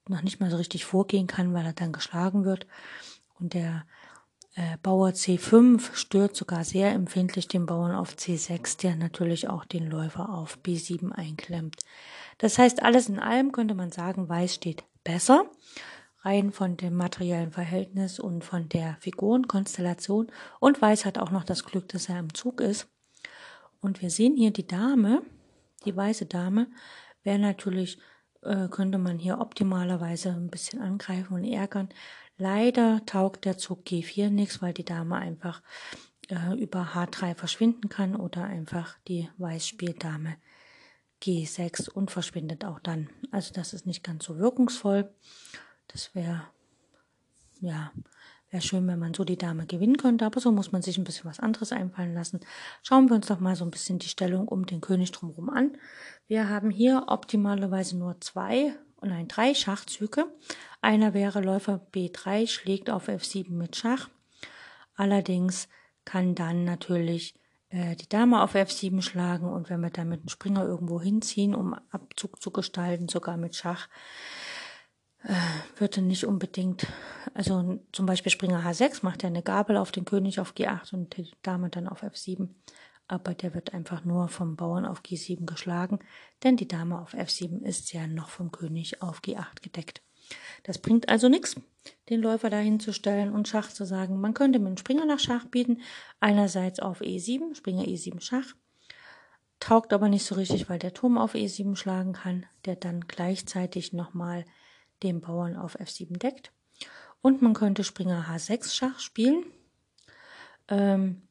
noch 0.07 0.22
nicht 0.22 0.39
mal 0.39 0.51
so 0.51 0.57
richtig 0.57 0.86
vorgehen 0.86 1.26
kann, 1.26 1.53
weil 1.53 1.65
er 1.65 1.74
dann 1.74 1.91
geschlagen 1.91 2.45
wird. 2.45 2.67
Und 3.39 3.55
der 3.55 3.86
äh, 4.55 4.78
Bauer 4.84 5.09
C5 5.09 5.93
stört 5.95 6.36
sogar 6.36 6.63
sehr 6.63 6.91
empfindlich 6.91 7.47
den 7.47 7.65
Bauern 7.65 7.95
auf 7.95 8.13
C6, 8.13 8.80
der 8.80 8.95
natürlich 8.95 9.49
auch 9.49 9.65
den 9.65 9.89
Läufer 9.89 10.30
auf 10.30 10.59
B7 10.63 11.11
einklemmt. 11.11 11.78
Das 12.38 12.59
heißt, 12.59 12.84
alles 12.84 13.09
in 13.09 13.17
allem 13.20 13.51
könnte 13.51 13.74
man 13.74 13.91
sagen, 13.91 14.30
Weiß 14.30 14.53
steht 14.53 14.84
besser 15.03 15.45
rein 16.22 16.51
von 16.51 16.78
dem 16.78 16.95
materiellen 16.95 17.51
Verhältnis 17.51 18.20
und 18.20 18.43
von 18.43 18.70
der 18.70 18.97
Figurenkonstellation. 18.99 20.32
Und 20.59 20.82
Weiß 20.82 21.05
hat 21.05 21.17
auch 21.17 21.32
noch 21.32 21.43
das 21.43 21.63
Glück, 21.63 21.88
dass 21.89 22.09
er 22.09 22.20
im 22.20 22.34
Zug 22.34 22.61
ist. 22.61 22.88
Und 23.82 24.01
wir 24.01 24.09
sehen 24.09 24.36
hier 24.36 24.51
die 24.51 24.67
Dame, 24.67 25.22
die 25.86 25.95
weiße 25.95 26.26
Dame, 26.26 26.67
wäre 27.24 27.39
natürlich, 27.39 27.97
äh, 28.41 28.67
könnte 28.67 28.97
man 28.97 29.17
hier 29.17 29.39
optimalerweise 29.39 30.30
ein 30.32 30.49
bisschen 30.49 30.82
angreifen 30.82 31.34
und 31.34 31.45
ärgern. 31.45 31.89
Leider 32.38 33.05
taugt 33.05 33.45
der 33.45 33.57
Zug 33.57 33.86
G4 33.86 34.30
nichts, 34.30 34.61
weil 34.61 34.74
die 34.74 34.86
Dame 34.86 35.15
einfach 35.15 35.61
äh, 36.30 36.55
über 36.57 36.89
H3 36.93 37.36
verschwinden 37.36 37.89
kann 37.89 38.15
oder 38.15 38.43
einfach 38.43 38.97
die 39.07 39.30
Weißspieldame 39.38 40.38
G6 41.22 41.89
und 41.89 42.11
verschwindet 42.11 42.63
auch 42.63 42.80
dann. 42.80 43.09
Also 43.32 43.53
das 43.53 43.74
ist 43.74 43.86
nicht 43.86 44.03
ganz 44.03 44.26
so 44.26 44.38
wirkungsvoll. 44.38 45.13
Das 45.89 46.15
wäre, 46.15 46.43
ja, 47.61 47.91
wäre 48.49 48.63
schön, 48.63 48.87
wenn 48.87 48.99
man 48.99 49.13
so 49.13 49.23
die 49.23 49.37
Dame 49.37 49.65
gewinnen 49.65 49.97
könnte, 49.97 50.25
aber 50.25 50.39
so 50.39 50.51
muss 50.51 50.71
man 50.71 50.81
sich 50.81 50.97
ein 50.97 51.03
bisschen 51.03 51.29
was 51.29 51.39
anderes 51.39 51.71
einfallen 51.71 52.13
lassen. 52.13 52.39
Schauen 52.81 53.09
wir 53.09 53.15
uns 53.15 53.27
doch 53.27 53.39
mal 53.39 53.55
so 53.55 53.65
ein 53.65 53.71
bisschen 53.71 53.99
die 53.99 54.07
Stellung 54.07 54.47
um 54.47 54.65
den 54.65 54.81
König 54.81 55.11
drumherum 55.11 55.49
an. 55.49 55.77
Wir 56.27 56.49
haben 56.49 56.69
hier 56.69 57.05
optimalerweise 57.07 57.97
nur 57.97 58.19
zwei, 58.21 58.75
und 59.01 59.11
ein 59.11 59.27
drei 59.27 59.53
Schachzüge. 59.53 60.25
Einer 60.81 61.13
wäre 61.13 61.41
Läufer 61.41 61.81
B3 61.93 62.47
schlägt 62.47 62.89
auf 62.89 63.09
F7 63.09 63.51
mit 63.51 63.75
Schach. 63.75 64.09
Allerdings 64.95 65.69
kann 66.05 66.35
dann 66.35 66.65
natürlich 66.65 67.35
äh, 67.69 67.95
die 67.95 68.09
Dame 68.09 68.41
auf 68.41 68.55
F7 68.55 69.01
schlagen 69.01 69.51
und 69.51 69.69
wenn 69.69 69.81
wir 69.81 69.89
dann 69.89 70.09
mit 70.09 70.23
dem 70.23 70.29
Springer 70.29 70.65
irgendwo 70.65 71.01
hinziehen, 71.01 71.55
um 71.55 71.73
Abzug 71.91 72.41
zu 72.41 72.51
gestalten, 72.51 73.07
sogar 73.07 73.37
mit 73.37 73.55
Schach, 73.55 73.87
äh, 75.24 75.80
würde 75.80 76.01
nicht 76.01 76.26
unbedingt, 76.26 76.88
also 77.34 77.80
zum 77.91 78.05
Beispiel 78.05 78.32
Springer 78.32 78.63
H6 78.63 78.99
macht 79.01 79.24
er 79.24 79.28
eine 79.28 79.43
Gabel 79.43 79.78
auf 79.78 79.91
den 79.91 80.05
König 80.05 80.39
auf 80.39 80.53
G8 80.53 80.93
und 80.93 81.17
die 81.17 81.32
Dame 81.41 81.70
dann 81.70 81.88
auf 81.88 82.03
F7. 82.03 82.49
Aber 83.07 83.34
der 83.34 83.55
wird 83.55 83.74
einfach 83.74 84.05
nur 84.05 84.28
vom 84.30 84.55
Bauern 84.55 84.86
auf 84.86 85.01
G7 85.01 85.45
geschlagen, 85.45 85.99
denn 86.43 86.57
die 86.57 86.67
Dame 86.67 87.01
auf 87.01 87.15
F7 87.15 87.63
ist 87.63 87.91
ja 87.91 88.05
noch 88.07 88.30
vom 88.30 88.51
König 88.51 89.01
auf 89.01 89.22
G8 89.22 89.61
gedeckt. 89.61 90.01
Das 90.63 90.78
bringt 90.78 91.09
also 91.09 91.28
nichts, 91.28 91.55
den 92.09 92.22
Läufer 92.22 92.49
dahin 92.49 92.80
zu 92.80 92.93
stellen 92.93 93.34
und 93.34 93.47
Schach 93.47 93.70
zu 93.70 93.86
sagen. 93.86 94.22
Man 94.22 94.34
könnte 94.34 94.59
mit 94.59 94.70
dem 94.70 94.78
Springer 94.78 95.05
nach 95.05 95.20
Schach 95.20 95.45
bieten, 95.45 95.82
einerseits 96.20 96.80
auf 96.80 97.01
E7, 97.01 97.55
Springer 97.55 97.84
E7 97.84 98.22
Schach, 98.22 98.53
taugt 99.59 99.91
aber 99.91 100.07
nicht 100.07 100.26
so 100.26 100.36
richtig, 100.36 100.70
weil 100.70 100.80
der 100.80 100.93
Turm 100.93 101.17
auf 101.17 101.34
E7 101.34 101.76
schlagen 101.76 102.13
kann, 102.13 102.45
der 102.65 102.76
dann 102.76 103.01
gleichzeitig 103.01 103.91
nochmal 103.91 104.45
den 105.04 105.22
Bauern 105.22 105.56
auf 105.56 105.80
F7 105.80 106.18
deckt. 106.18 106.52
Und 107.22 107.41
man 107.41 107.54
könnte 107.54 107.84
Springer 107.84 108.26
H6 108.30 108.74
Schach 108.74 109.00
spielen. 109.00 109.45
Ähm, 110.68 111.22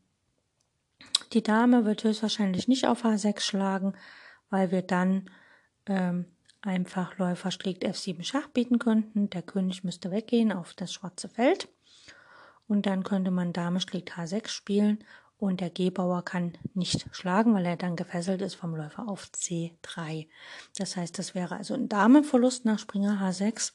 die 1.33 1.43
Dame 1.43 1.85
wird 1.85 2.05
höchstwahrscheinlich 2.05 2.69
nicht 2.69 2.87
auf 2.87 3.05
H6 3.05 3.41
schlagen, 3.41 3.95
weil 4.51 4.71
wir 4.71 4.83
dann 4.83 5.31
ähm, 5.87 6.27
einfach 6.63 7.17
Läufer 7.19 7.51
schlägt 7.51 7.85
F7 7.85 8.23
Schach 8.25 8.49
bieten 8.49 8.79
könnten. 8.79 9.31
Der 9.31 9.43
König 9.43 9.85
müsste 9.85 10.11
weggehen 10.11 10.53
auf 10.53 10.75
das 10.75 10.93
schwarze 10.93 11.29
Feld. 11.29 11.69
Und 12.67 12.87
dann 12.87 13.03
könnte 13.03 13.31
man 13.31 13.53
Dame 13.53 13.81
schlägt 13.81 14.13
H6 14.13 14.49
spielen 14.49 15.05
und 15.39 15.61
der 15.61 15.71
G-Bauer 15.71 16.25
kann 16.25 16.59
nicht 16.75 17.07
schlagen, 17.13 17.55
weil 17.55 17.65
er 17.65 17.77
dann 17.77 17.97
gefesselt 17.97 18.43
ist 18.43 18.57
vom 18.57 18.75
Läufer 18.75 19.09
auf 19.09 19.31
C3. 19.35 20.29
Das 20.77 20.97
heißt, 20.97 21.19
das 21.19 21.35
wäre 21.35 21.57
also 21.57 21.75
ein 21.75 21.89
Damenverlust 21.89 22.65
nach 22.65 22.79
Springer 22.79 23.21
H6. 23.23 23.73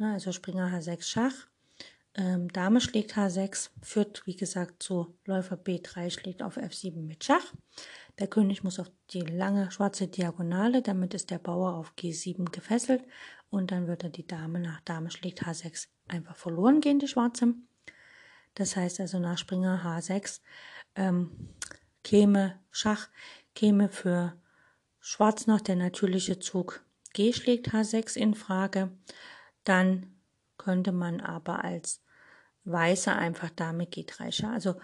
Also 0.00 0.32
Springer 0.32 0.68
H6 0.72 1.02
Schach. 1.02 1.34
Ähm, 2.14 2.48
Dame 2.50 2.80
schlägt 2.80 3.16
H6, 3.16 3.70
führt 3.82 4.26
wie 4.26 4.34
gesagt 4.34 4.82
zu 4.82 5.14
Läufer 5.24 5.56
B3 5.56 6.10
schlägt 6.10 6.42
auf 6.42 6.56
F7 6.56 7.02
mit 7.02 7.22
Schach. 7.22 7.54
Der 8.18 8.26
König 8.26 8.64
muss 8.64 8.80
auf 8.80 8.90
die 9.10 9.20
lange 9.20 9.70
schwarze 9.70 10.08
Diagonale, 10.08 10.82
damit 10.82 11.14
ist 11.14 11.30
der 11.30 11.38
Bauer 11.38 11.74
auf 11.74 11.92
G7 11.96 12.50
gefesselt 12.50 13.04
und 13.50 13.70
dann 13.70 13.86
wird 13.86 14.02
er 14.02 14.10
die 14.10 14.26
Dame 14.26 14.58
nach 14.58 14.80
Dame 14.80 15.10
schlägt 15.10 15.44
H6 15.44 15.86
einfach 16.08 16.34
verloren 16.34 16.80
gehen, 16.80 16.98
die 16.98 17.06
schwarze. 17.06 17.54
Das 18.54 18.74
heißt 18.74 18.98
also 18.98 19.20
nach 19.20 19.38
Springer 19.38 19.84
H6 19.84 20.40
ähm, 20.98 21.30
käme 22.04 22.58
Schach, 22.70 23.08
käme 23.54 23.88
für 23.88 24.34
Schwarz 25.00 25.46
noch 25.46 25.60
der 25.60 25.76
natürliche 25.76 26.38
Zug 26.38 26.84
G 27.14 27.32
schlägt 27.32 27.70
H6 27.70 28.16
in 28.16 28.34
Frage. 28.34 28.90
Dann 29.64 30.14
könnte 30.58 30.92
man 30.92 31.20
aber 31.20 31.64
als 31.64 32.02
Weißer 32.64 33.16
einfach 33.16 33.50
Dame 33.50 33.84
G3 33.84 34.32
Schach. 34.32 34.52
Also 34.52 34.74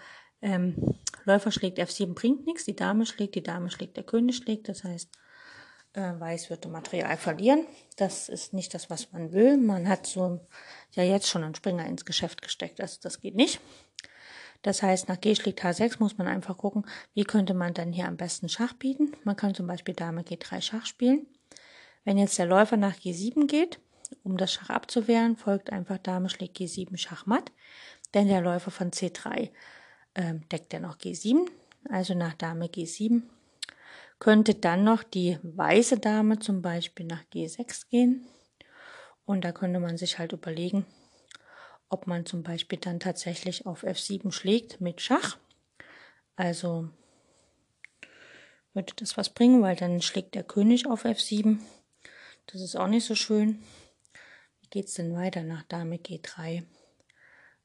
ähm, 0.41 0.95
Läufer 1.25 1.51
schlägt 1.51 1.79
F7 1.79 2.13
bringt 2.13 2.45
nichts, 2.45 2.65
die 2.65 2.75
Dame 2.75 3.05
schlägt, 3.05 3.35
die 3.35 3.43
Dame 3.43 3.69
schlägt, 3.69 3.97
der 3.97 4.03
König 4.03 4.37
schlägt. 4.37 4.69
Das 4.69 4.83
heißt, 4.83 5.09
äh, 5.93 6.19
Weiß 6.19 6.49
würde 6.49 6.67
Material 6.67 7.17
verlieren. 7.17 7.65
Das 7.95 8.29
ist 8.29 8.53
nicht 8.53 8.73
das, 8.73 8.89
was 8.89 9.11
man 9.11 9.31
will. 9.31 9.57
Man 9.57 9.87
hat 9.87 10.05
so 10.05 10.39
ja 10.91 11.03
jetzt 11.03 11.29
schon 11.29 11.43
einen 11.43 11.55
Springer 11.55 11.85
ins 11.85 12.05
Geschäft 12.05 12.41
gesteckt, 12.41 12.81
also 12.81 12.97
das 13.01 13.21
geht 13.21 13.35
nicht. 13.35 13.59
Das 14.65 14.81
heißt, 14.81 15.09
nach 15.09 15.21
G 15.21 15.35
schlägt 15.35 15.63
H6 15.63 15.97
muss 15.99 16.17
man 16.17 16.25
einfach 16.25 16.57
gucken, 16.57 16.87
wie 17.13 17.23
könnte 17.23 17.53
man 17.53 17.75
dann 17.75 17.93
hier 17.93 18.07
am 18.07 18.17
besten 18.17 18.49
Schach 18.49 18.73
bieten. 18.73 19.11
Man 19.23 19.35
kann 19.35 19.53
zum 19.53 19.67
Beispiel 19.67 19.93
Dame 19.93 20.23
G3 20.23 20.59
Schach 20.59 20.87
spielen. 20.87 21.27
Wenn 22.03 22.17
jetzt 22.17 22.39
der 22.39 22.47
Läufer 22.47 22.75
nach 22.75 22.95
G7 22.95 23.45
geht, 23.45 23.79
um 24.23 24.37
das 24.37 24.51
Schach 24.51 24.71
abzuwehren, 24.71 25.35
folgt 25.35 25.71
einfach 25.71 25.99
Dame 25.99 26.31
schlägt 26.31 26.57
G7 26.57 26.97
Schachmatt, 26.97 27.51
denn 28.15 28.27
der 28.27 28.41
Läufer 28.41 28.71
von 28.71 28.89
C3 28.89 29.51
äh, 30.15 30.33
deckt 30.51 30.73
ja 30.73 30.79
noch 30.79 30.97
G7, 30.97 31.45
also 31.91 32.15
nach 32.15 32.33
Dame 32.33 32.65
G7 32.65 33.21
könnte 34.17 34.55
dann 34.55 34.83
noch 34.83 35.03
die 35.03 35.37
weiße 35.43 35.99
Dame 35.99 36.39
zum 36.39 36.63
Beispiel 36.63 37.05
nach 37.05 37.21
G6 37.31 37.87
gehen. 37.91 38.25
Und 39.25 39.45
da 39.45 39.51
könnte 39.51 39.79
man 39.79 39.97
sich 39.97 40.17
halt 40.17 40.31
überlegen, 40.33 40.87
ob 41.89 42.07
man 42.07 42.25
zum 42.25 42.43
Beispiel 42.43 42.79
dann 42.79 42.99
tatsächlich 42.99 43.65
auf 43.65 43.83
F7 43.83 44.31
schlägt 44.31 44.81
mit 44.81 45.01
Schach. 45.01 45.37
Also 46.35 46.89
würde 48.73 48.93
das 48.97 49.17
was 49.17 49.29
bringen, 49.29 49.61
weil 49.61 49.75
dann 49.75 50.01
schlägt 50.01 50.35
der 50.35 50.43
König 50.43 50.87
auf 50.87 51.05
F7. 51.05 51.59
Das 52.47 52.61
ist 52.61 52.75
auch 52.75 52.87
nicht 52.87 53.05
so 53.05 53.15
schön. 53.15 53.63
geht 54.69 54.87
es 54.87 54.95
denn 54.95 55.15
weiter 55.15 55.43
nach 55.43 55.63
Dame 55.63 55.95
G3? 55.95 56.63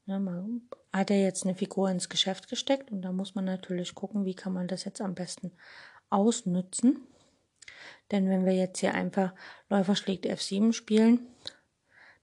Ja, 0.05 0.19
man 0.19 0.69
hat 0.93 1.09
ja 1.09 1.17
jetzt 1.17 1.43
eine 1.45 1.55
Figur 1.55 1.89
ins 1.89 2.09
Geschäft 2.09 2.49
gesteckt 2.49 2.91
und 2.91 3.01
da 3.01 3.11
muss 3.11 3.35
man 3.35 3.45
natürlich 3.45 3.93
gucken, 3.93 4.25
wie 4.25 4.35
kann 4.35 4.53
man 4.53 4.67
das 4.67 4.85
jetzt 4.85 5.01
am 5.01 5.13
besten 5.13 5.51
ausnutzen. 6.09 7.07
Denn 8.11 8.29
wenn 8.29 8.45
wir 8.45 8.53
jetzt 8.53 8.79
hier 8.79 8.93
einfach 8.93 9.33
Läufer 9.69 9.95
schlägt 9.95 10.25
F7 10.25 10.73
spielen, 10.73 11.27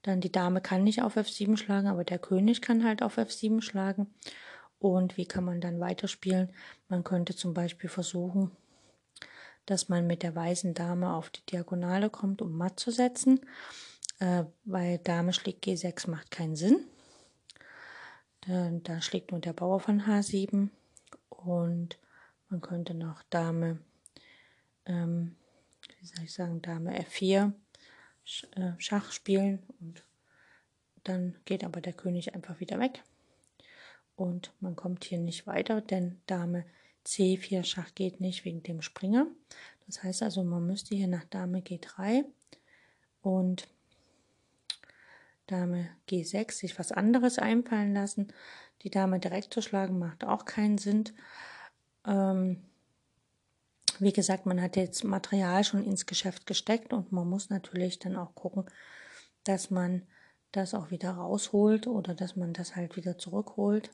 dann 0.02 0.20
die 0.20 0.32
Dame 0.32 0.60
kann 0.60 0.84
nicht 0.84 1.02
auf 1.02 1.16
F7 1.16 1.56
schlagen, 1.56 1.88
aber 1.88 2.04
der 2.04 2.18
König 2.18 2.62
kann 2.62 2.84
halt 2.84 3.02
auf 3.02 3.18
F7 3.18 3.62
schlagen. 3.62 4.12
Und 4.78 5.16
wie 5.16 5.26
kann 5.26 5.44
man 5.44 5.60
dann 5.60 5.80
weiterspielen? 5.80 6.50
Man 6.88 7.02
könnte 7.02 7.34
zum 7.34 7.52
Beispiel 7.52 7.90
versuchen, 7.90 8.52
dass 9.66 9.88
man 9.88 10.06
mit 10.06 10.22
der 10.22 10.34
weißen 10.34 10.72
Dame 10.74 11.12
auf 11.12 11.30
die 11.30 11.44
Diagonale 11.46 12.10
kommt, 12.10 12.40
um 12.40 12.56
matt 12.56 12.78
zu 12.78 12.90
setzen, 12.90 13.40
äh, 14.20 14.44
weil 14.64 14.98
Dame 14.98 15.32
schlägt 15.32 15.64
G6 15.64 16.08
macht 16.08 16.30
keinen 16.30 16.56
Sinn. 16.56 16.84
Dann, 18.42 18.82
da 18.84 19.00
schlägt 19.00 19.32
nur 19.32 19.40
der 19.40 19.52
Bauer 19.52 19.80
von 19.80 20.02
H7 20.02 20.68
und 21.28 21.98
man 22.48 22.60
könnte 22.60 22.94
noch 22.94 23.22
Dame, 23.24 23.78
ähm, 24.86 25.36
wie 26.00 26.06
soll 26.06 26.24
ich 26.24 26.32
sagen, 26.32 26.62
Dame 26.62 26.98
F4 27.00 27.48
äh, 27.48 27.52
Schach 28.78 29.12
spielen 29.12 29.62
und 29.80 30.04
dann 31.04 31.36
geht 31.44 31.64
aber 31.64 31.80
der 31.80 31.94
König 31.94 32.34
einfach 32.34 32.60
wieder 32.60 32.78
weg 32.78 33.02
und 34.16 34.52
man 34.60 34.76
kommt 34.76 35.04
hier 35.04 35.18
nicht 35.18 35.46
weiter, 35.46 35.80
denn 35.80 36.20
Dame 36.26 36.64
C4 37.06 37.64
Schach 37.64 37.94
geht 37.94 38.20
nicht 38.20 38.44
wegen 38.44 38.62
dem 38.62 38.82
Springer. 38.82 39.26
Das 39.86 40.02
heißt 40.02 40.22
also, 40.22 40.44
man 40.44 40.66
müsste 40.66 40.94
hier 40.94 41.08
nach 41.08 41.24
Dame 41.24 41.60
G3 41.60 42.24
und 43.22 43.68
Dame 45.46 45.88
G6 46.08 46.52
sich 46.52 46.78
was 46.78 46.92
anderes 46.92 47.38
einfallen 47.38 47.94
lassen. 47.94 48.28
Die 48.82 48.90
Dame 48.90 49.18
direkt 49.18 49.54
zu 49.54 49.62
schlagen 49.62 49.98
macht 49.98 50.24
auch 50.24 50.44
keinen 50.44 50.78
Sinn. 50.78 51.04
Ähm, 52.06 52.62
wie 54.00 54.12
gesagt, 54.12 54.46
man 54.46 54.60
hat 54.60 54.76
jetzt 54.76 55.04
Material 55.04 55.64
schon 55.64 55.84
ins 55.84 56.06
Geschäft 56.06 56.46
gesteckt 56.46 56.92
und 56.92 57.12
man 57.12 57.28
muss 57.28 57.50
natürlich 57.50 57.98
dann 57.98 58.16
auch 58.16 58.34
gucken, 58.34 58.64
dass 59.44 59.70
man 59.70 60.06
das 60.52 60.74
auch 60.74 60.90
wieder 60.90 61.12
rausholt 61.12 61.86
oder 61.86 62.14
dass 62.14 62.36
man 62.36 62.52
das 62.52 62.76
halt 62.76 62.96
wieder 62.96 63.18
zurückholt. 63.18 63.90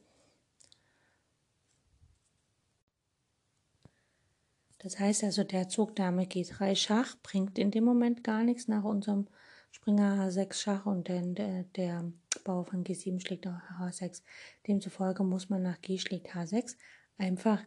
Das 4.78 4.98
heißt 4.98 5.24
also, 5.24 5.44
der 5.44 5.68
Zug 5.68 5.96
Dame 5.96 6.24
G3 6.24 6.76
Schach 6.76 7.16
bringt 7.22 7.58
in 7.58 7.70
dem 7.70 7.84
Moment 7.84 8.22
gar 8.22 8.42
nichts 8.44 8.68
nach 8.68 8.84
unserem 8.84 9.26
Springer 9.70 10.28
H6 10.28 10.52
Schach 10.52 10.86
und 10.86 11.08
dann 11.08 11.34
der, 11.34 11.64
der 11.74 12.12
Bauer 12.44 12.66
von 12.66 12.84
G7 12.84 13.20
schlägt 13.20 13.46
auf 13.46 13.54
H6. 13.80 14.22
Demzufolge 14.68 15.24
muss 15.24 15.48
man 15.48 15.62
nach 15.62 15.80
G 15.80 15.98
schlägt 15.98 16.34
H6 16.34 16.76
einfach 17.16 17.62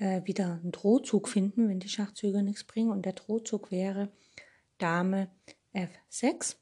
äh, 0.00 0.22
wieder 0.24 0.58
einen 0.60 0.72
Drohzug 0.72 1.28
finden, 1.28 1.68
wenn 1.68 1.78
die 1.78 1.88
Schachzüge 1.88 2.42
nichts 2.42 2.64
bringen. 2.64 2.90
Und 2.90 3.04
der 3.04 3.12
Drohzug 3.12 3.70
wäre 3.70 4.08
Dame 4.78 5.28
F6. 5.74 6.56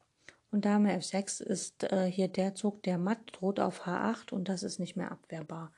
Und 0.50 0.64
Dame 0.64 0.98
F6 0.98 1.42
ist 1.42 1.84
äh, 1.84 2.10
hier 2.10 2.28
der 2.28 2.54
Zug, 2.54 2.82
der 2.82 2.98
matt 2.98 3.20
droht 3.32 3.60
auf 3.60 3.86
H8 3.86 4.32
und 4.32 4.48
das 4.48 4.62
ist 4.62 4.78
nicht 4.78 4.96
mehr 4.96 5.12
abwehrbar. 5.12 5.72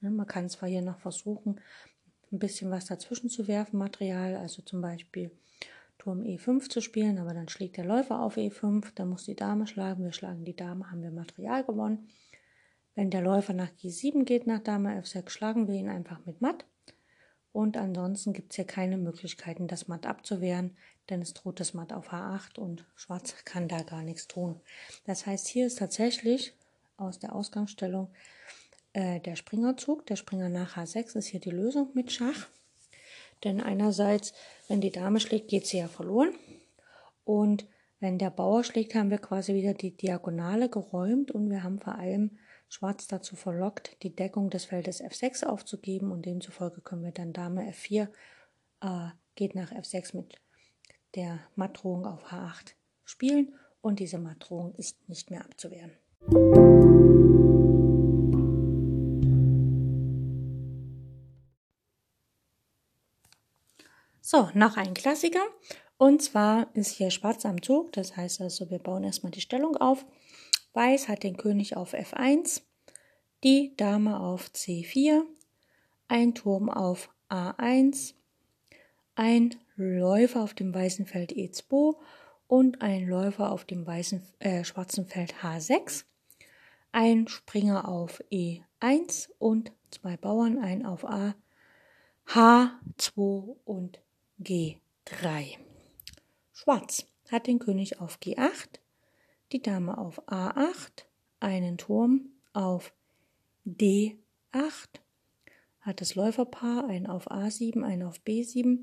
Ne, 0.00 0.10
man 0.10 0.26
kann 0.26 0.48
zwar 0.48 0.68
hier 0.68 0.82
noch 0.82 0.98
versuchen, 0.98 1.60
ein 2.32 2.38
bisschen 2.38 2.70
was 2.70 2.86
dazwischen 2.86 3.28
zu 3.28 3.48
werfen, 3.48 3.78
Material, 3.78 4.36
also 4.36 4.62
zum 4.62 4.80
Beispiel 4.80 5.30
Turm 5.98 6.22
E5 6.22 6.70
zu 6.70 6.80
spielen, 6.80 7.18
aber 7.18 7.34
dann 7.34 7.48
schlägt 7.48 7.76
der 7.76 7.84
Läufer 7.84 8.20
auf 8.20 8.38
E5, 8.38 8.92
dann 8.94 9.10
muss 9.10 9.24
die 9.24 9.36
Dame 9.36 9.66
schlagen, 9.66 10.04
wir 10.04 10.12
schlagen 10.12 10.44
die 10.44 10.56
Dame, 10.56 10.90
haben 10.90 11.02
wir 11.02 11.10
Material 11.10 11.62
gewonnen. 11.62 12.08
Wenn 12.94 13.10
der 13.10 13.22
Läufer 13.22 13.52
nach 13.52 13.70
G7 13.72 14.24
geht, 14.24 14.46
nach 14.46 14.60
Dame 14.60 14.98
F6, 15.00 15.28
schlagen 15.28 15.68
wir 15.68 15.74
ihn 15.74 15.88
einfach 15.88 16.24
mit 16.24 16.40
Matt. 16.40 16.64
Und 17.54 17.76
ansonsten 17.76 18.32
gibt 18.32 18.50
es 18.50 18.56
hier 18.56 18.64
keine 18.64 18.96
Möglichkeiten, 18.96 19.68
das 19.68 19.86
Matt 19.86 20.06
abzuwehren, 20.06 20.76
denn 21.08 21.22
es 21.22 21.34
droht 21.34 21.60
das 21.60 21.72
Matt 21.72 21.92
auf 21.92 22.12
H8 22.12 22.58
und 22.58 22.84
Schwarz 22.96 23.36
kann 23.44 23.68
da 23.68 23.84
gar 23.84 24.02
nichts 24.02 24.26
tun. 24.26 24.60
Das 25.06 25.24
heißt, 25.24 25.46
hier 25.46 25.68
ist 25.68 25.78
tatsächlich 25.78 26.52
aus 26.96 27.20
der 27.20 27.32
Ausgangsstellung 27.32 28.08
äh, 28.92 29.20
der 29.20 29.36
Springerzug. 29.36 30.04
Der 30.06 30.16
Springer 30.16 30.48
nach 30.48 30.76
H6 30.76 31.16
ist 31.16 31.28
hier 31.28 31.38
die 31.38 31.52
Lösung 31.52 31.90
mit 31.94 32.10
Schach. 32.10 32.48
Denn 33.44 33.60
einerseits, 33.60 34.34
wenn 34.66 34.80
die 34.80 34.90
Dame 34.90 35.20
schlägt, 35.20 35.46
geht 35.46 35.68
sie 35.68 35.78
ja 35.78 35.86
verloren. 35.86 36.34
Und 37.24 37.68
wenn 38.00 38.18
der 38.18 38.30
Bauer 38.30 38.64
schlägt, 38.64 38.96
haben 38.96 39.10
wir 39.10 39.18
quasi 39.18 39.54
wieder 39.54 39.74
die 39.74 39.96
Diagonale 39.96 40.68
geräumt 40.68 41.30
und 41.30 41.50
wir 41.50 41.62
haben 41.62 41.78
vor 41.78 41.94
allem 41.94 42.36
Schwarz 42.68 43.06
dazu 43.06 43.36
verlockt, 43.36 44.02
die 44.02 44.14
Deckung 44.14 44.50
des 44.50 44.64
Feldes 44.64 45.02
F6 45.02 45.44
aufzugeben 45.44 46.10
und 46.10 46.26
demzufolge 46.26 46.80
können 46.80 47.04
wir 47.04 47.12
dann 47.12 47.32
Dame 47.32 47.70
F4 47.70 48.08
äh, 48.80 49.08
geht 49.34 49.54
nach 49.54 49.72
F6 49.72 50.16
mit 50.16 50.40
der 51.14 51.40
Mattdrohung 51.56 52.06
auf 52.06 52.26
H8 52.26 52.74
spielen 53.04 53.54
und 53.80 54.00
diese 54.00 54.18
Mattdrohung 54.18 54.74
ist 54.76 55.08
nicht 55.08 55.30
mehr 55.30 55.44
abzuwehren. 55.44 55.92
So, 64.20 64.48
noch 64.54 64.78
ein 64.78 64.94
Klassiker. 64.94 65.44
Und 65.98 66.22
zwar 66.22 66.74
ist 66.74 66.92
hier 66.92 67.10
Schwarz 67.10 67.44
am 67.44 67.62
Zug. 67.62 67.92
Das 67.92 68.16
heißt 68.16 68.40
also, 68.40 68.70
wir 68.70 68.78
bauen 68.78 69.04
erstmal 69.04 69.32
die 69.32 69.42
Stellung 69.42 69.76
auf. 69.76 70.04
Weiß 70.74 71.06
hat 71.06 71.22
den 71.22 71.36
König 71.36 71.76
auf 71.76 71.94
F1, 71.94 72.62
die 73.44 73.76
Dame 73.76 74.18
auf 74.18 74.50
C4, 74.50 75.22
ein 76.08 76.34
Turm 76.34 76.68
auf 76.68 77.10
A1, 77.30 78.14
ein 79.14 79.54
Läufer 79.76 80.42
auf 80.42 80.52
dem 80.52 80.74
weißen 80.74 81.06
Feld 81.06 81.32
E2 81.32 81.94
und 82.48 82.82
ein 82.82 83.06
Läufer 83.06 83.52
auf 83.52 83.64
dem 83.64 83.86
weißen, 83.86 84.20
äh, 84.40 84.64
schwarzen 84.64 85.06
Feld 85.06 85.34
H6, 85.42 86.04
ein 86.90 87.28
Springer 87.28 87.88
auf 87.88 88.20
E1 88.32 89.30
und 89.38 89.70
zwei 89.92 90.16
Bauern, 90.16 90.58
ein 90.58 90.84
auf 90.84 91.04
A, 91.04 91.36
H2 92.26 93.58
und 93.64 94.00
G3. 94.40 95.56
Schwarz 96.52 97.06
hat 97.30 97.46
den 97.46 97.60
König 97.60 98.00
auf 98.00 98.18
G8, 98.18 98.80
die 99.52 99.62
Dame 99.62 99.98
auf 99.98 100.26
A8, 100.28 101.04
einen 101.40 101.78
Turm 101.78 102.30
auf 102.52 102.92
D8, 103.66 104.18
hat 105.80 106.00
das 106.00 106.14
Läuferpaar, 106.14 106.86
einen 106.88 107.06
auf 107.06 107.30
A7, 107.30 107.82
einen 107.82 108.04
auf 108.04 108.20
B7, 108.26 108.78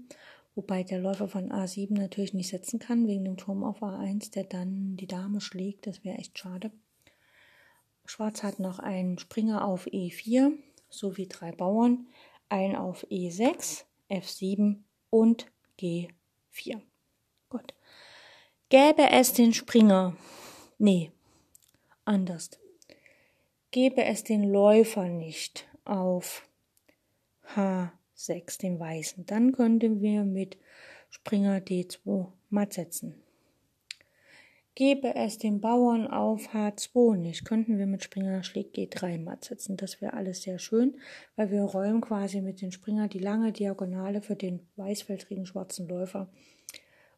wobei 0.56 0.84
der 0.84 1.00
Läufer 1.00 1.28
von 1.28 1.52
A7 1.52 1.94
natürlich 1.94 2.34
nicht 2.34 2.50
setzen 2.50 2.80
kann, 2.80 3.08
wegen 3.08 3.26
dem 3.26 3.38
Turm 3.38 3.64
auf 3.64 3.82
A1, 3.82 4.32
der 4.32 4.44
dann 4.44 4.98
die 4.98 5.08
Dame 5.08 5.42
schlägt, 5.42 5.88
das 5.88 6.04
wäre 6.04 6.18
echt 6.18 6.38
schade. 6.38 6.72
Schwarz 8.06 8.44
hat 8.44 8.60
noch 8.60 8.80
einen 8.80 9.18
Springer 9.18 9.66
auf 9.66 9.88
E4 9.88 10.52
sowie 10.90 11.28
drei 11.28 11.52
Bauern, 11.52 12.08
einen 12.50 12.76
auf 12.76 13.06
E6, 13.08 13.86
F7 14.10 14.80
und 15.10 15.48
G4. 15.80 16.82
Gut. 17.50 17.74
Gäbe 18.70 19.10
es 19.10 19.34
den 19.34 19.54
Springer, 19.54 20.16
nee, 20.82 21.12
anders. 22.06 22.50
Gäbe 23.72 24.04
es 24.04 24.24
den 24.24 24.44
Läufer 24.44 25.08
nicht 25.08 25.68
auf 25.86 26.48
H6, 27.56 28.60
den 28.60 28.80
weißen, 28.80 29.26
dann 29.26 29.54
könnten 29.54 30.02
wir 30.02 30.24
mit 30.26 30.58
Springer 31.10 31.60
D2 31.60 32.28
matt 32.50 32.74
setzen. 32.74 33.16
Gäbe 34.74 35.16
es 35.16 35.38
den 35.38 35.62
Bauern 35.62 36.08
auf 36.08 36.54
H2 36.54 37.18
nicht, 37.18 37.46
könnten 37.46 37.78
wir 37.78 37.86
mit 37.86 38.04
Springer 38.04 38.44
schlägt 38.44 38.76
G3 38.78 39.20
matt 39.20 39.44
setzen. 39.44 39.78
Das 39.78 40.02
wäre 40.02 40.14
alles 40.14 40.42
sehr 40.42 40.60
schön, 40.60 40.98
weil 41.36 41.52
wir 41.52 41.62
räumen 41.62 42.02
quasi 42.02 42.42
mit 42.42 42.62
dem 42.62 42.72
Springer 42.72 43.08
die 43.08 43.20
lange 43.20 43.52
Diagonale 43.52 44.22
für 44.22 44.36
den 44.36 44.66
weißfeldrigen 44.78 45.46
schwarzen 45.46 45.88
Läufer. 45.88 46.30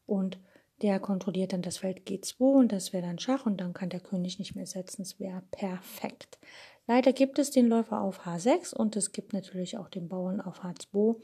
Und 0.06 0.38
der 0.84 1.00
kontrolliert 1.00 1.52
dann 1.52 1.62
das 1.62 1.78
Feld 1.78 2.06
G2 2.06 2.38
und 2.38 2.70
das 2.70 2.92
wäre 2.92 3.06
dann 3.06 3.18
Schach 3.18 3.46
und 3.46 3.60
dann 3.60 3.72
kann 3.72 3.88
der 3.88 4.00
König 4.00 4.38
nicht 4.38 4.54
mehr 4.54 4.66
setzen. 4.66 5.02
Es 5.02 5.18
wäre 5.18 5.42
perfekt. 5.50 6.38
Leider 6.86 7.12
gibt 7.12 7.38
es 7.38 7.50
den 7.50 7.66
Läufer 7.66 8.00
auf 8.02 8.26
H6 8.26 8.72
und 8.74 8.94
es 8.94 9.10
gibt 9.10 9.32
natürlich 9.32 9.78
auch 9.78 9.88
den 9.88 10.08
Bauern 10.08 10.40
auf 10.40 10.62
H2. 10.62 11.16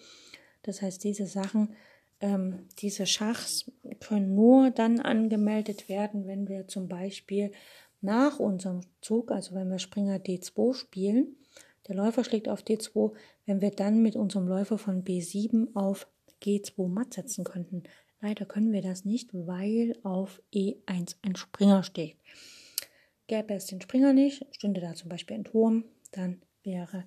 Das 0.62 0.82
heißt, 0.82 1.04
diese 1.04 1.26
Sachen 1.26 1.76
ähm, 2.20 2.66
diese 2.78 3.06
Schachs 3.06 3.70
können 4.00 4.34
nur 4.34 4.70
dann 4.70 5.00
angemeldet 5.00 5.88
werden, 5.88 6.26
wenn 6.26 6.48
wir 6.48 6.68
zum 6.68 6.88
Beispiel 6.88 7.52
nach 8.02 8.38
unserem 8.38 8.80
Zug, 9.00 9.30
also 9.30 9.54
wenn 9.54 9.70
wir 9.70 9.78
Springer 9.78 10.16
D2 10.16 10.74
spielen, 10.74 11.36
der 11.88 11.96
Läufer 11.96 12.24
schlägt 12.24 12.48
auf 12.48 12.62
D2, 12.62 13.12
wenn 13.46 13.60
wir 13.60 13.70
dann 13.70 14.02
mit 14.02 14.16
unserem 14.16 14.46
Läufer 14.46 14.78
von 14.78 15.02
B7 15.02 15.74
auf 15.74 16.06
G2 16.42 16.88
matt 16.88 17.14
setzen 17.14 17.44
könnten. 17.44 17.82
Leider 18.20 18.44
können 18.44 18.72
wir 18.72 18.82
das 18.82 19.04
nicht, 19.04 19.30
weil 19.32 19.96
auf 20.02 20.42
E1 20.52 21.16
ein 21.22 21.36
Springer 21.36 21.82
steht. 21.82 22.16
Gäbe 23.26 23.54
es 23.54 23.66
den 23.66 23.80
Springer 23.80 24.12
nicht, 24.12 24.44
stünde 24.54 24.80
da 24.80 24.94
zum 24.94 25.08
Beispiel 25.08 25.36
ein 25.36 25.44
Turm, 25.44 25.84
dann 26.12 26.42
wäre 26.62 27.04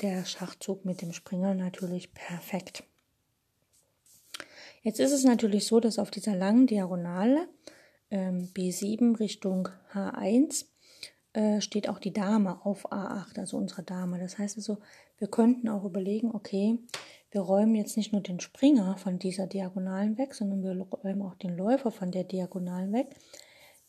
der 0.00 0.24
Schachzug 0.24 0.84
mit 0.84 1.02
dem 1.02 1.12
Springer 1.12 1.54
natürlich 1.54 2.14
perfekt. 2.14 2.84
Jetzt 4.82 4.98
ist 4.98 5.12
es 5.12 5.24
natürlich 5.24 5.66
so, 5.66 5.78
dass 5.78 5.98
auf 5.98 6.10
dieser 6.10 6.34
langen 6.34 6.66
Diagonale 6.66 7.48
ähm, 8.10 8.48
B7 8.54 9.20
Richtung 9.20 9.68
H1 9.92 10.64
äh, 11.32 11.60
steht 11.60 11.88
auch 11.88 11.98
die 11.98 12.12
Dame 12.12 12.64
auf 12.64 12.90
A8, 12.90 13.38
also 13.38 13.56
unsere 13.58 13.82
Dame. 13.82 14.18
Das 14.18 14.38
heißt 14.38 14.56
also, 14.56 14.78
wir 15.18 15.28
könnten 15.28 15.68
auch 15.68 15.84
überlegen, 15.84 16.34
okay, 16.34 16.78
wir 17.30 17.42
räumen 17.42 17.74
jetzt 17.74 17.96
nicht 17.96 18.12
nur 18.12 18.22
den 18.22 18.40
Springer 18.40 18.96
von 18.96 19.18
dieser 19.18 19.46
Diagonalen 19.46 20.18
weg, 20.18 20.34
sondern 20.34 20.62
wir 20.62 20.86
räumen 20.86 21.22
auch 21.22 21.36
den 21.36 21.56
Läufer 21.56 21.90
von 21.90 22.10
der 22.10 22.24
Diagonalen 22.24 22.92
weg. 22.92 23.14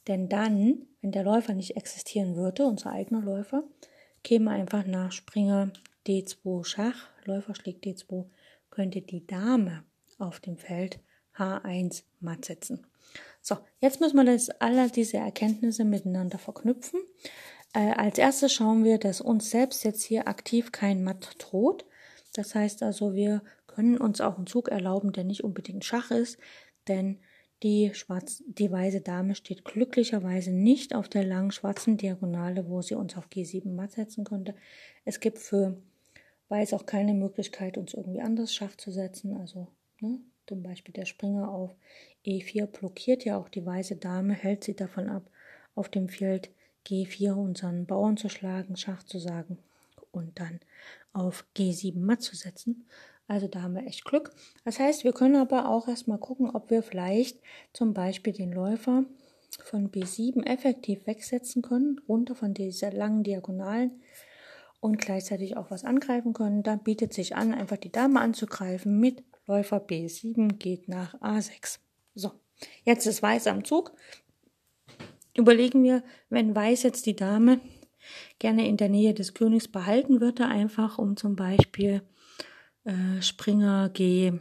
Denn 0.08 0.30
dann, 0.30 0.88
wenn 1.02 1.12
der 1.12 1.24
Läufer 1.24 1.54
nicht 1.54 1.76
existieren 1.76 2.36
würde, 2.36 2.66
unser 2.66 2.92
eigener 2.92 3.22
Läufer, 3.22 3.64
käme 4.24 4.52
einfach 4.52 4.86
nach 4.86 5.12
Springer 5.12 5.72
D2 6.08 6.64
Schach, 6.66 7.10
Läufer 7.26 7.56
schlägt 7.56 7.86
D2, 7.86 8.26
könnte 8.70 9.02
die 9.02 9.26
Dame 9.26 9.84
auf 10.18 10.40
dem 10.40 10.58
Feld 10.58 11.00
H1 11.36 12.04
matt 12.20 12.46
setzen. 12.46 12.86
So, 13.42 13.58
jetzt 13.80 14.00
müssen 14.02 14.18
wir 14.18 14.24
das, 14.24 14.50
alle 14.50 14.90
diese 14.90 15.18
Erkenntnisse 15.18 15.84
miteinander 15.84 16.38
verknüpfen. 16.38 17.02
Äh, 17.74 17.92
als 17.94 18.18
erstes 18.18 18.54
schauen 18.54 18.84
wir, 18.84 18.98
dass 18.98 19.22
uns 19.22 19.50
selbst 19.50 19.84
jetzt 19.84 20.04
hier 20.04 20.28
aktiv 20.28 20.72
kein 20.72 21.04
Matt 21.04 21.36
droht. 21.40 21.86
Das 22.34 22.56
heißt 22.56 22.84
also, 22.84 23.14
wir 23.14 23.42
können 23.68 23.98
uns 23.98 24.22
auch 24.22 24.38
einen 24.38 24.48
Zug 24.48 24.70
erlauben, 24.70 25.12
der 25.12 25.24
nicht 25.24 25.44
unbedingt 25.44 25.86
Schach 25.86 26.12
ist, 26.12 26.38
denn 26.88 27.20
die, 27.64 27.92
schwarz, 27.94 28.44
die 28.48 28.72
weiße 28.72 29.02
Dame 29.02 29.36
steht 29.36 29.66
glücklicherweise 29.66 30.52
nicht 30.52 30.96
auf 30.96 31.10
der 31.10 31.24
langen 31.24 31.52
schwarzen 31.52 31.98
Diagonale, 31.98 32.68
wo 32.68 32.82
sie 32.82 32.96
uns 32.96 33.16
auf 33.18 33.28
G7 33.28 33.70
matt 33.70 33.92
setzen 33.92 34.24
könnte. 34.24 34.56
Es 35.06 35.20
gibt 35.20 35.38
für 35.38 35.78
Weiß 36.52 36.74
auch 36.74 36.86
keine 36.86 37.14
Möglichkeit, 37.14 37.78
uns 37.78 37.94
irgendwie 37.94 38.20
anders 38.20 38.54
Schach 38.54 38.76
zu 38.76 38.92
setzen. 38.92 39.38
Also 39.38 39.70
ne, 40.02 40.20
zum 40.48 40.62
Beispiel 40.62 40.92
der 40.92 41.06
Springer 41.06 41.50
auf 41.50 41.74
E4 42.26 42.66
blockiert 42.66 43.24
ja 43.24 43.38
auch 43.38 43.48
die 43.48 43.66
weiße 43.66 43.96
Dame, 43.96 44.34
hält 44.34 44.66
sie 44.66 44.76
davon 44.76 45.08
ab, 45.08 45.30
auf 45.76 45.88
dem 45.88 46.10
Feld 46.10 46.50
G4 46.86 47.36
unseren 47.36 47.86
Bauern 47.86 48.18
zu 48.18 48.28
schlagen, 48.28 48.76
Schach 48.76 49.02
zu 49.04 49.18
sagen 49.18 49.60
und 50.12 50.40
dann 50.40 50.60
auf 51.14 51.46
G7 51.56 52.00
matt 52.00 52.22
zu 52.22 52.36
setzen. 52.36 52.86
Also 53.28 53.48
da 53.48 53.62
haben 53.62 53.76
wir 53.76 53.86
echt 53.88 54.04
Glück. 54.04 54.32
Das 54.66 54.80
heißt, 54.80 55.04
wir 55.04 55.14
können 55.14 55.36
aber 55.36 55.70
auch 55.70 55.88
erstmal 55.88 56.18
gucken, 56.18 56.50
ob 56.50 56.70
wir 56.70 56.84
vielleicht 56.84 57.40
zum 57.74 57.94
Beispiel 57.94 58.34
den 58.34 58.52
Läufer 58.52 59.06
von 59.64 59.90
B7 59.90 60.46
effektiv 60.46 61.06
wegsetzen 61.08 61.62
können, 61.62 62.02
runter 62.08 62.36
von 62.36 62.54
dieser 62.54 62.92
langen 62.92 63.24
Diagonalen 63.24 64.02
und 64.80 64.98
gleichzeitig 64.98 65.58
auch 65.58 65.72
was 65.72 65.84
angreifen 65.86 66.34
können. 66.34 66.64
Da 66.64 66.76
bietet 66.76 67.14
sich 67.14 67.36
an, 67.36 67.54
einfach 67.54 67.78
die 67.78 67.92
Dame 67.92 68.20
anzugreifen 68.20 69.00
mit 69.00 69.24
Läufer 69.48 69.78
B7 69.78 70.54
geht 70.58 70.88
nach 70.88 71.16
A6. 71.22 71.80
So, 72.16 72.32
jetzt 72.84 73.06
ist 73.06 73.22
Weiß 73.22 73.48
am 73.48 73.64
Zug. 73.64 73.94
Überlegen 75.36 75.84
wir, 75.84 76.04
wenn 76.30 76.56
Weiß 76.56 76.84
jetzt 76.84 77.06
die 77.06 77.16
Dame 77.16 77.60
gerne 78.40 78.68
in 78.68 78.78
der 78.78 78.90
Nähe 78.90 79.14
des 79.14 79.34
Königs 79.34 79.68
behalten 79.68 80.22
würde, 80.22 80.46
einfach 80.46 80.98
um 80.98 81.18
zum 81.18 81.36
Beispiel 81.36 82.02
äh, 82.84 83.22
Springer 83.22 83.90
G 83.90 84.34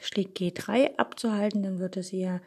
schlägt 0.00 0.38
G3 0.38 0.96
abzuhalten, 0.96 1.62
dann 1.62 1.78
würde 1.78 2.02
sie 2.02 2.20
ja 2.20 2.40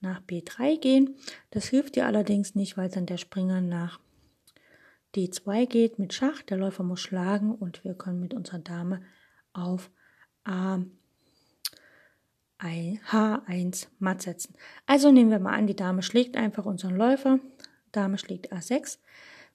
nach 0.00 0.20
B3 0.22 0.78
gehen. 0.78 1.16
Das 1.50 1.66
hilft 1.66 1.96
ihr 1.96 2.06
allerdings 2.06 2.54
nicht, 2.54 2.76
weil 2.76 2.88
dann 2.88 3.06
der 3.06 3.18
Springer 3.18 3.60
nach 3.60 4.00
D2 5.14 5.66
geht 5.66 5.98
mit 5.98 6.14
Schach. 6.14 6.42
Der 6.42 6.56
Läufer 6.56 6.84
muss 6.84 7.00
schlagen 7.00 7.54
und 7.54 7.84
wir 7.84 7.94
können 7.94 8.20
mit 8.20 8.32
unserer 8.32 8.60
Dame 8.60 9.02
auf 9.52 9.90
A 10.44 10.80
H1 12.60 13.86
matt 13.98 14.22
setzen. 14.22 14.54
Also 14.86 15.10
nehmen 15.10 15.30
wir 15.30 15.38
mal 15.38 15.56
an, 15.56 15.66
die 15.66 15.76
Dame 15.76 16.02
schlägt 16.02 16.36
einfach 16.36 16.66
unseren 16.66 16.94
Läufer. 16.94 17.38
Dame 17.90 18.18
schlägt 18.18 18.52
A6. 18.52 18.98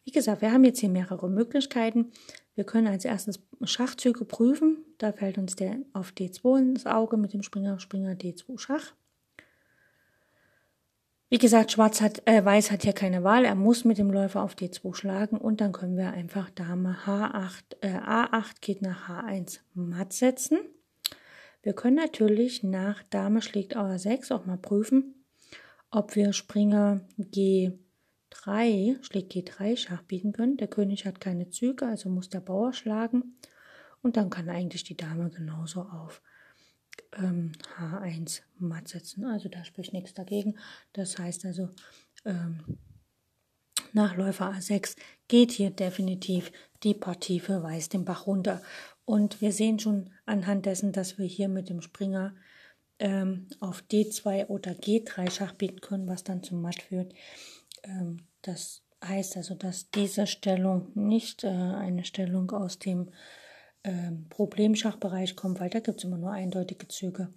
Wie 0.06 0.12
gesagt, 0.12 0.42
wir 0.42 0.52
haben 0.52 0.64
jetzt 0.64 0.80
hier 0.80 0.90
mehrere 0.90 1.30
Möglichkeiten. 1.30 2.12
Wir 2.54 2.64
können 2.64 2.88
als 2.88 3.06
erstes 3.06 3.40
Schachzüge 3.64 4.24
prüfen. 4.24 4.86
Da 5.00 5.12
fällt 5.12 5.38
uns 5.38 5.56
der 5.56 5.78
auf 5.94 6.12
D2 6.12 6.60
ins 6.60 6.86
Auge 6.86 7.18
mit 7.18 7.34
dem 7.34 7.42
Springer, 7.42 7.80
Springer 7.80 8.14
D2 8.14 8.58
Schach. 8.60 8.94
Wie 11.30 11.40
gesagt, 11.40 11.72
Schwarz 11.72 12.02
hat, 12.02 12.22
äh, 12.28 12.46
Weiß 12.46 12.70
hat 12.70 12.84
hier 12.84 12.94
keine 12.94 13.24
Wahl. 13.24 13.46
Er 13.46 13.56
muss 13.56 13.84
mit 13.84 13.98
dem 13.98 14.12
Läufer 14.12 14.44
auf 14.44 14.54
D2 14.54 14.94
schlagen 14.94 15.38
und 15.38 15.60
dann 15.60 15.72
können 15.72 15.98
wir 15.98 16.12
einfach 16.12 16.52
Dame 16.52 16.98
H8, 17.06 17.82
äh, 17.82 17.98
A8 17.98 18.62
geht 18.62 18.84
nach 18.84 19.10
H1 19.10 19.60
matt 19.74 20.14
setzen. 20.14 20.60
Wir 21.64 21.74
können 21.74 21.96
natürlich 21.96 22.62
nach 22.62 23.02
Dame 23.10 23.42
schlägt 23.42 23.76
A6 23.76 24.32
auch 24.32 24.46
mal 24.46 24.60
prüfen, 24.60 25.26
ob 25.90 26.16
wir 26.16 26.32
Springer 26.32 27.02
G3, 28.32 29.04
schlägt 29.04 29.34
G3 29.34 29.78
Schach 29.78 30.04
bieten 30.04 30.34
können. 30.34 30.58
Der 30.58 30.68
König 30.68 31.06
hat 31.06 31.22
keine 31.22 31.50
Züge, 31.50 31.88
also 31.88 32.10
muss 32.10 32.30
der 32.30 32.42
Bauer 32.42 32.74
schlagen. 32.74 33.38
Und 34.02 34.18
dann 34.18 34.30
kann 34.30 34.50
eigentlich 34.50 34.84
die 34.84 34.98
Dame 34.98 35.30
genauso 35.30 35.82
auf 35.82 36.22
ähm, 37.18 37.54
H1 37.80 38.42
matt 38.58 38.88
setzen. 38.88 39.26
Also 39.26 39.50
da 39.50 39.64
spricht 39.64 39.94
nichts 39.94 40.14
dagegen. 40.14 40.58
Das 40.94 41.18
heißt 41.18 41.46
also, 41.46 41.70
ähm, 42.24 42.60
nach 43.94 44.16
Läufer 44.16 44.52
A6 44.52 44.96
geht 45.28 45.52
hier 45.52 45.70
definitiv 45.70 46.52
die 46.84 46.94
Partie 46.94 47.40
für 47.40 47.64
Weiß 47.64 47.90
den 47.90 48.06
Bach 48.06 48.28
runter. 48.28 48.62
Und 49.06 49.42
wir 49.42 49.52
sehen 49.52 49.80
schon 49.80 50.10
anhand 50.26 50.66
dessen, 50.66 50.92
dass 50.92 51.18
wir 51.18 51.26
hier 51.26 51.48
mit 51.48 51.70
dem 51.70 51.82
Springer 51.82 52.36
ähm, 53.00 53.48
auf 53.60 53.84
D2 53.92 54.48
oder 54.48 54.72
G3 54.72 55.32
Schach 55.32 55.54
bieten 55.54 55.82
können, 55.82 56.08
was 56.08 56.24
dann 56.24 56.44
zum 56.44 56.62
Matt 56.62 56.82
führt. 56.82 57.14
Ähm, 57.86 58.18
das 58.42 58.84
heißt 59.04 59.38
also, 59.38 59.56
dass 59.56 59.90
diese 59.92 60.28
Stellung 60.28 60.92
nicht 60.96 61.44
äh, 61.44 61.48
eine 61.48 62.06
Stellung 62.06 62.52
aus 62.52 62.80
dem 62.80 63.12
ähm, 63.84 64.28
Problemschachbereich 64.30 65.36
kommt, 65.36 65.60
weil 65.60 65.70
da 65.70 65.80
gibt 65.80 66.00
es 66.00 66.04
immer 66.04 66.18
nur 66.18 66.32
eindeutige 66.32 66.88
Züge 66.88 67.34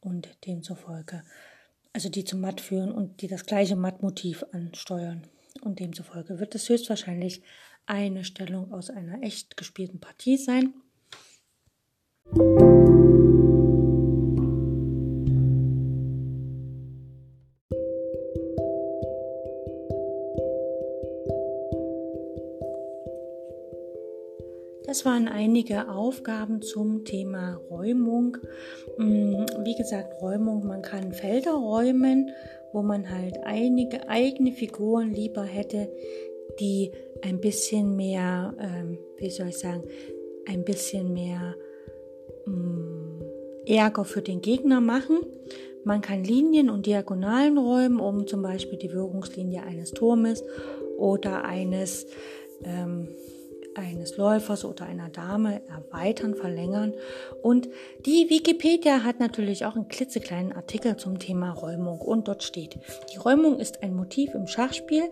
und 0.00 0.28
demzufolge, 0.46 1.24
also 1.92 2.08
die 2.08 2.24
zum 2.24 2.40
Matt 2.40 2.60
führen 2.60 2.92
und 2.92 3.20
die 3.20 3.28
das 3.28 3.46
gleiche 3.46 3.76
Mattmotiv 3.76 4.44
ansteuern. 4.52 5.26
Und 5.60 5.80
demzufolge 5.80 6.38
wird 6.38 6.54
es 6.54 6.68
höchstwahrscheinlich 6.68 7.42
eine 7.86 8.22
Stellung 8.22 8.72
aus 8.72 8.90
einer 8.90 9.22
echt 9.22 9.56
gespielten 9.56 9.98
Partie 9.98 10.36
sein. 10.36 10.74
Das 24.98 25.04
waren 25.04 25.28
einige 25.28 25.88
Aufgaben 25.88 26.60
zum 26.60 27.04
Thema 27.04 27.60
Räumung. 27.70 28.36
Mm, 28.96 29.44
wie 29.62 29.76
gesagt, 29.76 30.20
Räumung, 30.20 30.66
man 30.66 30.82
kann 30.82 31.12
Felder 31.12 31.52
räumen, 31.52 32.30
wo 32.72 32.82
man 32.82 33.08
halt 33.08 33.38
einige 33.44 34.08
eigene 34.08 34.50
Figuren 34.50 35.14
lieber 35.14 35.44
hätte, 35.44 35.88
die 36.58 36.90
ein 37.22 37.40
bisschen 37.40 37.94
mehr, 37.94 38.54
ähm, 38.58 38.98
wie 39.18 39.30
soll 39.30 39.50
ich 39.50 39.58
sagen, 39.58 39.84
ein 40.46 40.64
bisschen 40.64 41.12
mehr 41.12 41.54
Mm, 42.48 43.22
Ärger 43.66 44.04
für 44.04 44.22
den 44.22 44.40
Gegner 44.40 44.80
machen. 44.80 45.18
Man 45.84 46.00
kann 46.00 46.24
Linien 46.24 46.70
und 46.70 46.86
Diagonalen 46.86 47.58
räumen, 47.58 48.00
um 48.00 48.26
zum 48.26 48.42
Beispiel 48.42 48.78
die 48.78 48.92
Wirkungslinie 48.92 49.62
eines 49.62 49.90
Turmes 49.90 50.42
oder 50.96 51.44
eines 51.44 52.06
ähm, 52.64 53.08
eines 53.78 54.16
Läufers 54.16 54.64
oder 54.64 54.84
einer 54.84 55.08
Dame 55.08 55.62
erweitern, 55.68 56.34
verlängern. 56.34 56.94
Und 57.42 57.68
die 58.04 58.28
Wikipedia 58.28 59.04
hat 59.04 59.20
natürlich 59.20 59.64
auch 59.64 59.76
einen 59.76 59.88
klitzekleinen 59.88 60.52
Artikel 60.52 60.96
zum 60.96 61.18
Thema 61.18 61.52
Räumung. 61.52 62.00
Und 62.00 62.28
dort 62.28 62.42
steht, 62.42 62.78
die 63.12 63.18
Räumung 63.18 63.58
ist 63.58 63.82
ein 63.82 63.94
Motiv 63.94 64.34
im 64.34 64.46
Schachspiel, 64.46 65.04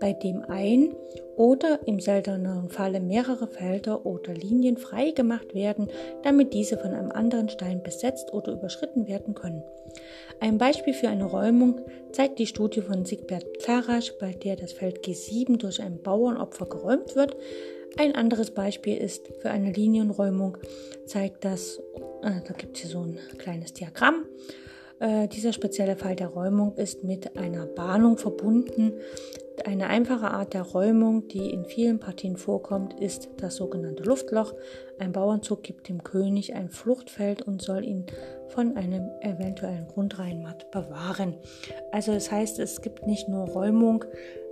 bei 0.00 0.12
dem 0.12 0.42
ein 0.48 0.94
oder 1.36 1.80
im 1.86 2.00
selteneren 2.00 2.68
Falle 2.68 3.00
mehrere 3.00 3.46
Felder 3.46 4.04
oder 4.04 4.34
Linien 4.34 4.76
frei 4.76 5.12
gemacht 5.12 5.54
werden, 5.54 5.88
damit 6.22 6.52
diese 6.52 6.76
von 6.76 6.92
einem 6.92 7.12
anderen 7.12 7.48
Stein 7.48 7.82
besetzt 7.82 8.32
oder 8.32 8.52
überschritten 8.52 9.06
werden 9.06 9.34
können. 9.34 9.62
Ein 10.40 10.58
Beispiel 10.58 10.94
für 10.94 11.08
eine 11.08 11.24
Räumung 11.24 11.80
zeigt 12.12 12.38
die 12.38 12.46
Studie 12.46 12.80
von 12.80 13.04
Sigbert 13.04 13.60
Klarasch, 13.60 14.12
bei 14.18 14.32
der 14.32 14.56
das 14.56 14.72
Feld 14.72 15.04
G7 15.04 15.56
durch 15.58 15.80
ein 15.80 16.02
Bauernopfer 16.02 16.66
geräumt 16.66 17.14
wird. 17.14 17.36
Ein 17.98 18.14
anderes 18.14 18.52
Beispiel 18.52 18.96
ist 18.96 19.28
für 19.40 19.50
eine 19.50 19.72
Linienräumung, 19.72 20.56
zeigt 21.06 21.44
das, 21.44 21.78
äh, 22.22 22.40
da 22.46 22.54
gibt 22.56 22.76
es 22.76 22.82
hier 22.82 22.90
so 22.90 23.00
ein 23.00 23.18
kleines 23.38 23.72
Diagramm, 23.72 24.26
Äh, 25.02 25.26
dieser 25.26 25.52
spezielle 25.52 25.96
Fall 25.96 26.14
der 26.14 26.28
Räumung 26.28 26.76
ist 26.76 27.02
mit 27.02 27.36
einer 27.36 27.66
Bahnung 27.66 28.18
verbunden. 28.18 28.92
Eine 29.64 29.88
einfache 29.88 30.30
Art 30.30 30.54
der 30.54 30.62
Räumung, 30.62 31.26
die 31.26 31.50
in 31.50 31.64
vielen 31.64 31.98
Partien 31.98 32.36
vorkommt, 32.36 33.00
ist 33.00 33.28
das 33.38 33.56
sogenannte 33.56 34.04
Luftloch. 34.04 34.54
Ein 35.00 35.10
Bauernzug 35.10 35.64
gibt 35.64 35.88
dem 35.88 36.04
König 36.04 36.54
ein 36.54 36.70
Fluchtfeld 36.70 37.42
und 37.42 37.60
soll 37.62 37.84
ihn 37.84 38.06
von 38.46 38.76
einem 38.76 39.10
eventuellen 39.22 39.88
Grundreinmatt 39.88 40.70
bewahren. 40.70 41.34
Also 41.90 42.12
das 42.12 42.30
heißt, 42.30 42.60
es 42.60 42.80
gibt 42.80 43.04
nicht 43.04 43.28
nur 43.28 43.48
Räumung 43.48 44.04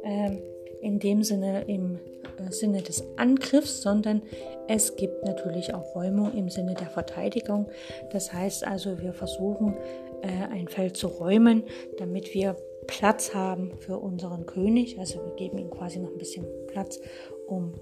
äh, 0.03 0.37
in 0.81 0.99
dem 0.99 1.23
Sinne 1.23 1.65
im 1.67 1.97
äh, 2.39 2.51
Sinne 2.51 2.83
des 2.83 3.05
Angriffs, 3.17 3.83
sondern 3.83 4.23
es 4.69 4.97
gibt 4.97 5.25
natürlich 5.25 5.75
auch 5.75 5.95
Räumung 5.95 6.33
im 6.35 6.49
Sinne 6.49 6.75
der 6.75 6.89
Verteidigung. 6.89 7.69
Das 8.13 8.33
heißt 8.33 8.67
also, 8.67 9.01
wir 9.01 9.13
versuchen 9.13 9.77
äh, 10.23 10.29
ein 10.53 10.69
Feld 10.69 10.97
zu 10.97 11.09
räumen, 11.09 11.65
damit 11.99 12.35
wir 12.35 12.57
Platz 12.87 13.35
haben 13.35 13.73
für 13.81 13.99
unseren 13.99 14.47
König. 14.47 14.99
Also 14.99 15.21
wir 15.25 15.35
geben 15.37 15.59
ihm 15.59 15.71
quasi 15.71 15.99
noch 15.99 16.11
ein 16.11 16.19
bisschen 16.19 16.47
Platz, 16.69 17.01
um 17.47 17.75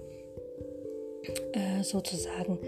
äh, 1.53 1.83
sozusagen 1.83 2.59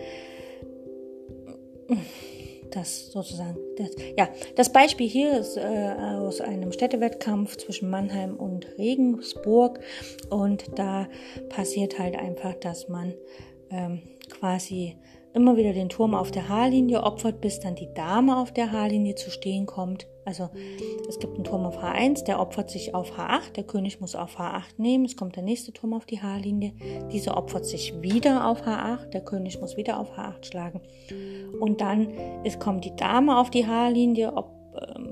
das 2.72 3.12
sozusagen 3.12 3.58
das, 3.78 3.90
ja 4.18 4.30
das 4.56 4.72
Beispiel 4.72 5.08
hier 5.08 5.40
ist 5.40 5.58
äh, 5.58 5.96
aus 6.00 6.42
einem 6.42 6.72
Städtewettkampf 6.72 7.58
zwischen 7.58 7.90
Mannheim 7.90 8.36
und 8.36 8.68
Regensburg 8.78 9.80
und 10.30 10.66
da 10.78 11.08
passiert 11.50 12.00
halt 12.00 12.16
einfach, 12.16 12.56
dass 12.56 12.90
man 12.90 13.14
ähm, 13.70 14.02
quasi 14.30 14.98
immer 15.34 15.56
wieder 15.56 15.74
den 15.74 15.90
Turm 15.90 16.14
auf 16.14 16.32
der 16.32 16.50
H-Linie 16.50 17.04
opfert, 17.04 17.42
bis 17.42 17.60
dann 17.60 17.76
die 17.76 17.94
Dame 17.94 18.38
auf 18.38 18.52
der 18.52 18.72
H-Linie 18.72 19.16
zu 19.16 19.30
stehen 19.30 19.66
kommt. 19.66 20.08
Also 20.26 20.50
es 21.10 21.20
gibt 21.20 21.36
einen 21.36 21.44
Turm 21.44 21.66
auf 21.66 21.78
H1, 21.78 22.26
der 22.26 22.40
opfert 22.40 22.70
sich 22.70 22.94
auf 22.94 23.18
H8, 23.18 23.54
der 23.56 23.64
König 23.64 24.00
muss 24.02 24.16
auf 24.16 24.40
H8 24.40 24.74
nehmen, 24.78 25.06
es 25.06 25.18
kommt 25.18 25.36
der 25.36 25.44
nächste 25.44 25.74
Turm 25.74 25.94
auf 25.94 26.06
die 26.06 26.22
H-Linie, 26.22 26.74
dieser 27.12 27.38
opfert 27.38 27.66
sich 27.66 28.02
wieder 28.02 28.48
auf 28.48 28.62
H8, 28.62 29.08
der 29.08 29.22
König 29.22 29.60
muss 29.60 29.78
wieder 29.78 30.00
auf 30.00 30.18
H8 30.18 30.46
schlagen. 30.46 30.82
Und 31.60 31.82
dann 31.82 32.10
es 32.44 32.60
kommt 32.60 32.86
die 32.86 32.96
Dame 32.96 33.38
auf 33.38 33.50
die 33.50 33.66
H-Linie, 33.66 34.34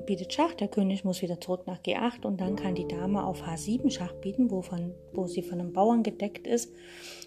bietet 0.05 0.33
Schach, 0.33 0.53
der 0.53 0.67
König 0.67 1.03
muss 1.03 1.21
wieder 1.21 1.39
zurück 1.39 1.67
nach 1.67 1.79
G8 1.81 2.25
und 2.25 2.39
dann 2.39 2.55
kann 2.55 2.75
die 2.75 2.87
Dame 2.87 3.23
auf 3.23 3.43
H7 3.43 3.91
Schach 3.91 4.13
bieten, 4.13 4.49
wo, 4.49 4.61
von, 4.61 4.93
wo 5.13 5.27
sie 5.27 5.41
von 5.41 5.59
einem 5.59 5.73
Bauern 5.73 6.03
gedeckt 6.03 6.47
ist 6.47 6.73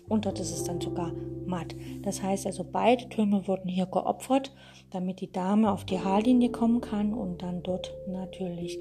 und 0.08 0.26
dort 0.26 0.40
ist 0.40 0.50
es 0.50 0.64
dann 0.64 0.80
sogar 0.80 1.12
matt. 1.46 1.74
Das 2.02 2.22
heißt 2.22 2.46
also, 2.46 2.64
beide 2.64 3.08
Türme 3.08 3.46
wurden 3.46 3.68
hier 3.68 3.86
geopfert, 3.86 4.52
damit 4.90 5.20
die 5.20 5.30
Dame 5.30 5.70
auf 5.72 5.84
die 5.84 6.00
H-Linie 6.00 6.50
kommen 6.50 6.80
kann 6.80 7.12
und 7.12 7.42
dann 7.42 7.62
dort 7.62 7.94
natürlich 8.08 8.78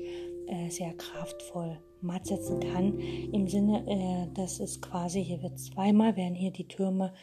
äh, 0.47 0.69
sehr 0.69 0.93
kraftvoll 0.93 1.77
matt 2.01 2.25
setzen 2.25 2.59
kann. 2.59 2.99
Im 2.99 3.47
Sinne, 3.47 3.85
äh, 3.87 4.33
das 4.33 4.59
ist 4.59 4.81
quasi, 4.81 5.23
hier 5.23 5.43
wird 5.43 5.59
zweimal, 5.59 6.15
werden 6.15 6.35
hier 6.35 6.51
die 6.51 6.67
Türme 6.67 7.13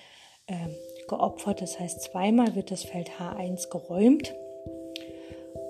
äh, 0.47 0.55
geopfert, 1.09 1.63
das 1.63 1.81
heißt 1.81 2.03
zweimal 2.03 2.55
wird 2.55 2.71
das 2.71 2.85
Feld 2.85 3.11
H1 3.19 3.71
geräumt 3.71 4.35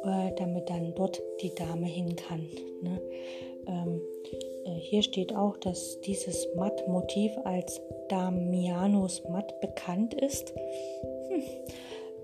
äh, 0.08 0.32
damit 0.36 0.70
dann 0.70 0.94
dort 0.94 1.20
die 1.42 1.54
Dame 1.54 1.86
hin 1.86 2.16
kann. 2.16 2.48
Ne? 2.82 3.00
Ähm, 3.66 4.00
äh, 4.64 4.70
hier 4.80 5.02
steht 5.02 5.34
auch, 5.34 5.56
dass 5.58 6.00
dieses 6.00 6.48
Matt-Motiv 6.56 7.32
als 7.44 7.80
Damianus 8.08 9.22
Matt 9.28 9.60
bekannt 9.60 10.14
ist. 10.14 10.54
Hm. 11.28 11.42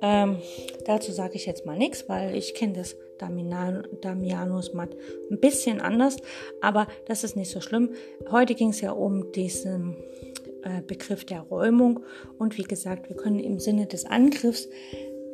Ähm, 0.03 0.39
dazu 0.85 1.13
sage 1.13 1.35
ich 1.37 1.47
jetzt 1.47 1.67
mal 1.67 1.77
nichts, 1.77 2.09
weil 2.09 2.35
ich 2.37 2.55
kenne 2.55 2.75
das 2.75 2.97
Damianus 3.19 4.75
Matt 4.75 4.91
ein 5.31 5.41
bisschen 5.41 5.81
anders, 5.81 6.17
aber 6.61 6.89
das 7.07 7.25
ist 7.25 7.37
nicht 7.37 7.51
so 7.51 7.61
schlimm. 7.61 7.91
Heute 8.31 8.55
ging 8.55 8.71
es 8.71 8.81
ja 8.81 8.93
um 8.93 9.33
diesen 9.33 9.97
äh, 10.63 10.83
Begriff 10.83 11.25
der 11.25 11.41
Räumung 11.43 12.01
und 12.39 12.59
wie 12.59 12.65
gesagt, 12.65 13.09
wir 13.09 13.17
können 13.17 13.39
im 13.39 13.61
Sinne 13.61 13.87
des 13.87 14.05
Angriffs 14.05 14.69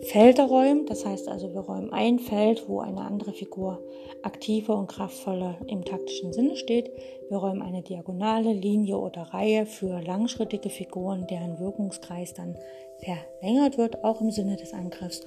Felder 0.03 0.45
räumen. 0.47 0.87
Das 0.87 1.05
heißt 1.05 1.29
also, 1.29 1.53
wir 1.53 1.61
räumen 1.61 1.93
ein 1.93 2.19
Feld, 2.19 2.69
wo 2.69 2.81
eine 2.81 3.03
andere 3.03 3.33
Figur 3.33 3.83
aktiver 4.23 4.77
und 4.77 4.89
kraftvoller 4.89 5.59
im 5.67 5.85
taktischen 5.85 6.33
Sinne 6.33 6.57
steht. 6.57 6.91
Wir 7.29 7.39
räumen 7.39 7.63
eine 7.63 7.83
diagonale 7.83 8.53
Linie 8.53 8.99
oder 8.99 9.23
Reihe 9.23 9.67
für 9.67 10.01
langschrittige 10.01 10.71
Figuren, 10.71 11.27
deren 11.29 11.59
Wirkungskreis 11.59 12.35
dann 12.35 12.57
verlängert 12.99 13.79
wird, 13.79 14.05
auch 14.05 14.21
im 14.21 14.31
Sinne 14.31 14.57
des 14.57 14.73
Angriffs. 14.73 15.23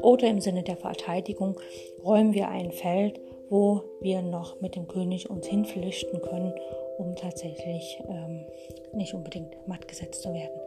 Oder 0.00 0.28
im 0.28 0.40
Sinne 0.40 0.62
der 0.62 0.76
Verteidigung 0.76 1.58
räumen 2.04 2.32
wir 2.32 2.48
ein 2.48 2.72
Feld, 2.72 3.20
wo 3.50 3.82
wir 4.00 4.22
noch 4.22 4.60
mit 4.60 4.76
dem 4.76 4.88
König 4.88 5.30
uns 5.30 5.46
hinflüchten 5.46 6.20
können, 6.22 6.52
um 6.98 7.16
tatsächlich 7.16 7.98
ähm, 8.08 8.44
nicht 8.92 9.14
unbedingt 9.14 9.56
matt 9.66 9.88
gesetzt 9.88 10.22
zu 10.22 10.32
werden. 10.32 10.60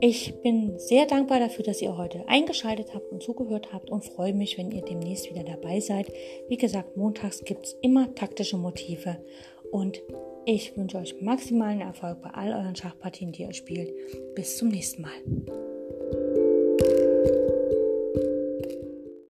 Ich 0.00 0.34
bin 0.42 0.78
sehr 0.78 1.06
dankbar 1.06 1.40
dafür, 1.40 1.64
dass 1.64 1.82
ihr 1.82 1.96
heute 1.96 2.26
eingeschaltet 2.26 2.94
habt 2.94 3.12
und 3.12 3.22
zugehört 3.22 3.72
habt 3.72 3.90
und 3.90 4.04
freue 4.04 4.32
mich, 4.32 4.56
wenn 4.56 4.70
ihr 4.70 4.82
demnächst 4.82 5.28
wieder 5.30 5.44
dabei 5.44 5.80
seid. 5.80 6.10
Wie 6.48 6.56
gesagt, 6.56 6.96
montags 6.96 7.44
gibt 7.44 7.66
es 7.66 7.72
immer 7.82 8.14
taktische 8.14 8.56
Motive 8.56 9.18
und 9.70 10.00
ich 10.46 10.76
wünsche 10.76 10.98
euch 10.98 11.20
maximalen 11.20 11.82
Erfolg 11.82 12.22
bei 12.22 12.30
all 12.30 12.52
euren 12.52 12.74
Schachpartien, 12.74 13.32
die 13.32 13.42
ihr 13.42 13.52
spielt. 13.52 13.92
Bis 14.34 14.56
zum 14.56 14.68
nächsten 14.68 15.02
Mal. 15.02 15.79